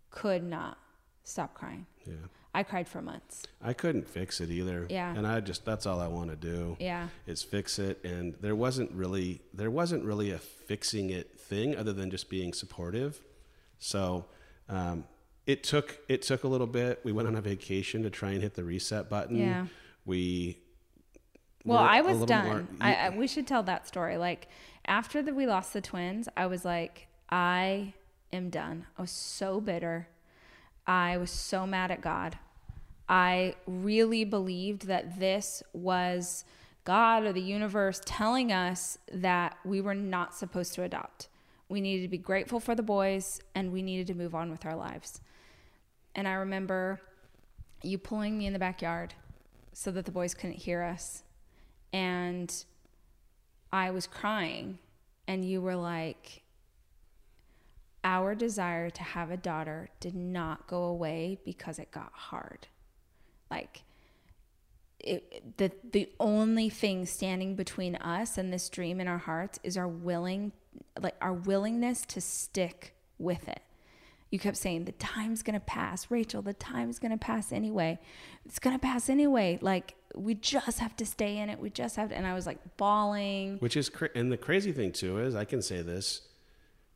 could 0.09 0.43
not 0.43 0.77
stop 1.23 1.53
crying. 1.53 1.85
Yeah. 2.05 2.15
I 2.55 2.61
cried 2.61 2.87
for 2.87 3.01
months. 3.01 3.47
I 3.63 3.73
couldn't 3.73 4.07
fix 4.07 4.39
it 4.39 4.51
either. 4.51 4.85
Yeah. 4.89 5.15
And 5.15 5.25
I 5.25 5.39
just 5.39 5.65
that's 5.65 5.85
all 5.87 5.99
I 5.99 6.07
want 6.07 6.29
to 6.29 6.35
do. 6.35 6.77
Yeah. 6.79 7.07
Is 7.25 7.41
fix 7.41 7.79
it 7.79 7.99
and 8.03 8.35
there 8.41 8.55
wasn't 8.55 8.91
really 8.91 9.41
there 9.53 9.71
wasn't 9.71 10.03
really 10.05 10.31
a 10.31 10.37
fixing 10.37 11.09
it 11.09 11.39
thing 11.39 11.75
other 11.75 11.93
than 11.93 12.11
just 12.11 12.29
being 12.29 12.53
supportive. 12.53 13.19
So 13.79 14.25
um, 14.69 15.05
it 15.47 15.63
took 15.63 15.97
it 16.07 16.21
took 16.21 16.43
a 16.43 16.47
little 16.47 16.67
bit. 16.67 16.99
We 17.03 17.11
went 17.11 17.27
on 17.27 17.35
a 17.35 17.41
vacation 17.41 18.03
to 18.03 18.11
try 18.11 18.31
and 18.31 18.41
hit 18.43 18.53
the 18.53 18.63
reset 18.63 19.09
button. 19.09 19.35
Yeah. 19.37 19.65
We 20.05 20.59
Well, 21.65 21.79
I 21.79 22.01
was 22.01 22.23
done. 22.25 22.45
more- 22.45 22.67
I, 22.79 22.93
I 22.95 23.09
we 23.09 23.25
should 23.27 23.47
tell 23.47 23.63
that 23.63 23.87
story. 23.87 24.17
Like 24.17 24.47
after 24.85 25.21
that 25.21 25.35
we 25.35 25.47
lost 25.47 25.73
the 25.73 25.81
twins, 25.81 26.27
I 26.35 26.45
was 26.45 26.65
like, 26.65 27.07
I 27.29 27.93
am 28.31 28.49
done. 28.49 28.85
I 28.97 29.01
was 29.01 29.11
so 29.11 29.61
bitter. 29.61 30.07
I 30.85 31.17
was 31.17 31.31
so 31.31 31.65
mad 31.65 31.91
at 31.91 32.01
God. 32.01 32.37
I 33.07 33.55
really 33.65 34.23
believed 34.23 34.87
that 34.87 35.19
this 35.19 35.63
was 35.73 36.45
God 36.85 37.23
or 37.23 37.33
the 37.33 37.41
universe 37.41 38.01
telling 38.05 38.51
us 38.51 38.97
that 39.11 39.57
we 39.63 39.81
were 39.81 39.95
not 39.95 40.35
supposed 40.35 40.73
to 40.75 40.83
adopt. 40.83 41.29
We 41.69 41.81
needed 41.81 42.03
to 42.03 42.09
be 42.09 42.17
grateful 42.17 42.59
for 42.59 42.75
the 42.75 42.83
boys 42.83 43.41
and 43.55 43.71
we 43.71 43.81
needed 43.81 44.07
to 44.07 44.13
move 44.13 44.35
on 44.35 44.51
with 44.51 44.65
our 44.65 44.75
lives. 44.75 45.21
And 46.15 46.27
I 46.27 46.33
remember 46.33 47.01
you 47.81 47.97
pulling 47.97 48.37
me 48.37 48.45
in 48.45 48.53
the 48.53 48.59
backyard 48.59 49.13
so 49.71 49.91
that 49.91 50.05
the 50.05 50.11
boys 50.11 50.33
couldn't 50.33 50.57
hear 50.57 50.83
us. 50.83 51.23
And 51.91 52.53
I 53.73 53.89
was 53.89 54.05
crying, 54.05 54.77
and 55.27 55.43
you 55.43 55.59
were 55.59 55.75
like, 55.75 56.43
Our 58.03 58.35
desire 58.35 58.91
to 58.91 59.03
have 59.03 59.31
a 59.31 59.37
daughter 59.37 59.89
did 59.99 60.13
not 60.13 60.67
go 60.67 60.83
away 60.83 61.39
because 61.43 61.79
it 61.79 61.89
got 61.91 62.11
hard. 62.13 62.67
Like, 63.49 63.81
it, 64.99 65.57
the 65.57 65.71
the 65.91 66.09
only 66.19 66.69
thing 66.69 67.07
standing 67.07 67.55
between 67.55 67.95
us 67.95 68.37
and 68.37 68.53
this 68.53 68.69
dream 68.69 69.01
in 69.01 69.07
our 69.07 69.17
hearts 69.17 69.59
is 69.63 69.75
our 69.75 69.87
willing 69.87 70.53
like 71.01 71.15
our 71.19 71.33
willingness 71.33 72.01
to 72.05 72.21
stick 72.21 72.95
with 73.17 73.47
it 73.49 73.61
you 74.33 74.39
kept 74.39 74.57
saying 74.57 74.85
the 74.85 74.93
time's 74.93 75.43
gonna 75.43 75.59
pass. 75.59 76.09
Rachel 76.09 76.41
the 76.41 76.55
time's 76.55 76.97
gonna 76.97 77.19
pass 77.19 77.51
anyway. 77.51 77.99
It's 78.45 78.57
gonna 78.57 78.79
pass 78.79 79.07
anyway. 79.07 79.59
Like 79.61 79.93
we 80.15 80.33
just 80.33 80.79
have 80.79 80.95
to 80.95 81.05
stay 81.05 81.37
in 81.37 81.51
it. 81.51 81.59
We 81.59 81.69
just 81.69 81.97
have 81.97 82.09
to 82.09 82.17
and 82.17 82.25
i 82.25 82.33
was 82.33 82.47
like 82.47 82.57
bawling. 82.75 83.57
Which 83.59 83.77
is 83.77 83.89
cra- 83.89 84.09
and 84.15 84.31
the 84.31 84.37
crazy 84.37 84.71
thing 84.71 84.91
too 84.91 85.19
is 85.19 85.35
I 85.35 85.45
can 85.45 85.61
say 85.61 85.83
this. 85.83 86.23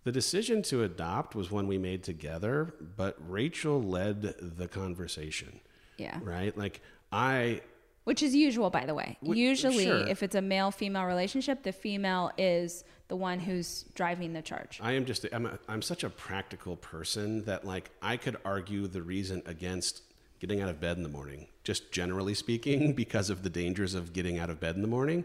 The 0.04 0.12
decision 0.12 0.64
to 0.64 0.82
adopt 0.82 1.36
was 1.36 1.52
one 1.52 1.68
we 1.68 1.78
made 1.78 2.04
together, 2.04 2.74
but 2.96 3.16
Rachel 3.20 3.84
led 3.84 4.22
the 4.58 4.68
conversation, 4.68 5.60
yeah. 6.00 6.18
Right? 6.24 6.58
Like 6.58 6.82
I 7.12 7.62
which 8.06 8.24
is 8.24 8.34
usual 8.34 8.72
by 8.72 8.88
the 8.88 8.96
way. 8.96 9.20
Usually 9.22 9.86
sure. 9.86 10.08
if 10.08 10.24
it's 10.24 10.34
a 10.36 10.42
male 10.42 10.72
female 10.72 11.06
relationship 11.06 11.62
the 11.62 11.72
female 11.72 12.32
is 12.36 12.84
the 13.08 13.16
one 13.16 13.40
who's 13.40 13.84
driving 13.96 14.34
the 14.34 14.42
charge 14.42 14.80
I 14.82 14.94
am 14.94 15.06
just 15.06 15.26
I'm 15.32 15.46
a, 15.46 15.60
I'm 15.68 15.82
such 15.82 16.04
a 16.04 16.10
practical 16.10 16.76
person 16.76 17.44
that 17.46 17.66
like 17.66 17.90
I 18.02 18.18
could 18.18 18.38
argue 18.44 18.88
the 18.88 19.02
reason 19.02 19.42
against 19.46 20.02
getting 20.40 20.62
out 20.62 20.70
of 20.70 20.80
bed 20.80 20.98
in 20.98 21.04
the 21.04 21.10
morning, 21.10 21.48
just 21.64 21.92
generally 21.92 22.34
speaking, 22.34 22.94
because 22.96 23.30
of 23.30 23.44
the 23.44 23.50
dangers 23.50 23.94
of 23.94 24.14
getting 24.14 24.38
out 24.38 24.50
of 24.50 24.60
bed 24.60 24.76
in 24.76 24.82
the 24.82 24.88
morning, 24.88 25.24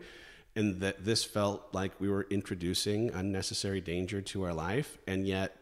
and 0.56 0.80
that 0.80 1.04
this 1.04 1.24
felt 1.24 1.68
like 1.72 1.92
we 2.00 2.08
were 2.08 2.26
introducing 2.30 3.10
unnecessary 3.10 3.80
danger 3.80 4.20
to 4.20 4.42
our 4.44 4.54
life, 4.54 4.98
and 5.06 5.26
yet 5.26 5.56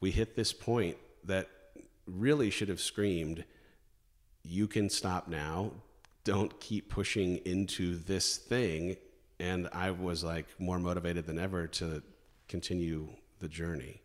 we 0.00 0.10
hit 0.10 0.36
this 0.36 0.52
point 0.52 0.96
that 1.24 1.48
really 2.06 2.50
should 2.50 2.68
have 2.68 2.80
screamed, 2.80 3.44
"You 4.42 4.68
can 4.68 4.90
stop 4.90 5.28
now. 5.28 5.72
Don't 6.24 6.58
keep 6.60 6.88
pushing 6.88 7.38
into 7.38 7.96
this 7.96 8.36
thing." 8.36 8.96
And 9.38 9.68
I 9.72 9.90
was 9.90 10.24
like 10.24 10.46
more 10.58 10.78
motivated 10.78 11.26
than 11.26 11.38
ever 11.38 11.66
to 11.66 12.02
continue 12.48 13.08
the 13.40 13.48
journey. 13.48 14.00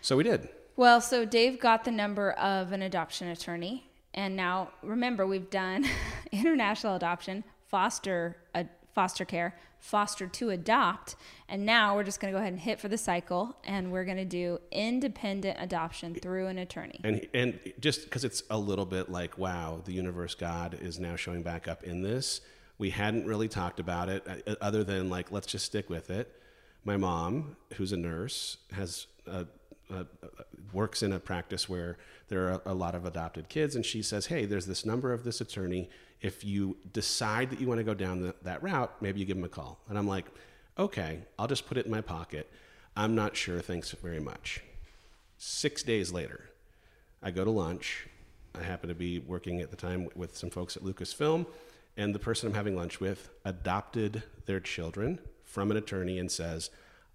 So 0.00 0.16
we 0.16 0.24
did. 0.24 0.48
Well, 0.76 1.00
so 1.00 1.24
Dave 1.24 1.58
got 1.58 1.84
the 1.84 1.90
number 1.90 2.32
of 2.32 2.72
an 2.72 2.82
adoption 2.82 3.28
attorney. 3.28 3.88
And 4.14 4.36
now 4.36 4.70
remember, 4.82 5.26
we've 5.26 5.50
done 5.50 5.86
international 6.32 6.96
adoption, 6.96 7.44
foster, 7.66 8.36
uh, 8.54 8.64
foster 8.94 9.24
care, 9.24 9.54
foster 9.78 10.26
to 10.26 10.50
adopt. 10.50 11.16
And 11.48 11.64
now 11.64 11.94
we're 11.94 12.04
just 12.04 12.18
going 12.18 12.32
to 12.32 12.36
go 12.36 12.40
ahead 12.40 12.52
and 12.52 12.60
hit 12.60 12.80
for 12.80 12.88
the 12.88 12.98
cycle 12.98 13.56
and 13.64 13.92
we're 13.92 14.04
going 14.04 14.16
to 14.16 14.24
do 14.24 14.58
independent 14.72 15.58
adoption 15.60 16.14
through 16.14 16.46
an 16.46 16.58
attorney. 16.58 17.00
And 17.04 17.26
and 17.34 17.58
just 17.78 18.04
because 18.04 18.24
it's 18.24 18.42
a 18.50 18.58
little 18.58 18.86
bit 18.86 19.10
like, 19.10 19.38
wow, 19.38 19.80
the 19.84 19.92
universe 19.92 20.34
God 20.34 20.78
is 20.80 20.98
now 20.98 21.14
showing 21.16 21.42
back 21.42 21.68
up 21.68 21.84
in 21.84 22.02
this. 22.02 22.40
We 22.78 22.90
hadn't 22.90 23.26
really 23.26 23.48
talked 23.48 23.80
about 23.80 24.08
it 24.08 24.26
uh, 24.46 24.54
other 24.60 24.84
than 24.84 25.08
like, 25.08 25.32
let's 25.32 25.46
just 25.46 25.64
stick 25.64 25.88
with 25.88 26.10
it. 26.10 26.32
My 26.84 26.96
mom, 26.96 27.56
who's 27.74 27.92
a 27.92 27.96
nurse, 27.96 28.58
has 28.72 29.06
a, 29.26 29.46
a- 29.90 30.06
works 30.72 31.02
in 31.02 31.12
a 31.12 31.18
practice 31.18 31.68
where 31.68 31.96
there 32.28 32.52
are 32.52 32.62
a 32.66 32.74
lot 32.74 32.94
of 32.94 33.04
adopted 33.06 33.48
kids, 33.48 33.76
and 33.76 33.84
she 33.84 34.02
says, 34.02 34.26
"Hey, 34.26 34.44
there's 34.44 34.66
this 34.66 34.84
number 34.84 35.12
of 35.12 35.24
this 35.24 35.40
attorney. 35.40 35.88
If 36.20 36.44
you 36.44 36.76
decide 36.92 37.50
that 37.50 37.60
you 37.60 37.66
want 37.66 37.78
to 37.78 37.84
go 37.84 37.94
down 37.94 38.20
the, 38.20 38.34
that 38.42 38.62
route, 38.62 38.92
maybe 39.00 39.20
you 39.20 39.26
give 39.26 39.36
him 39.36 39.44
a 39.44 39.48
call." 39.48 39.80
And 39.88 39.98
I'm 39.98 40.06
like, 40.06 40.26
"Okay, 40.78 41.20
I'll 41.38 41.48
just 41.48 41.66
put 41.66 41.76
it 41.78 41.86
in 41.86 41.90
my 41.90 42.00
pocket. 42.00 42.50
I'm 42.96 43.14
not 43.14 43.36
sure. 43.36 43.60
Thanks 43.60 43.90
very 43.92 44.20
much." 44.20 44.60
Six 45.38 45.82
days 45.82 46.12
later, 46.12 46.50
I 47.22 47.30
go 47.30 47.44
to 47.44 47.50
lunch. 47.50 48.06
I 48.58 48.62
happen 48.62 48.88
to 48.88 48.94
be 48.94 49.18
working 49.18 49.60
at 49.60 49.70
the 49.70 49.76
time 49.76 50.08
with 50.14 50.36
some 50.36 50.50
folks 50.50 50.76
at 50.76 50.82
Lucasfilm, 50.82 51.46
and 51.96 52.14
the 52.14 52.18
person 52.18 52.48
I'm 52.48 52.54
having 52.54 52.76
lunch 52.76 53.00
with 53.00 53.30
adopted 53.44 54.22
their 54.46 54.60
children 54.60 55.18
from 55.44 55.70
an 55.70 55.76
attorney 55.76 56.18
and 56.18 56.30
says, 56.30 56.70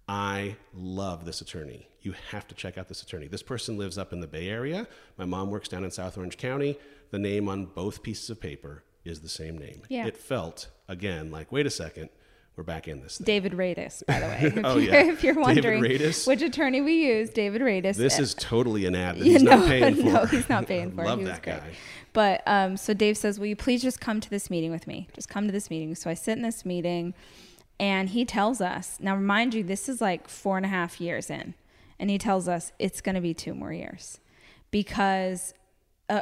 I 0.08 0.56
love 0.74 1.24
this 1.24 1.40
attorney. 1.40 1.88
You 2.00 2.14
have 2.30 2.48
to 2.48 2.54
check 2.54 2.76
out 2.76 2.88
this 2.88 3.02
attorney. 3.02 3.28
This 3.28 3.42
person 3.42 3.78
lives 3.78 3.96
up 3.96 4.12
in 4.12 4.20
the 4.20 4.26
Bay 4.26 4.48
Area. 4.48 4.88
My 5.16 5.24
mom 5.24 5.50
works 5.50 5.68
down 5.68 5.84
in 5.84 5.90
South 5.90 6.18
Orange 6.18 6.36
County. 6.36 6.76
The 7.10 7.18
name 7.18 7.48
on 7.48 7.66
both 7.66 8.02
pieces 8.02 8.28
of 8.28 8.40
paper 8.40 8.82
is 9.04 9.20
the 9.20 9.28
same 9.28 9.56
name. 9.56 9.82
Yeah. 9.88 10.06
It 10.06 10.16
felt, 10.16 10.68
again, 10.88 11.30
like, 11.30 11.52
wait 11.52 11.66
a 11.66 11.70
second, 11.70 12.08
we're 12.56 12.64
back 12.64 12.86
in 12.88 13.00
this 13.00 13.18
thing. 13.18 13.24
David 13.24 13.52
Radis, 13.52 14.04
by 14.06 14.20
the 14.20 14.26
way. 14.26 14.38
If, 14.42 14.64
Oh, 14.64 14.76
you're, 14.76 14.92
yeah. 14.92 15.10
if 15.12 15.24
you're 15.24 15.40
wondering 15.40 15.80
which 15.82 16.42
attorney 16.42 16.80
we 16.80 17.06
use, 17.06 17.30
David 17.30 17.62
Radis. 17.62 17.96
This 17.96 18.18
is 18.18 18.34
totally 18.34 18.84
an 18.86 18.94
ad 18.94 19.16
that 19.18 19.24
he's 19.24 19.42
know, 19.42 19.56
not 19.56 19.66
paying 19.68 19.94
for. 19.96 20.02
no, 20.02 20.24
he's 20.26 20.48
not 20.48 20.66
paying 20.66 20.92
for 20.92 21.02
it. 21.02 21.06
Love 21.06 21.18
He 21.20 21.24
that 21.24 21.42
great. 21.42 21.60
guy. 21.60 21.70
But 22.12 22.42
um, 22.46 22.76
so 22.76 22.92
Dave 22.92 23.16
says, 23.16 23.38
"Will 23.40 23.46
you 23.46 23.56
please 23.56 23.80
just 23.82 24.00
come 24.00 24.20
to 24.20 24.28
this 24.28 24.50
meeting 24.50 24.70
with 24.70 24.86
me? 24.86 25.08
Just 25.14 25.30
come 25.30 25.46
to 25.46 25.52
this 25.52 25.70
meeting." 25.70 25.94
So 25.94 26.10
I 26.10 26.14
sit 26.14 26.36
in 26.36 26.42
this 26.42 26.66
meeting, 26.66 27.14
and 27.80 28.10
he 28.10 28.26
tells 28.26 28.60
us. 28.60 28.98
Now, 29.00 29.14
remind 29.16 29.54
you, 29.54 29.62
this 29.64 29.88
is 29.88 30.02
like 30.02 30.28
four 30.28 30.58
and 30.58 30.66
a 30.66 30.68
half 30.68 31.00
years 31.00 31.30
in, 31.30 31.54
and 31.98 32.10
he 32.10 32.18
tells 32.18 32.48
us 32.48 32.70
it's 32.78 33.00
going 33.00 33.14
to 33.14 33.22
be 33.22 33.32
two 33.32 33.54
more 33.54 33.72
years, 33.72 34.18
because 34.70 35.54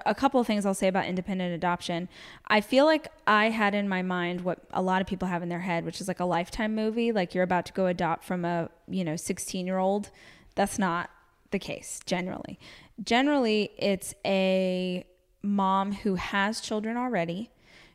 a, 0.07 0.15
couple 0.15 0.41
of 0.41 0.47
things 0.47 0.65
I'll 0.65 0.75
say 0.75 0.89
about 0.89 1.07
independent 1.07 1.55
adoption. 1.55 2.09
I 2.47 2.61
feel 2.61 2.85
like 2.85 3.09
I 3.27 3.51
had 3.51 3.75
in 3.75 3.89
my 3.89 4.03
mind 4.03 4.43
what 4.43 4.61
a 4.73 4.83
lot 4.83 5.01
of 5.01 5.07
people 5.07 5.29
have 5.29 5.43
in 5.43 5.49
their 5.49 5.61
head, 5.61 5.85
which 5.85 6.01
is 6.01 6.09
like 6.09 6.21
a 6.21 6.25
lifetime 6.25 6.75
movie, 6.75 7.13
like 7.13 7.35
you're 7.35 7.45
about 7.45 7.67
to 7.67 7.73
go 7.73 7.87
adopt 7.87 8.25
from 8.25 8.45
a 8.45 8.71
you 8.89 9.05
know 9.05 9.17
16 9.17 9.67
year 9.67 9.79
old. 9.79 10.11
That's 10.55 10.79
not 10.79 11.11
the 11.51 11.59
case 11.59 12.01
generally. 12.07 12.59
Generally, 13.03 13.71
it's 13.79 14.15
a 14.25 15.05
mom 15.43 15.93
who 15.93 16.17
has 16.17 16.61
children 16.61 16.97
already, 16.97 17.51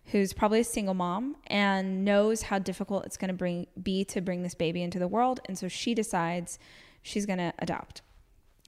who's 0.08 0.34
probably 0.34 0.60
a 0.60 0.66
single 0.66 0.96
mom 0.96 1.36
and 1.48 2.04
knows 2.04 2.44
how 2.44 2.60
difficult 2.60 3.06
it's 3.06 3.18
going 3.18 3.30
to 3.30 3.36
bring 3.36 3.68
be 3.82 4.04
to 4.06 4.22
bring 4.22 4.44
this 4.44 4.56
baby 4.56 4.82
into 4.82 5.00
the 5.00 5.08
world, 5.08 5.40
and 5.46 5.58
so 5.58 5.68
she 5.68 5.94
decides 5.94 6.60
she's 7.02 7.26
going 7.26 7.40
to 7.40 7.54
adopt. 7.60 8.02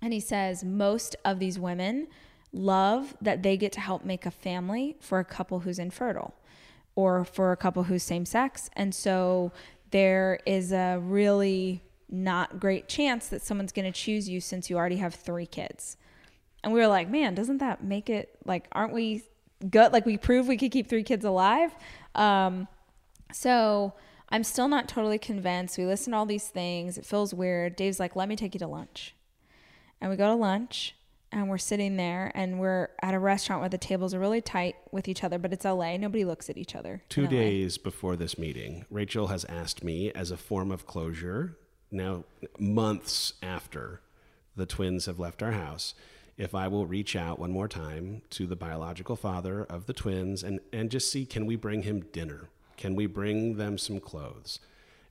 And 0.02 0.14
he 0.14 0.20
says 0.20 0.64
most 0.64 1.16
of 1.26 1.40
these 1.40 1.58
women 1.58 2.08
love 2.54 3.16
that 3.22 3.44
they 3.44 3.58
get 3.58 3.72
to 3.74 3.80
help 3.80 4.04
make 4.06 4.26
a 4.26 4.32
family 4.32 4.96
for 5.00 5.20
a 5.20 5.26
couple 5.26 5.60
who's 5.60 5.80
infertile 5.80 6.34
or 6.96 7.24
for 7.24 7.52
a 7.52 7.58
couple 7.58 7.84
who's 7.84 8.04
same 8.04 8.26
sex. 8.26 8.70
And 8.74 8.94
so 8.94 9.52
there 9.92 10.40
is 10.46 10.72
a 10.72 10.98
really 11.00 11.84
not 12.10 12.60
great 12.60 12.88
chance 12.88 13.28
that 13.28 13.42
someone's 13.42 13.72
going 13.72 13.92
to 13.92 13.98
choose 13.98 14.28
you 14.28 14.42
since 14.42 14.70
you 14.70 14.78
already 14.78 14.98
have 14.98 15.14
three 15.14 15.46
kids. 15.46 15.98
And 16.64 16.74
we 16.74 16.80
were 16.80 16.88
like, 16.88 17.10
man, 17.10 17.36
doesn't 17.36 17.60
that 17.60 17.84
make 17.84 18.10
it 18.10 18.38
like, 18.46 18.68
aren't 18.72 18.94
we 18.94 19.24
good? 19.70 19.94
Like, 19.94 20.06
we 20.06 20.18
prove 20.18 20.48
we 20.48 20.58
could 20.58 20.72
keep 20.72 20.88
three 20.88 21.04
kids 21.04 21.24
alive. 21.24 21.72
Um, 22.16 22.68
so 23.32 23.94
I'm 24.30 24.44
still 24.44 24.68
not 24.68 24.88
totally 24.88 25.20
convinced. 25.20 25.78
We 25.78 25.86
listen 25.86 26.12
to 26.12 26.18
all 26.18 26.26
these 26.26 26.48
things. 26.48 26.98
It 26.98 27.06
feels 27.06 27.34
weird. 27.34 27.76
Dave's 27.76 28.00
like, 28.00 28.16
let 28.16 28.28
me 28.28 28.36
take 28.36 28.56
you 28.56 28.60
to 28.60 28.68
lunch. 28.68 29.16
And 30.02 30.10
we 30.10 30.18
go 30.18 30.28
to 30.28 30.36
lunch 30.36 30.96
and 31.32 31.50
we're 31.50 31.58
sitting 31.58 31.98
there 31.98 32.32
and 32.36 32.60
we're 32.60 32.90
at 33.02 33.14
a 33.14 33.20
restaurant 33.20 33.62
where 33.62 33.70
the 33.70 33.78
tables 33.78 34.14
are 34.14 34.20
really 34.20 34.42
tight 34.42 34.76
with 34.92 35.08
each 35.08 35.24
other, 35.24 35.38
but 35.38 35.52
it's 35.52 35.66
LA. 35.66 35.98
Nobody 35.98 36.24
looks 36.26 36.50
at 36.50 36.58
each 36.58 36.76
other. 36.76 37.02
Two 37.10 37.28
days 37.28 37.78
before 37.78 38.16
this 38.16 38.38
meeting, 38.38 38.86
Rachel 38.90 39.28
has 39.28 39.46
asked 39.46 39.84
me 39.84 40.12
as 40.12 40.32
a 40.32 40.38
form 40.38 40.72
of 40.72 40.86
closure, 40.86 41.58
now 41.92 42.24
months 42.60 43.34
after 43.44 44.02
the 44.56 44.66
twins 44.66 45.06
have 45.06 45.20
left 45.20 45.44
our 45.44 45.52
house, 45.52 45.94
if 46.38 46.54
I 46.54 46.68
will 46.68 46.86
reach 46.86 47.16
out 47.16 47.40
one 47.40 47.52
more 47.52 47.68
time 47.68 48.22
to 48.32 48.46
the 48.46 48.56
biological 48.56 49.16
father 49.16 49.64
of 49.64 49.88
the 49.88 49.94
twins 49.94 50.44
and, 50.44 50.60
and 50.72 50.90
just 50.90 51.12
see 51.12 51.26
can 51.26 51.46
we 51.46 51.56
bring 51.56 51.84
him 51.84 52.02
dinner? 52.12 52.50
Can 52.78 52.96
we 52.96 53.08
bring 53.08 53.58
them 53.58 53.78
some 53.78 54.00
clothes? 54.00 54.60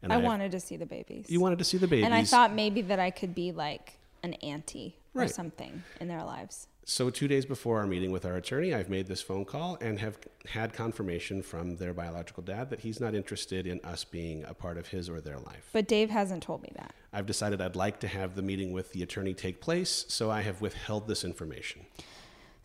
And 0.03 0.13
I 0.13 0.19
wanted 0.19 0.53
to 0.53 0.61
see 0.61 0.77
the 0.77 0.87
babies. 0.87 1.27
you 1.29 1.41
wanted 1.41 1.59
to 1.59 1.65
see 1.65 1.79
the 1.79 1.89
babies. 1.89 2.05
and 2.05 2.15
I 2.15 2.23
thought 2.23 2.55
maybe 2.55 2.81
that 2.83 3.01
I 3.01 3.11
could 3.11 3.35
be 3.35 3.51
like 3.51 3.99
an 4.23 4.35
auntie 4.35 4.97
or 5.15 5.23
Right. 5.23 5.31
something 5.31 5.83
in 6.01 6.09
their 6.09 6.25
lives. 6.25 6.69
So, 6.89 7.11
two 7.11 7.27
days 7.27 7.45
before 7.45 7.81
our 7.81 7.87
meeting 7.87 8.13
with 8.13 8.25
our 8.25 8.37
attorney, 8.37 8.73
I've 8.73 8.89
made 8.89 9.09
this 9.09 9.21
phone 9.21 9.45
call 9.45 9.77
and 9.81 9.99
have 9.99 10.19
had 10.47 10.73
confirmation 10.73 11.43
from 11.43 11.77
their 11.79 11.93
biological 11.93 12.45
dad 12.45 12.71
that 12.71 12.81
he's 12.81 13.01
not 13.01 13.13
interested 13.13 13.67
in 13.67 13.81
us 13.81 14.05
being 14.05 14.45
a 14.45 14.55
part 14.55 14.79
of 14.79 14.87
his 14.89 15.09
or 15.11 15.21
their 15.21 15.39
life. 15.39 15.69
But 15.73 15.89
Dave 15.89 16.11
hasn't 16.11 16.45
told 16.45 16.63
me 16.63 16.71
that. 16.77 16.95
I've 17.13 17.27
decided 17.27 17.61
I'd 17.61 17.75
like 17.75 17.99
to 18.01 18.09
have 18.09 18.37
the 18.37 18.43
meeting 18.43 18.73
with 18.73 18.93
the 18.93 19.03
attorney 19.03 19.35
take 19.35 19.61
place, 19.61 20.05
so 20.09 20.31
I 20.31 20.43
have 20.43 20.61
withheld 20.61 21.09
this 21.09 21.25
information. 21.25 21.87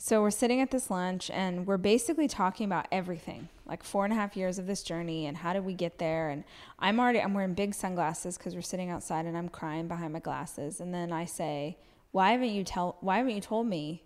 So 0.03 0.23
we're 0.23 0.31
sitting 0.31 0.61
at 0.61 0.71
this 0.71 0.89
lunch 0.89 1.29
and 1.29 1.67
we're 1.67 1.77
basically 1.77 2.27
talking 2.27 2.65
about 2.65 2.87
everything, 2.91 3.49
like 3.67 3.83
four 3.83 4.03
and 4.03 4.11
a 4.11 4.15
half 4.15 4.35
years 4.35 4.57
of 4.57 4.65
this 4.65 4.81
journey 4.81 5.27
and 5.27 5.37
how 5.37 5.53
did 5.53 5.63
we 5.63 5.75
get 5.75 5.99
there. 5.99 6.29
And 6.29 6.43
I'm 6.79 6.99
already 6.99 7.21
I'm 7.21 7.35
wearing 7.35 7.53
big 7.53 7.75
sunglasses 7.75 8.35
because 8.35 8.55
we're 8.55 8.63
sitting 8.63 8.89
outside 8.89 9.27
and 9.27 9.37
I'm 9.37 9.47
crying 9.47 9.87
behind 9.87 10.13
my 10.13 10.19
glasses. 10.19 10.81
And 10.81 10.91
then 10.91 11.13
I 11.13 11.25
say, 11.25 11.77
"Why 12.09 12.31
haven't 12.31 12.49
you 12.49 12.63
tell 12.63 12.97
Why 13.01 13.17
haven't 13.17 13.35
you 13.35 13.41
told 13.41 13.67
me 13.67 14.01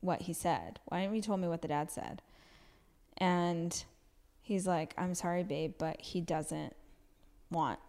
what 0.00 0.22
he 0.22 0.32
said? 0.32 0.78
Why 0.84 1.00
haven't 1.00 1.16
you 1.16 1.22
told 1.22 1.40
me 1.40 1.48
what 1.48 1.62
the 1.62 1.68
dad 1.68 1.90
said?" 1.90 2.22
And 3.18 3.82
he's 4.42 4.68
like, 4.68 4.94
"I'm 4.96 5.16
sorry, 5.16 5.42
babe, 5.42 5.74
but 5.78 6.00
he 6.00 6.20
doesn't 6.20 6.76
want 7.50 7.80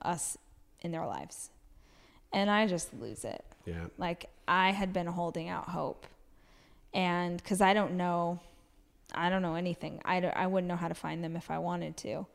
us 0.00 0.38
in 0.80 0.92
their 0.92 1.04
lives." 1.04 1.50
And 2.32 2.50
I 2.50 2.66
just 2.66 2.94
lose 2.94 3.22
it. 3.26 3.44
Yeah. 3.66 3.88
Like 3.98 4.30
I 4.48 4.70
had 4.70 4.94
been 4.94 5.08
holding 5.08 5.50
out 5.50 5.68
hope. 5.68 6.06
And 6.94 7.36
because 7.42 7.60
I 7.60 7.74
don't 7.74 7.92
know, 7.96 8.40
I 9.14 9.30
don't 9.30 9.42
know 9.42 9.54
anything. 9.54 10.00
I, 10.04 10.20
don't- 10.20 10.36
I 10.36 10.46
wouldn't 10.46 10.68
know 10.68 10.76
how 10.76 10.88
to 10.88 10.94
find 10.94 11.22
them 11.22 11.36
if 11.36 11.50
I 11.50 11.58
wanted 11.58 11.96
to. 11.98 12.26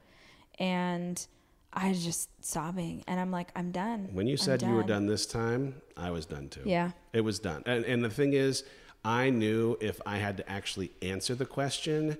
And 0.59 1.25
I 1.73 1.89
was 1.89 2.03
just 2.03 2.29
sobbing. 2.43 3.03
And 3.07 3.19
I'm 3.19 3.31
like, 3.31 3.49
I'm 3.55 3.71
done. 3.71 4.09
When 4.13 4.27
you 4.27 4.37
said 4.37 4.61
you 4.61 4.69
were 4.73 4.83
done 4.83 5.05
this 5.05 5.25
time, 5.25 5.75
I 5.95 6.09
was 6.11 6.25
done 6.25 6.49
too. 6.49 6.61
Yeah. 6.65 6.91
It 7.13 7.21
was 7.21 7.39
done. 7.39 7.63
And, 7.65 7.85
and 7.85 8.03
the 8.03 8.09
thing 8.09 8.33
is, 8.33 8.63
I 9.05 9.29
knew 9.29 9.77
if 9.79 10.01
I 10.05 10.17
had 10.17 10.37
to 10.37 10.49
actually 10.49 10.91
answer 11.01 11.35
the 11.35 11.45
question, 11.45 12.17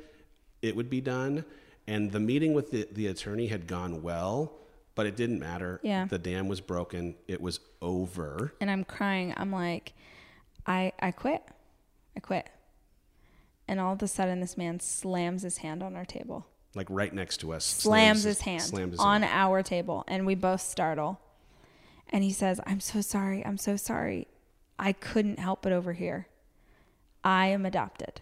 it 0.61 0.75
would 0.75 0.89
be 0.89 1.01
done. 1.01 1.43
And 1.87 2.11
the 2.11 2.19
meeting 2.19 2.53
with 2.53 2.71
the, 2.71 2.87
the 2.91 3.07
attorney 3.07 3.47
had 3.47 3.65
gone 3.65 4.01
well, 4.03 4.53
but 4.93 5.05
it 5.05 5.15
didn't 5.15 5.39
matter. 5.39 5.79
Yeah. 5.83 6.05
The 6.05 6.19
dam 6.19 6.47
was 6.47 6.61
broken. 6.61 7.15
It 7.27 7.41
was 7.41 7.59
over. 7.81 8.53
And 8.61 8.69
I'm 8.69 8.83
crying. 8.83 9.33
I'm 9.37 9.51
like, 9.51 9.93
I, 10.67 10.91
I 10.99 11.11
quit. 11.11 11.41
I 12.17 12.19
quit. 12.19 12.49
And 13.67 13.79
all 13.79 13.93
of 13.93 14.01
a 14.01 14.07
sudden, 14.07 14.39
this 14.39 14.57
man 14.57 14.79
slams 14.79 15.43
his 15.43 15.57
hand 15.57 15.83
on 15.83 15.95
our 15.95 16.05
table. 16.05 16.47
Like 16.73 16.87
right 16.89 17.13
next 17.13 17.37
to 17.37 17.53
us. 17.53 17.63
slams 17.63 18.23
his 18.23 18.41
hand 18.41 18.61
slams 18.61 18.91
his 18.93 18.99
on 18.99 19.21
hand. 19.23 19.33
our 19.33 19.63
table 19.63 20.03
and 20.07 20.25
we 20.27 20.35
both 20.35 20.61
startle 20.61 21.19
and 22.09 22.23
he 22.23 22.31
says 22.31 22.59
i'm 22.67 22.79
so 22.79 23.01
sorry 23.01 23.43
i'm 23.43 23.57
so 23.57 23.75
sorry 23.75 24.27
i 24.77 24.91
couldn't 24.91 25.39
help 25.39 25.65
it 25.65 25.71
over 25.71 25.93
here 25.93 26.27
i 27.23 27.47
am 27.47 27.65
adopted 27.65 28.21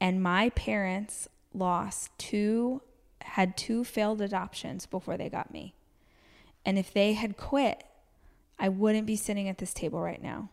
and 0.00 0.22
my 0.22 0.50
parents 0.50 1.26
lost 1.54 2.10
two 2.18 2.82
had 3.22 3.56
two 3.56 3.84
failed 3.84 4.20
adoptions 4.20 4.84
before 4.84 5.16
they 5.16 5.30
got 5.30 5.50
me 5.50 5.74
and 6.66 6.78
if 6.78 6.92
they 6.92 7.14
had 7.14 7.38
quit 7.38 7.84
i 8.58 8.68
wouldn't 8.68 9.06
be 9.06 9.16
sitting 9.16 9.48
at 9.48 9.56
this 9.56 9.72
table 9.72 10.00
right 10.00 10.22
now 10.22 10.50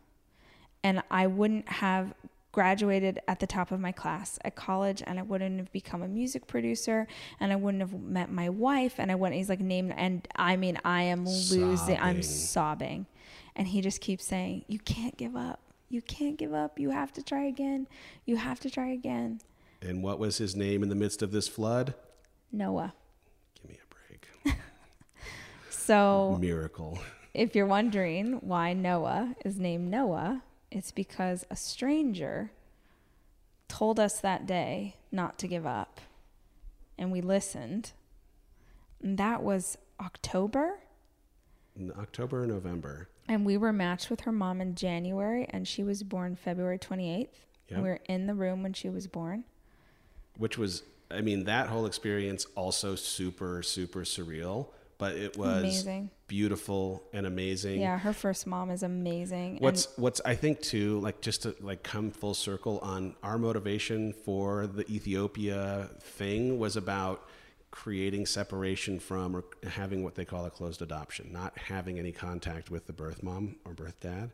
and 0.83 1.01
I 1.11 1.27
wouldn't 1.27 1.67
have 1.69 2.13
graduated 2.51 3.19
at 3.29 3.39
the 3.39 3.47
top 3.47 3.71
of 3.71 3.79
my 3.79 3.93
class 3.93 4.37
at 4.43 4.55
college 4.55 5.01
and 5.07 5.17
I 5.17 5.21
wouldn't 5.21 5.57
have 5.57 5.71
become 5.71 6.01
a 6.01 6.07
music 6.07 6.47
producer 6.47 7.07
and 7.39 7.53
I 7.53 7.55
wouldn't 7.55 7.79
have 7.81 7.93
met 7.93 8.29
my 8.29 8.49
wife 8.49 8.95
and 8.97 9.09
I 9.09 9.15
wouldn't 9.15 9.37
he's 9.37 9.47
like 9.47 9.61
named 9.61 9.93
and 9.95 10.27
I 10.35 10.57
mean 10.57 10.77
I 10.83 11.03
am 11.03 11.25
losing 11.25 11.97
I'm 11.97 12.21
Sobbing. 12.21 12.23
sobbing 12.23 13.05
and 13.55 13.67
he 13.69 13.79
just 13.79 14.01
keeps 14.01 14.25
saying 14.25 14.65
you 14.67 14.79
can't 14.79 15.15
give 15.15 15.35
up 15.37 15.61
you 15.87 16.01
can't 16.01 16.37
give 16.37 16.53
up 16.53 16.77
you 16.77 16.89
have 16.89 17.13
to 17.13 17.23
try 17.23 17.45
again 17.45 17.87
you 18.25 18.35
have 18.35 18.59
to 18.61 18.69
try 18.69 18.89
again 18.89 19.39
And 19.81 20.03
what 20.03 20.19
was 20.19 20.37
his 20.37 20.53
name 20.53 20.83
in 20.83 20.89
the 20.89 20.95
midst 20.95 21.21
of 21.21 21.31
this 21.31 21.47
flood? 21.47 21.93
Noah 22.51 22.93
Give 23.61 23.69
me 23.71 23.77
a 23.81 23.93
break. 24.43 24.57
so 25.69 26.37
Miracle. 26.39 26.99
if 27.33 27.55
you're 27.55 27.65
wondering 27.65 28.33
why 28.41 28.73
Noah 28.73 29.35
is 29.45 29.57
named 29.57 29.89
Noah, 29.89 30.43
it's 30.71 30.91
because 30.91 31.45
a 31.49 31.55
stranger 31.55 32.51
told 33.67 33.99
us 33.99 34.19
that 34.19 34.45
day 34.45 34.95
not 35.11 35.37
to 35.39 35.47
give 35.47 35.65
up. 35.65 36.01
And 36.97 37.11
we 37.11 37.21
listened. 37.21 37.91
And 39.01 39.17
that 39.17 39.41
was 39.43 39.77
October. 39.99 40.79
In 41.75 41.91
October 41.97 42.43
or 42.43 42.47
November. 42.47 43.09
And 43.27 43.45
we 43.45 43.57
were 43.57 43.73
matched 43.73 44.09
with 44.09 44.21
her 44.21 44.31
mom 44.31 44.59
in 44.61 44.75
January, 44.75 45.47
and 45.49 45.67
she 45.67 45.83
was 45.83 46.03
born 46.03 46.35
February 46.35 46.77
28th. 46.77 47.27
Yeah. 47.67 47.75
And 47.75 47.83
we 47.83 47.89
were 47.89 47.99
in 48.07 48.27
the 48.27 48.33
room 48.33 48.61
when 48.63 48.73
she 48.73 48.89
was 48.89 49.07
born. 49.07 49.45
which 50.37 50.57
was 50.57 50.83
i 51.09 51.19
mean 51.21 51.43
that 51.43 51.67
whole 51.67 51.85
experience 51.85 52.45
also 52.55 52.95
super 52.95 53.61
super 53.61 54.01
surreal 54.01 54.67
but 54.97 55.15
it 55.15 55.37
was 55.37 55.59
Amazing. 55.59 56.09
Beautiful 56.31 57.03
and 57.11 57.25
amazing 57.25 57.81
Yeah, 57.81 57.97
her 57.97 58.13
first 58.13 58.47
mom 58.47 58.71
is 58.71 58.83
amazing. 58.83 59.57
what's 59.59 59.89
what's 59.97 60.21
i 60.23 60.33
think 60.33 60.61
too 60.61 60.97
like 60.99 61.19
just 61.19 61.41
to 61.41 61.53
like 61.59 61.83
come 61.83 62.09
full 62.09 62.33
circle 62.33 62.79
on 62.79 63.15
our 63.21 63.37
motivation 63.37 64.13
for 64.13 64.65
the 64.65 64.89
ethiopia 64.89 65.89
thing 65.99 66.57
was 66.57 66.77
about 66.77 67.27
creating 67.69 68.25
separation 68.25 68.97
from 68.97 69.35
or 69.35 69.43
having 69.67 70.05
what 70.05 70.15
they 70.15 70.23
call 70.23 70.45
a 70.45 70.49
closed 70.49 70.81
adoption 70.81 71.33
not 71.33 71.57
having 71.57 71.99
any 71.99 72.13
contact 72.13 72.71
with 72.71 72.87
the 72.87 72.93
birth 72.93 73.21
mom 73.21 73.57
or 73.65 73.73
birth 73.73 73.99
dad 73.99 74.31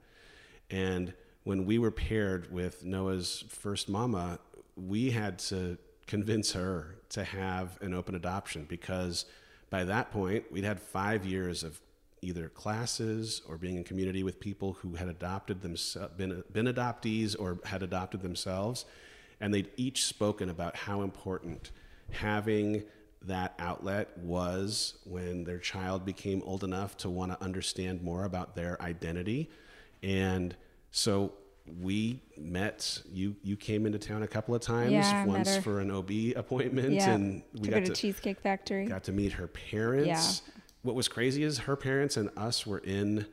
and 0.69 1.13
when 1.45 1.65
we 1.65 1.79
were 1.79 1.91
paired 1.91 2.51
with 2.51 2.83
Noah's 2.83 3.45
first 3.47 3.87
mama, 3.87 4.37
we 4.75 5.11
had 5.11 5.39
to 5.39 5.77
convince 6.05 6.51
her 6.51 6.97
to 7.11 7.23
have 7.23 7.81
an 7.81 7.93
open 7.93 8.15
adoption 8.15 8.65
because 8.67 9.25
by 9.69 9.85
that 9.85 10.11
point, 10.11 10.51
we'd 10.51 10.65
had 10.65 10.77
five 10.81 11.25
years 11.25 11.63
of 11.63 11.79
either 12.21 12.49
classes 12.49 13.41
or 13.47 13.57
being 13.57 13.77
in 13.77 13.83
community 13.83 14.23
with 14.23 14.39
people 14.39 14.73
who 14.73 14.95
had 14.95 15.07
adopted 15.07 15.61
themselves, 15.61 16.13
been, 16.17 16.43
been 16.51 16.65
adoptees 16.65 17.35
or 17.37 17.59
had 17.65 17.83
adopted 17.83 18.21
themselves. 18.21 18.85
And 19.39 19.53
they'd 19.53 19.69
each 19.77 20.05
spoken 20.05 20.49
about 20.49 20.75
how 20.75 21.01
important 21.01 21.71
having 22.11 22.83
that 23.23 23.53
outlet 23.59 24.17
was 24.17 24.97
when 25.05 25.43
their 25.43 25.59
child 25.59 26.05
became 26.05 26.41
old 26.43 26.63
enough 26.63 26.97
to 26.97 27.09
want 27.09 27.31
to 27.31 27.43
understand 27.43 28.01
more 28.01 28.23
about 28.23 28.55
their 28.55 28.81
identity. 28.81 29.49
And 30.01 30.55
so 30.91 31.33
we 31.81 32.21
met. 32.37 33.01
You 33.11 33.35
you 33.43 33.57
came 33.57 33.85
into 33.85 33.99
town 33.99 34.23
a 34.23 34.27
couple 34.27 34.55
of 34.55 34.61
times. 34.61 34.91
Yeah, 34.91 35.25
once 35.25 35.57
for 35.57 35.81
an 35.81 35.91
OB 35.91 36.11
appointment, 36.35 36.93
yeah. 36.93 37.11
and 37.11 37.43
we 37.53 37.61
Took 37.61 37.69
got 37.69 37.79
her 37.79 37.85
to 37.85 37.93
to 37.93 38.01
Cheesecake 38.01 38.39
Factory. 38.39 38.85
got 38.85 39.03
to 39.05 39.11
meet 39.11 39.33
her 39.33 39.47
parents. 39.47 40.43
What 40.87 40.95
was 40.95 41.09
crazy 41.09 41.43
is 41.43 41.57
her 41.59 41.75
parents 41.75 42.15
and 42.15 42.29
us 42.37 42.65
were 42.65 42.77
in 42.77 43.25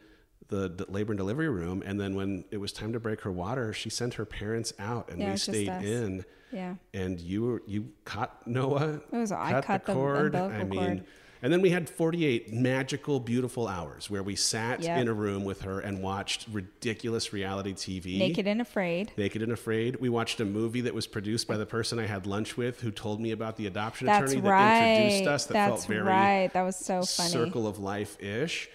the 0.48 0.84
labor 0.88 1.12
and 1.12 1.16
delivery 1.16 1.48
room, 1.48 1.84
and 1.86 2.00
then 2.00 2.16
when 2.16 2.44
it 2.50 2.56
was 2.56 2.72
time 2.72 2.92
to 2.94 2.98
break 2.98 3.20
her 3.20 3.30
water, 3.30 3.72
she 3.72 3.88
sent 3.90 4.14
her 4.14 4.24
parents 4.24 4.72
out, 4.80 5.08
and 5.08 5.20
Yeah, 5.20 5.30
we 5.30 5.36
stayed 5.36 5.68
in. 5.68 6.24
Yeah. 6.50 6.74
And 6.92 7.20
you 7.20 7.44
were 7.44 7.62
you 7.64 7.92
caught 8.04 8.44
Noah. 8.44 8.94
It 9.12 9.12
was- 9.12 9.30
I 9.30 9.60
cut 9.60 9.86
the 9.86 9.92
umbilical 9.92 10.46
I 10.50 10.64
mean, 10.64 10.78
cord. 10.80 11.04
And 11.44 11.52
then 11.52 11.60
we 11.60 11.68
had 11.68 11.90
48 11.90 12.54
magical, 12.54 13.20
beautiful 13.20 13.68
hours 13.68 14.08
where 14.08 14.22
we 14.22 14.34
sat 14.34 14.80
Yep. 14.82 14.98
in 15.02 15.08
a 15.08 15.12
room 15.12 15.44
with 15.44 15.60
her 15.62 15.78
and 15.78 16.02
watched 16.02 16.46
ridiculous 16.50 17.34
reality 17.34 17.74
TV. 17.74 18.18
Naked 18.18 18.46
and 18.46 18.62
Afraid. 18.62 19.12
Naked 19.18 19.42
and 19.42 19.52
Afraid. 19.52 19.96
We 19.96 20.08
watched 20.08 20.40
a 20.40 20.46
movie 20.46 20.80
that 20.80 20.94
was 20.94 21.06
produced 21.06 21.46
by 21.46 21.58
the 21.58 21.66
person 21.66 21.98
I 21.98 22.06
had 22.06 22.26
lunch 22.26 22.56
with 22.56 22.80
who 22.80 22.90
told 22.90 23.20
me 23.20 23.30
about 23.30 23.56
the 23.58 23.66
adoption 23.66 24.06
That's 24.06 24.32
attorney 24.32 24.48
right. 24.48 24.58
that 24.80 24.96
introduced 25.02 25.28
us 25.28 25.44
that 25.46 25.52
That's 25.52 25.84
felt 25.84 25.86
very 25.86 26.00
right. 26.02 26.50
That 26.54 26.62
was 26.62 26.76
so 26.76 27.02
funny. 27.02 27.28
circle 27.28 27.66
of 27.66 27.78
life 27.78 28.16
ish. 28.22 28.70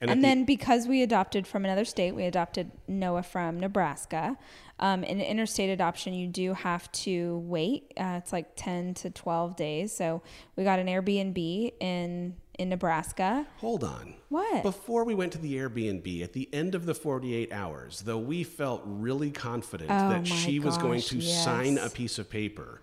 And, 0.00 0.10
And, 0.10 0.18
at 0.18 0.22
the- 0.22 0.28
then 0.28 0.44
because 0.44 0.86
we 0.86 1.02
adopted 1.02 1.46
from 1.48 1.64
another 1.64 1.84
state, 1.84 2.12
we 2.14 2.24
adopted 2.26 2.70
Noah 2.86 3.24
from 3.24 3.58
Nebraska. 3.58 4.36
Um, 4.78 5.04
in 5.04 5.20
interstate 5.20 5.70
adoption, 5.70 6.14
you 6.14 6.26
do 6.26 6.52
have 6.52 6.90
to 6.92 7.38
wait. 7.46 7.92
Uh, 7.96 8.18
it's 8.18 8.32
like 8.32 8.56
10 8.56 8.94
to 8.94 9.10
12 9.10 9.56
days. 9.56 9.94
So 9.94 10.22
we 10.56 10.64
got 10.64 10.78
an 10.78 10.86
Airbnb 10.86 11.72
in 11.80 12.36
in 12.56 12.68
Nebraska. 12.68 13.46
hold 13.58 13.82
on. 13.82 14.14
What? 14.28 14.62
Before 14.62 15.04
we 15.04 15.14
went 15.14 15.32
to 15.32 15.38
the 15.38 15.56
Airbnb, 15.56 16.22
at 16.22 16.34
the 16.34 16.48
end 16.52 16.76
of 16.76 16.86
the 16.86 16.94
48 16.94 17.52
hours, 17.52 18.02
though 18.02 18.18
we 18.18 18.44
felt 18.44 18.82
really 18.84 19.32
confident 19.32 19.90
Oh 19.90 20.10
that 20.10 20.26
she 20.26 20.60
was 20.60 20.78
going 20.78 21.00
gosh, 21.00 21.08
to 21.08 21.20
sign 21.20 21.78
a 21.78 21.90
piece 21.90 22.16
of 22.18 22.30
paper, 22.30 22.80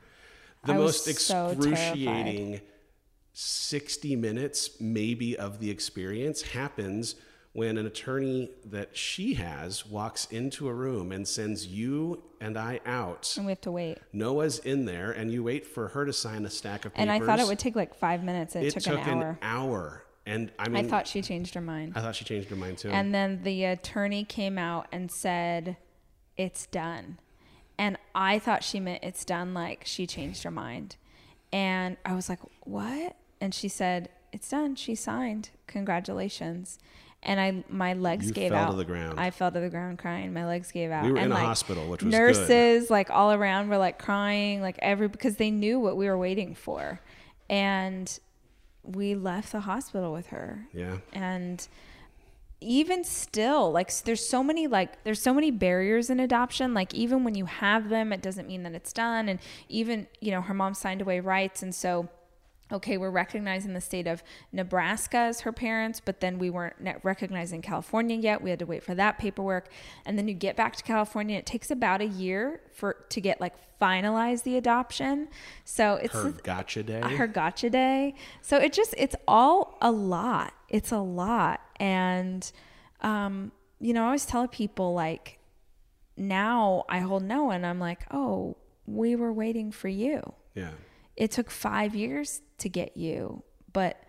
the 0.66 0.74
I 0.74 0.78
most 0.78 1.06
so 1.06 1.48
excruciating 1.48 2.60
60 3.34 4.16
minutes, 4.18 4.82
maybe, 4.82 5.38
of 5.38 5.60
the 5.60 5.70
experience 5.70 6.42
happens 6.42 7.16
when 7.54 7.78
an 7.78 7.86
attorney 7.86 8.50
that 8.66 8.96
she 8.96 9.34
has 9.34 9.86
walks 9.86 10.26
into 10.32 10.68
a 10.70 10.74
room 10.74 11.12
and 11.12 11.28
sends 11.28 11.68
you 11.68 12.24
and 12.40 12.58
I 12.58 12.80
out. 12.86 13.34
And 13.36 13.46
we 13.46 13.52
have 13.52 13.62
to 13.62 13.72
wait. 13.72 13.98
Noah's 14.14 14.60
in 14.60 14.86
there, 14.86 15.12
and 15.12 15.32
you 15.32 15.44
wait 15.44 15.68
for 15.68 15.90
her 15.90 16.06
to 16.06 16.14
sign 16.14 16.46
a 16.46 16.50
stack 16.50 16.86
of 16.86 16.94
papers. 16.94 17.02
And 17.02 17.12
I 17.12 17.26
thought 17.26 17.40
it 17.40 17.48
would 17.48 17.60
take 17.60 17.76
like 17.76 17.94
five 17.94 18.24
minutes. 18.24 18.56
And 18.56 18.66
it, 18.66 18.70
It 18.76 18.84
took, 18.84 18.96
took 18.96 19.08
an 19.08 19.22
hour. 19.22 19.40
hour. 19.42 20.04
And 20.26 20.52
I 20.58 20.70
mean, 20.70 20.86
I 20.86 20.88
thought 20.88 21.08
she 21.08 21.22
changed 21.22 21.54
her 21.56 21.62
mind. 21.62 21.94
I 21.96 22.02
thought 22.02 22.16
she 22.16 22.24
changed 22.26 22.50
her 22.50 22.56
mind 22.56 22.78
too. 22.78 22.90
And 22.90 23.14
then 23.14 23.42
the 23.44 23.66
attorney 23.66 24.24
came 24.24 24.58
out 24.58 24.88
and 24.92 25.12
said, 25.12 25.78
It's 26.38 26.68
done. 26.68 27.20
And 27.78 27.98
I 28.14 28.38
thought 28.40 28.64
she 28.64 28.80
meant 28.80 29.04
it's 29.04 29.26
done, 29.26 29.54
like 29.54 29.84
she 29.86 30.06
changed 30.06 30.44
her 30.44 30.52
mind. 30.52 30.96
And 31.52 31.98
I 32.06 32.14
was 32.14 32.30
like, 32.30 32.40
What? 32.62 33.18
And 33.42 33.54
she 33.54 33.68
said, 33.68 34.10
It's 34.32 34.50
done. 34.50 34.76
She 34.76 34.96
signed. 34.96 35.50
Congratulations. 35.68 36.80
And 37.24 37.40
I, 37.40 37.64
my 37.70 37.94
legs 37.94 38.28
You 38.28 38.34
gave 38.34 38.52
fell 38.52 38.66
out. 38.66 38.72
to 38.72 38.78
the 38.78 38.86
ground. 38.86 39.20
I 39.20 39.30
fell 39.30 39.52
to 39.52 39.60
the 39.60 39.70
ground 39.70 40.00
crying. 40.00 40.34
My 40.34 40.48
legs 40.48 40.72
gave 40.72 40.90
out. 40.90 41.06
We 41.06 41.12
were 41.12 41.20
and 41.20 41.28
in 41.28 41.32
a 41.32 41.40
hospital, 41.40 41.88
which 41.88 42.02
was 42.02 42.12
good. 42.12 42.20
nurses, 42.20 42.90
like 42.90 43.12
all 43.12 43.32
around, 43.32 43.70
were 43.70 43.78
like 43.78 44.00
crying, 44.00 44.62
like 44.62 44.80
every 44.80 45.08
because 45.08 45.36
they 45.36 45.52
knew 45.52 45.80
what 45.80 45.98
we 45.98 46.08
were 46.08 46.18
waiting 46.18 46.56
for, 46.56 47.00
and 47.48 48.20
we 48.84 49.16
left 49.16 49.52
the 49.52 49.62
hospital 49.62 50.12
with 50.12 50.28
her 50.28 50.68
yeah. 50.74 50.98
and 51.14 51.68
even 52.60 53.04
still 53.04 53.72
like 53.72 53.92
there's 54.04 54.26
so 54.26 54.44
many 54.44 54.68
like 54.68 55.04
there's 55.04 55.22
so 55.22 55.34
many 55.34 55.52
barriers 55.52 56.10
in 56.10 56.20
adoption 56.20 56.74
like 56.74 56.94
even 56.94 57.24
when 57.24 57.36
you 57.36 57.46
have 57.46 57.90
them 57.90 58.14
it 58.14 58.22
doesn't 58.22 58.48
mean 58.48 58.64
that 58.64 58.74
it's 58.74 58.94
done 58.94 59.28
and 59.28 59.40
even 59.68 60.08
you 60.20 60.32
know 60.32 60.42
her 60.42 60.54
mom 60.54 60.74
signed 60.74 61.02
away 61.02 61.20
rights 61.20 61.62
and 61.64 61.74
so 61.74 62.08
okay 62.72 62.98
we're 62.98 63.10
recognizing 63.10 63.74
the 63.74 63.82
state 63.82 64.08
of 64.08 64.24
nebraska 64.52 65.18
as 65.18 65.42
her 65.42 65.52
parents 65.52 66.02
but 66.04 66.20
then 66.20 66.40
we 66.40 66.50
weren't 66.50 66.76
recognizing 67.04 67.62
california 67.62 68.16
yet 68.16 68.42
we 68.42 68.50
had 68.50 68.60
to 68.60 68.66
wait 68.66 68.84
for 68.84 68.96
that 68.96 69.18
paperwork 69.18 69.68
and 70.06 70.18
then 70.18 70.28
you 70.28 70.34
get 70.34 70.56
back 70.56 70.76
to 70.76 70.84
california 70.84 71.38
it 71.38 71.46
takes 71.46 71.70
about 71.72 72.02
a 72.02 72.06
year 72.08 72.62
for 72.72 72.98
to 73.10 73.20
get 73.22 73.40
like 73.42 73.54
finalize 73.82 74.44
the 74.44 74.58
adoption 74.58 75.28
so 75.66 75.96
it's 75.96 76.14
Her 76.14 76.32
gotcha 76.32 76.84
day. 76.84 77.02
her 77.02 77.26
gotcha 77.26 77.68
day. 77.70 78.14
So 78.42 78.58
it 78.58 78.74
just 78.74 78.94
it's 78.96 79.16
all 79.28 79.76
a 79.82 79.90
lot. 79.92 80.54
It's 80.70 80.92
a 80.92 81.00
lot. 81.00 81.62
And 81.78 82.50
um, 83.02 83.52
you 83.80 83.94
know, 83.94 84.04
I 84.04 84.06
always 84.06 84.28
tell 84.28 84.48
people 84.48 84.94
like 84.94 85.40
now 86.16 86.84
I 86.90 87.00
hold 87.00 87.24
Noah 87.24 87.56
and 87.56 87.66
I'm 87.66 87.80
like, 87.80 88.02
oh, 88.12 88.56
we 88.86 89.16
were 89.16 89.34
waiting 89.34 89.72
for 89.72 89.88
you. 89.88 90.34
yeah. 90.54 90.72
It 91.22 91.30
took 91.30 91.52
five 91.52 91.94
years 91.94 92.42
to 92.58 92.68
get 92.68 92.98
you, 92.98 93.44
but 93.72 94.02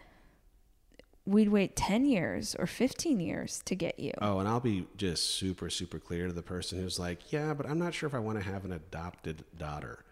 we'd 1.26 1.50
wait 1.50 1.76
10 1.76 2.06
years 2.06 2.56
or 2.58 2.66
15 2.66 3.20
years 3.20 3.60
to 3.66 3.74
get 3.74 4.00
you. 4.00 4.12
Oh, 4.22 4.38
and 4.38 4.48
I'll 4.48 4.60
be 4.60 4.86
just 4.96 5.36
super, 5.36 5.68
super 5.68 5.98
clear 5.98 6.26
to 6.26 6.32
the 6.32 6.40
person 6.40 6.80
who's 6.80 6.98
like, 6.98 7.30
yeah, 7.30 7.52
but 7.52 7.68
I'm 7.68 7.78
not 7.78 7.92
sure 7.92 8.06
if 8.06 8.14
I 8.14 8.18
want 8.18 8.38
to 8.38 8.44
have 8.50 8.64
an 8.64 8.72
adopted 8.72 9.44
daughter. 9.58 10.06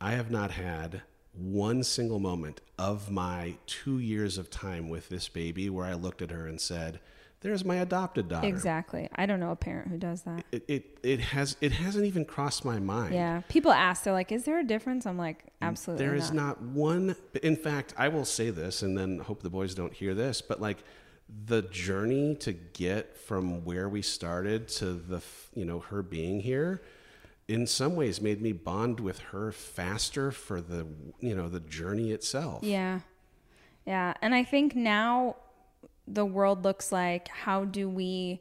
I 0.00 0.12
have 0.12 0.30
not 0.30 0.52
had 0.52 1.02
one 1.34 1.82
single 1.82 2.18
moment 2.18 2.62
of 2.78 3.10
my 3.10 3.56
two 3.66 3.98
years 3.98 4.38
of 4.38 4.48
time 4.48 4.88
with 4.88 5.10
this 5.10 5.28
baby 5.28 5.68
where 5.68 5.84
I 5.84 5.92
looked 5.92 6.22
at 6.22 6.30
her 6.30 6.46
and 6.46 6.58
said, 6.58 7.00
there's 7.42 7.64
my 7.64 7.76
adopted 7.76 8.28
daughter. 8.28 8.46
Exactly. 8.46 9.08
I 9.14 9.26
don't 9.26 9.40
know 9.40 9.50
a 9.50 9.56
parent 9.56 9.88
who 9.88 9.98
does 9.98 10.22
that. 10.22 10.44
It, 10.52 10.64
it, 10.68 10.98
it 11.02 11.20
has 11.20 11.56
it 11.60 11.72
hasn't 11.72 12.06
even 12.06 12.24
crossed 12.24 12.64
my 12.64 12.78
mind. 12.78 13.14
Yeah. 13.14 13.42
People 13.48 13.72
ask, 13.72 14.04
they're 14.04 14.12
like, 14.12 14.32
is 14.32 14.44
there 14.44 14.58
a 14.58 14.64
difference? 14.64 15.06
I'm 15.06 15.18
like, 15.18 15.44
absolutely 15.60 16.04
not. 16.04 16.10
There 16.10 16.18
is 16.18 16.32
not. 16.32 16.62
not 16.62 16.70
one. 16.72 17.16
In 17.42 17.56
fact, 17.56 17.94
I 17.98 18.08
will 18.08 18.24
say 18.24 18.50
this, 18.50 18.82
and 18.82 18.96
then 18.96 19.18
hope 19.18 19.42
the 19.42 19.50
boys 19.50 19.74
don't 19.74 19.92
hear 19.92 20.14
this, 20.14 20.40
but 20.40 20.60
like 20.60 20.78
the 21.46 21.62
journey 21.62 22.34
to 22.36 22.52
get 22.52 23.16
from 23.16 23.64
where 23.64 23.88
we 23.88 24.02
started 24.02 24.68
to 24.68 24.92
the, 24.92 25.22
you 25.54 25.64
know, 25.64 25.80
her 25.80 26.02
being 26.02 26.40
here, 26.40 26.82
in 27.48 27.66
some 27.66 27.96
ways 27.96 28.20
made 28.20 28.40
me 28.40 28.52
bond 28.52 29.00
with 29.00 29.18
her 29.18 29.50
faster 29.50 30.30
for 30.30 30.60
the, 30.60 30.86
you 31.20 31.34
know, 31.34 31.48
the 31.48 31.60
journey 31.60 32.12
itself. 32.12 32.62
Yeah. 32.62 33.00
Yeah. 33.86 34.14
And 34.22 34.34
I 34.34 34.44
think 34.44 34.76
now 34.76 35.36
the 36.06 36.24
world 36.24 36.64
looks 36.64 36.92
like 36.92 37.28
how 37.28 37.64
do 37.64 37.88
we 37.88 38.40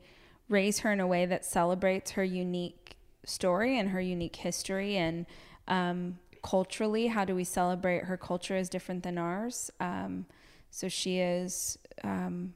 raise 0.49 0.79
her 0.79 0.91
in 0.91 0.99
a 0.99 1.07
way 1.07 1.25
that 1.25 1.45
celebrates 1.45 2.11
her 2.11 2.23
unique 2.23 2.95
story 3.25 3.77
and 3.77 3.89
her 3.89 4.01
unique 4.01 4.35
history? 4.37 4.97
And 4.97 5.25
um, 5.67 6.19
culturally 6.43 7.07
how 7.07 7.23
do 7.23 7.35
we 7.35 7.43
celebrate 7.43 8.05
her 8.05 8.17
culture 8.17 8.57
is 8.57 8.69
different 8.69 9.03
than 9.03 9.17
ours? 9.17 9.71
Um, 9.79 10.25
so 10.69 10.87
she 10.87 11.19
is 11.19 11.77
um, 12.03 12.53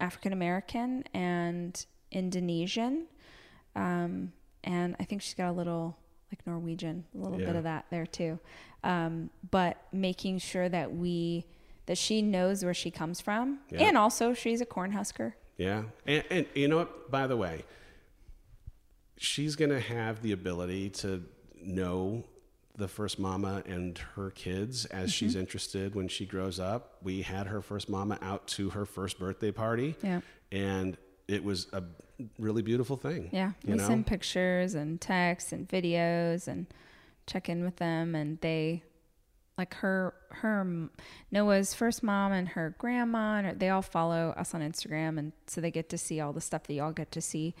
african 0.00 0.32
american 0.32 1.04
and 1.12 1.84
indonesian. 2.10 3.06
Um, 3.76 4.32
and 4.64 4.96
i 4.98 5.04
think 5.04 5.22
she's 5.22 5.34
got 5.34 5.48
a 5.48 5.52
little 5.52 5.96
like 6.32 6.46
norwegian 6.46 7.04
a 7.14 7.18
little 7.18 7.38
bit 7.38 7.56
of 7.56 7.64
that 7.64 7.86
there 7.90 8.06
too. 8.06 8.38
Um, 8.82 9.30
but 9.50 9.82
making 9.92 10.38
sure 10.38 10.68
that 10.68 10.94
we 10.94 11.44
that 11.90 11.98
she 11.98 12.22
knows 12.22 12.64
where 12.64 12.72
she 12.72 12.88
comes 12.88 13.20
from 13.20 13.58
Yeah. 13.68 13.88
and 13.88 13.98
also 13.98 14.32
she's 14.32 14.60
a 14.60 14.64
cornhusker 14.66 15.32
Yeah. 15.58 15.82
And, 16.06 16.22
and 16.30 16.46
you 16.54 16.68
know 16.68 16.76
what? 16.78 17.10
By 17.10 17.26
the 17.26 17.36
way, 17.36 17.64
she's 19.16 19.56
going 19.56 19.70
to 19.72 19.80
have 19.80 20.22
the 20.22 20.30
ability 20.30 20.90
to 20.90 21.24
know 21.60 22.22
the 22.76 22.86
first 22.86 23.18
mama 23.18 23.62
and 23.66 23.98
her 24.14 24.30
kids 24.30 24.84
as 24.86 25.12
she's 25.12 25.32
Mm-hmm. 25.32 25.40
interested 25.40 25.94
when 25.96 26.06
she 26.06 26.24
grows 26.26 26.60
up. 26.60 26.96
We 27.02 27.22
had 27.22 27.48
her 27.48 27.60
first 27.60 27.88
mama 27.88 28.18
out 28.22 28.46
to 28.48 28.70
her 28.70 28.86
first 28.86 29.18
birthday 29.18 29.50
party. 29.50 29.96
Yeah. 30.02 30.20
And 30.52 30.96
it 31.26 31.42
was 31.42 31.66
a 31.72 31.82
really 32.38 32.62
beautiful 32.62 32.96
thing. 32.96 33.30
Yeah, 33.32 33.52
we 33.66 33.74
know? 33.74 33.84
send 33.86 34.06
pictures 34.06 34.74
and 34.74 35.00
texts 35.00 35.52
and 35.52 35.68
videos 35.68 36.46
and 36.46 36.66
check 37.26 37.48
in 37.48 37.64
with 37.64 37.76
them, 37.76 38.14
and 38.14 38.40
they 38.40 38.82
like 39.58 39.74
her 39.74 40.14
her 40.30 40.88
Noah's 41.30 41.74
first 41.74 42.02
mom 42.02 42.32
and 42.32 42.48
her 42.48 42.74
grandma, 42.78 43.36
and 43.36 43.60
they 43.60 43.68
all 43.68 43.82
follow 43.82 44.34
us 44.36 44.54
on 44.54 44.60
Instagram, 44.60 45.18
and 45.18 45.32
so 45.46 45.60
they 45.60 45.70
get 45.70 45.88
to 45.90 45.98
see 45.98 46.20
all 46.20 46.32
the 46.32 46.40
stuff 46.40 46.64
that 46.64 46.74
y'all 46.74 46.92
get 46.92 47.12
to 47.12 47.20
see, 47.20 47.54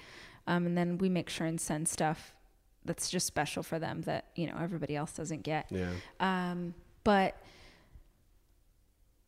um, 0.46 0.66
and 0.66 0.76
then 0.76 0.98
we 0.98 1.08
make 1.08 1.28
sure 1.28 1.46
and 1.46 1.60
send 1.60 1.88
stuff 1.88 2.34
that's 2.84 3.10
just 3.10 3.26
special 3.26 3.62
for 3.62 3.78
them 3.78 4.02
that 4.02 4.26
you 4.34 4.46
know 4.46 4.56
everybody 4.60 4.96
else 4.96 5.12
doesn't 5.12 5.42
get. 5.42 5.66
Yeah. 5.70 5.90
Um, 6.20 6.74
but 7.04 7.36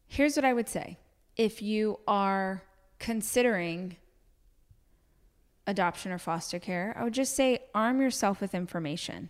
here's 0.07 0.37
what 0.37 0.45
I 0.45 0.53
would 0.53 0.69
say 0.69 0.99
if 1.37 1.63
you 1.63 1.99
are 2.07 2.63
considering 2.99 3.97
adoption 5.67 6.13
or 6.13 6.19
foster 6.19 6.59
care, 6.59 6.95
I 6.97 7.05
would 7.05 7.15
just 7.15 7.35
say 7.35 7.61
arm 7.75 8.01
yourself 8.01 8.41
with 8.41 8.55
information. 8.55 9.29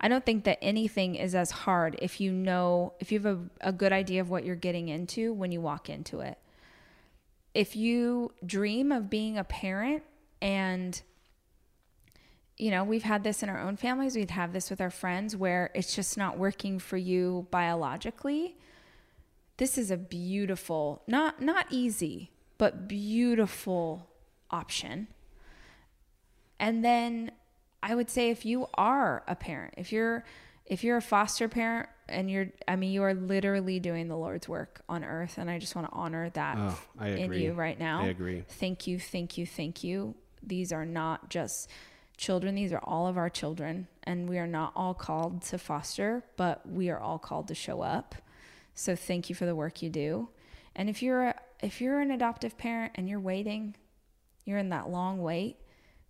I 0.00 0.08
don't 0.08 0.24
think 0.24 0.44
that 0.44 0.58
anything 0.60 1.14
is 1.14 1.34
as 1.34 1.50
hard 1.50 1.96
if 2.00 2.20
you 2.20 2.32
know, 2.32 2.94
if 3.00 3.10
you 3.10 3.20
have 3.20 3.38
a, 3.38 3.68
a 3.68 3.72
good 3.72 3.92
idea 3.92 4.20
of 4.20 4.30
what 4.30 4.44
you're 4.44 4.56
getting 4.56 4.88
into 4.88 5.32
when 5.32 5.52
you 5.52 5.60
walk 5.60 5.88
into 5.88 6.20
it. 6.20 6.38
If 7.54 7.76
you 7.76 8.32
dream 8.44 8.92
of 8.92 9.08
being 9.08 9.38
a 9.38 9.44
parent 9.44 10.02
and 10.42 11.00
you 12.56 12.70
know, 12.70 12.84
we've 12.84 13.02
had 13.02 13.24
this 13.24 13.42
in 13.42 13.48
our 13.48 13.60
own 13.60 13.76
families, 13.76 14.14
we'd 14.14 14.30
have 14.30 14.52
this 14.52 14.70
with 14.70 14.80
our 14.80 14.90
friends 14.90 15.36
where 15.36 15.70
it's 15.74 15.94
just 15.94 16.16
not 16.16 16.38
working 16.38 16.78
for 16.78 16.96
you 16.96 17.48
biologically. 17.50 18.56
This 19.56 19.76
is 19.76 19.90
a 19.90 19.96
beautiful, 19.96 21.02
not 21.06 21.40
not 21.40 21.66
easy, 21.70 22.30
but 22.58 22.86
beautiful 22.86 24.08
option. 24.50 25.08
And 26.60 26.84
then 26.84 27.32
I 27.84 27.94
would 27.94 28.08
say 28.08 28.30
if 28.30 28.46
you 28.46 28.66
are 28.74 29.22
a 29.28 29.34
parent, 29.36 29.74
if 29.76 29.92
you're 29.92 30.24
if 30.64 30.82
you're 30.82 30.96
a 30.96 31.02
foster 31.02 31.48
parent 31.48 31.90
and 32.08 32.30
you're 32.30 32.48
I 32.66 32.76
mean 32.76 32.92
you 32.92 33.02
are 33.02 33.12
literally 33.12 33.78
doing 33.78 34.08
the 34.08 34.16
Lord's 34.16 34.48
work 34.48 34.80
on 34.88 35.04
earth 35.04 35.36
and 35.36 35.50
I 35.50 35.58
just 35.58 35.76
want 35.76 35.88
to 35.90 35.94
honor 35.94 36.30
that 36.30 36.56
Oh, 36.58 36.80
I 36.98 37.08
in 37.08 37.32
you 37.34 37.52
right 37.52 37.78
now. 37.78 38.00
I 38.00 38.06
agree. 38.06 38.42
Thank 38.48 38.86
you, 38.86 38.98
thank 38.98 39.36
you, 39.36 39.46
thank 39.46 39.84
you. 39.84 40.14
These 40.42 40.72
are 40.72 40.86
not 40.86 41.28
just 41.28 41.68
children, 42.16 42.54
these 42.54 42.72
are 42.72 42.80
all 42.82 43.06
of 43.06 43.18
our 43.18 43.28
children 43.28 43.86
and 44.04 44.28
we 44.28 44.38
are 44.38 44.46
not 44.46 44.72
all 44.74 44.94
called 44.94 45.42
to 45.42 45.58
foster, 45.58 46.24
but 46.38 46.66
we 46.66 46.88
are 46.88 46.98
all 46.98 47.18
called 47.18 47.48
to 47.48 47.54
show 47.54 47.82
up. 47.82 48.14
So 48.74 48.96
thank 48.96 49.28
you 49.28 49.34
for 49.34 49.44
the 49.44 49.54
work 49.54 49.82
you 49.82 49.90
do. 49.90 50.30
And 50.74 50.88
if 50.88 51.02
you're 51.02 51.24
a, 51.24 51.34
if 51.62 51.80
you're 51.82 52.00
an 52.00 52.10
adoptive 52.10 52.56
parent 52.56 52.92
and 52.94 53.08
you're 53.08 53.20
waiting, 53.20 53.76
you're 54.46 54.58
in 54.58 54.70
that 54.70 54.88
long 54.88 55.20
wait, 55.22 55.58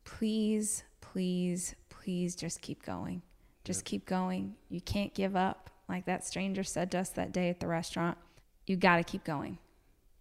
please, 0.05 0.85
please, 1.15 1.77
please 1.91 2.35
just 2.35 2.61
keep 2.61 2.85
going. 2.85 3.23
Just 3.63 3.83
yep. 3.83 3.85
keep 3.85 4.05
going. 4.05 4.57
You 4.69 4.81
can't 4.81 5.15
give 5.15 5.37
up. 5.37 5.71
Like 5.89 6.07
that 6.07 6.25
stranger 6.25 6.65
said 6.65 6.91
to 6.91 6.99
us 6.99 7.11
that 7.11 7.31
day 7.31 7.51
at 7.51 7.61
the 7.61 7.69
restaurant, 7.69 8.19
you 8.67 8.75
got 8.75 8.97
to 8.97 9.05
keep 9.05 9.23
going. 9.23 9.59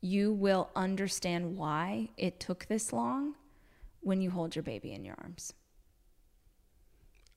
You 0.02 0.32
will 0.34 0.70
understand 0.76 1.58
why 1.58 2.10
it 2.16 2.40
took 2.40 2.68
this 2.68 2.94
long 2.94 3.34
when 4.02 4.22
you 4.22 4.30
hold 4.30 4.56
your 4.56 4.62
baby 4.62 4.94
in 4.94 5.04
your 5.04 5.16
arms. 5.24 5.54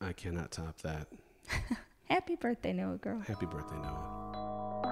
I 0.02 0.12
cannot 0.12 0.50
top 0.50 0.82
that. 0.82 1.08
Happy 2.04 2.36
birthday, 2.36 2.74
Noah 2.74 2.98
girl. 2.98 3.20
Happy 3.20 3.46
birthday, 3.46 3.76
Noah. 3.76 4.82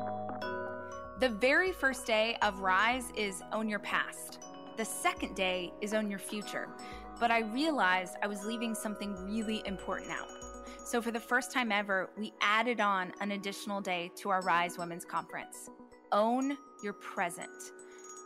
The 1.21 1.29
very 1.29 1.73
first 1.73 2.07
day 2.07 2.39
of 2.41 2.61
Rise 2.61 3.13
is 3.15 3.43
Own 3.53 3.69
Your 3.69 3.81
Past. 3.81 4.43
The 4.79 4.85
second 4.87 5.37
day 5.37 5.71
is 5.83 5.93
Own 5.93 6.09
Your 6.09 6.19
Future. 6.19 6.69
But 7.21 7.31
I 7.31 7.41
realized 7.41 8.15
I 8.23 8.27
was 8.27 8.45
leaving 8.45 8.75
something 8.75 9.15
really 9.25 9.63
important 9.67 10.11
out. 10.11 10.29
So, 10.85 11.01
for 11.01 11.11
the 11.11 11.21
first 11.21 11.51
time 11.51 11.73
ever, 11.73 12.11
we 12.19 12.33
added 12.41 12.81
on 12.81 13.13
an 13.21 13.31
additional 13.31 13.81
day 13.81 14.11
to 14.17 14.31
our 14.31 14.43
Rise 14.43 14.77
Women's 14.77 15.05
Conference. 15.05 15.71
Own 16.13 16.57
Your 16.83 16.93
Present. 16.93 17.51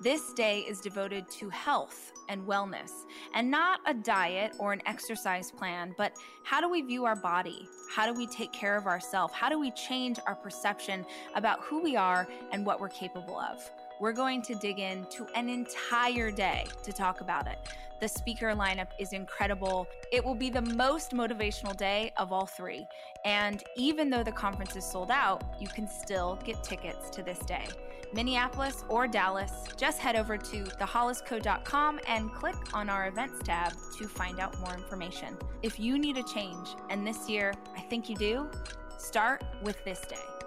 This 0.01 0.33
day 0.33 0.61
is 0.61 0.81
devoted 0.81 1.29
to 1.31 1.49
health 1.49 2.13
and 2.29 2.47
wellness, 2.47 2.91
and 3.35 3.51
not 3.51 3.81
a 3.87 3.95
diet 3.95 4.53
or 4.59 4.73
an 4.73 4.81
exercise 4.87 5.51
plan, 5.51 5.93
but 5.97 6.13
how 6.45 6.61
do 6.61 6.69
we 6.69 6.83
view 6.83 7.05
our 7.05 7.17
body? 7.17 7.69
How 7.91 8.07
do 8.07 8.17
we 8.17 8.27
take 8.27 8.53
care 8.53 8.77
of 8.77 8.87
ourselves? 8.87 9.35
How 9.35 9.49
do 9.49 9.59
we 9.59 9.73
change 9.73 10.19
our 10.27 10.37
perception 10.37 11.05
about 11.35 11.61
who 11.63 11.83
we 11.83 11.97
are 11.97 12.29
and 12.53 12.65
what 12.65 12.81
we're 12.81 12.91
capable 12.91 13.41
of? 13.41 13.59
We're 14.01 14.13
going 14.13 14.43
to 14.43 14.55
dig 14.55 14.79
into 14.79 15.27
an 15.35 15.49
entire 15.49 16.31
day 16.31 16.67
to 16.85 16.93
talk 16.93 17.21
about 17.21 17.49
it. 17.49 17.59
The 18.01 18.07
speaker 18.07 18.55
lineup 18.55 18.89
is 19.01 19.13
incredible. 19.13 19.89
It 20.13 20.25
will 20.25 20.37
be 20.37 20.51
the 20.51 20.63
most 20.63 21.11
motivational 21.11 21.77
day 21.77 22.13
of 22.17 22.33
all 22.33 22.47
three. 22.47 22.87
And 23.25 23.65
even 23.77 24.09
though 24.09 24.23
the 24.23 24.31
conference 24.31 24.77
is 24.77 24.85
sold 24.85 25.11
out, 25.11 25.43
you 25.59 25.67
can 25.67 25.89
still 25.89 26.39
get 26.45 26.63
tickets 26.63 27.11
to 27.11 27.25
this 27.25 27.41
day. 27.41 27.67
Minneapolis 28.13 28.85
or 28.89 29.09
Dallas, 29.09 29.51
just 29.77 29.99
head 29.99 30.15
over 30.15 30.39
to 30.39 30.65
thehollisco.com 30.65 32.01
and 32.07 32.33
click 32.33 32.57
on 32.73 32.89
our 32.89 33.09
events 33.09 33.41
tab 33.45 33.73
to 33.99 34.07
find 34.07 34.39
out 34.39 34.59
more 34.61 34.75
information. 34.75 35.37
If 35.63 35.81
you 35.81 35.99
need 35.99 36.17
a 36.19 36.23
change, 36.23 36.69
and 36.89 37.05
this 37.05 37.29
year 37.29 37.53
I 37.77 37.81
think 37.81 38.09
you 38.09 38.15
do, 38.15 38.49
start 38.97 39.43
with 39.63 39.85
this 39.85 40.01
day. 40.03 40.38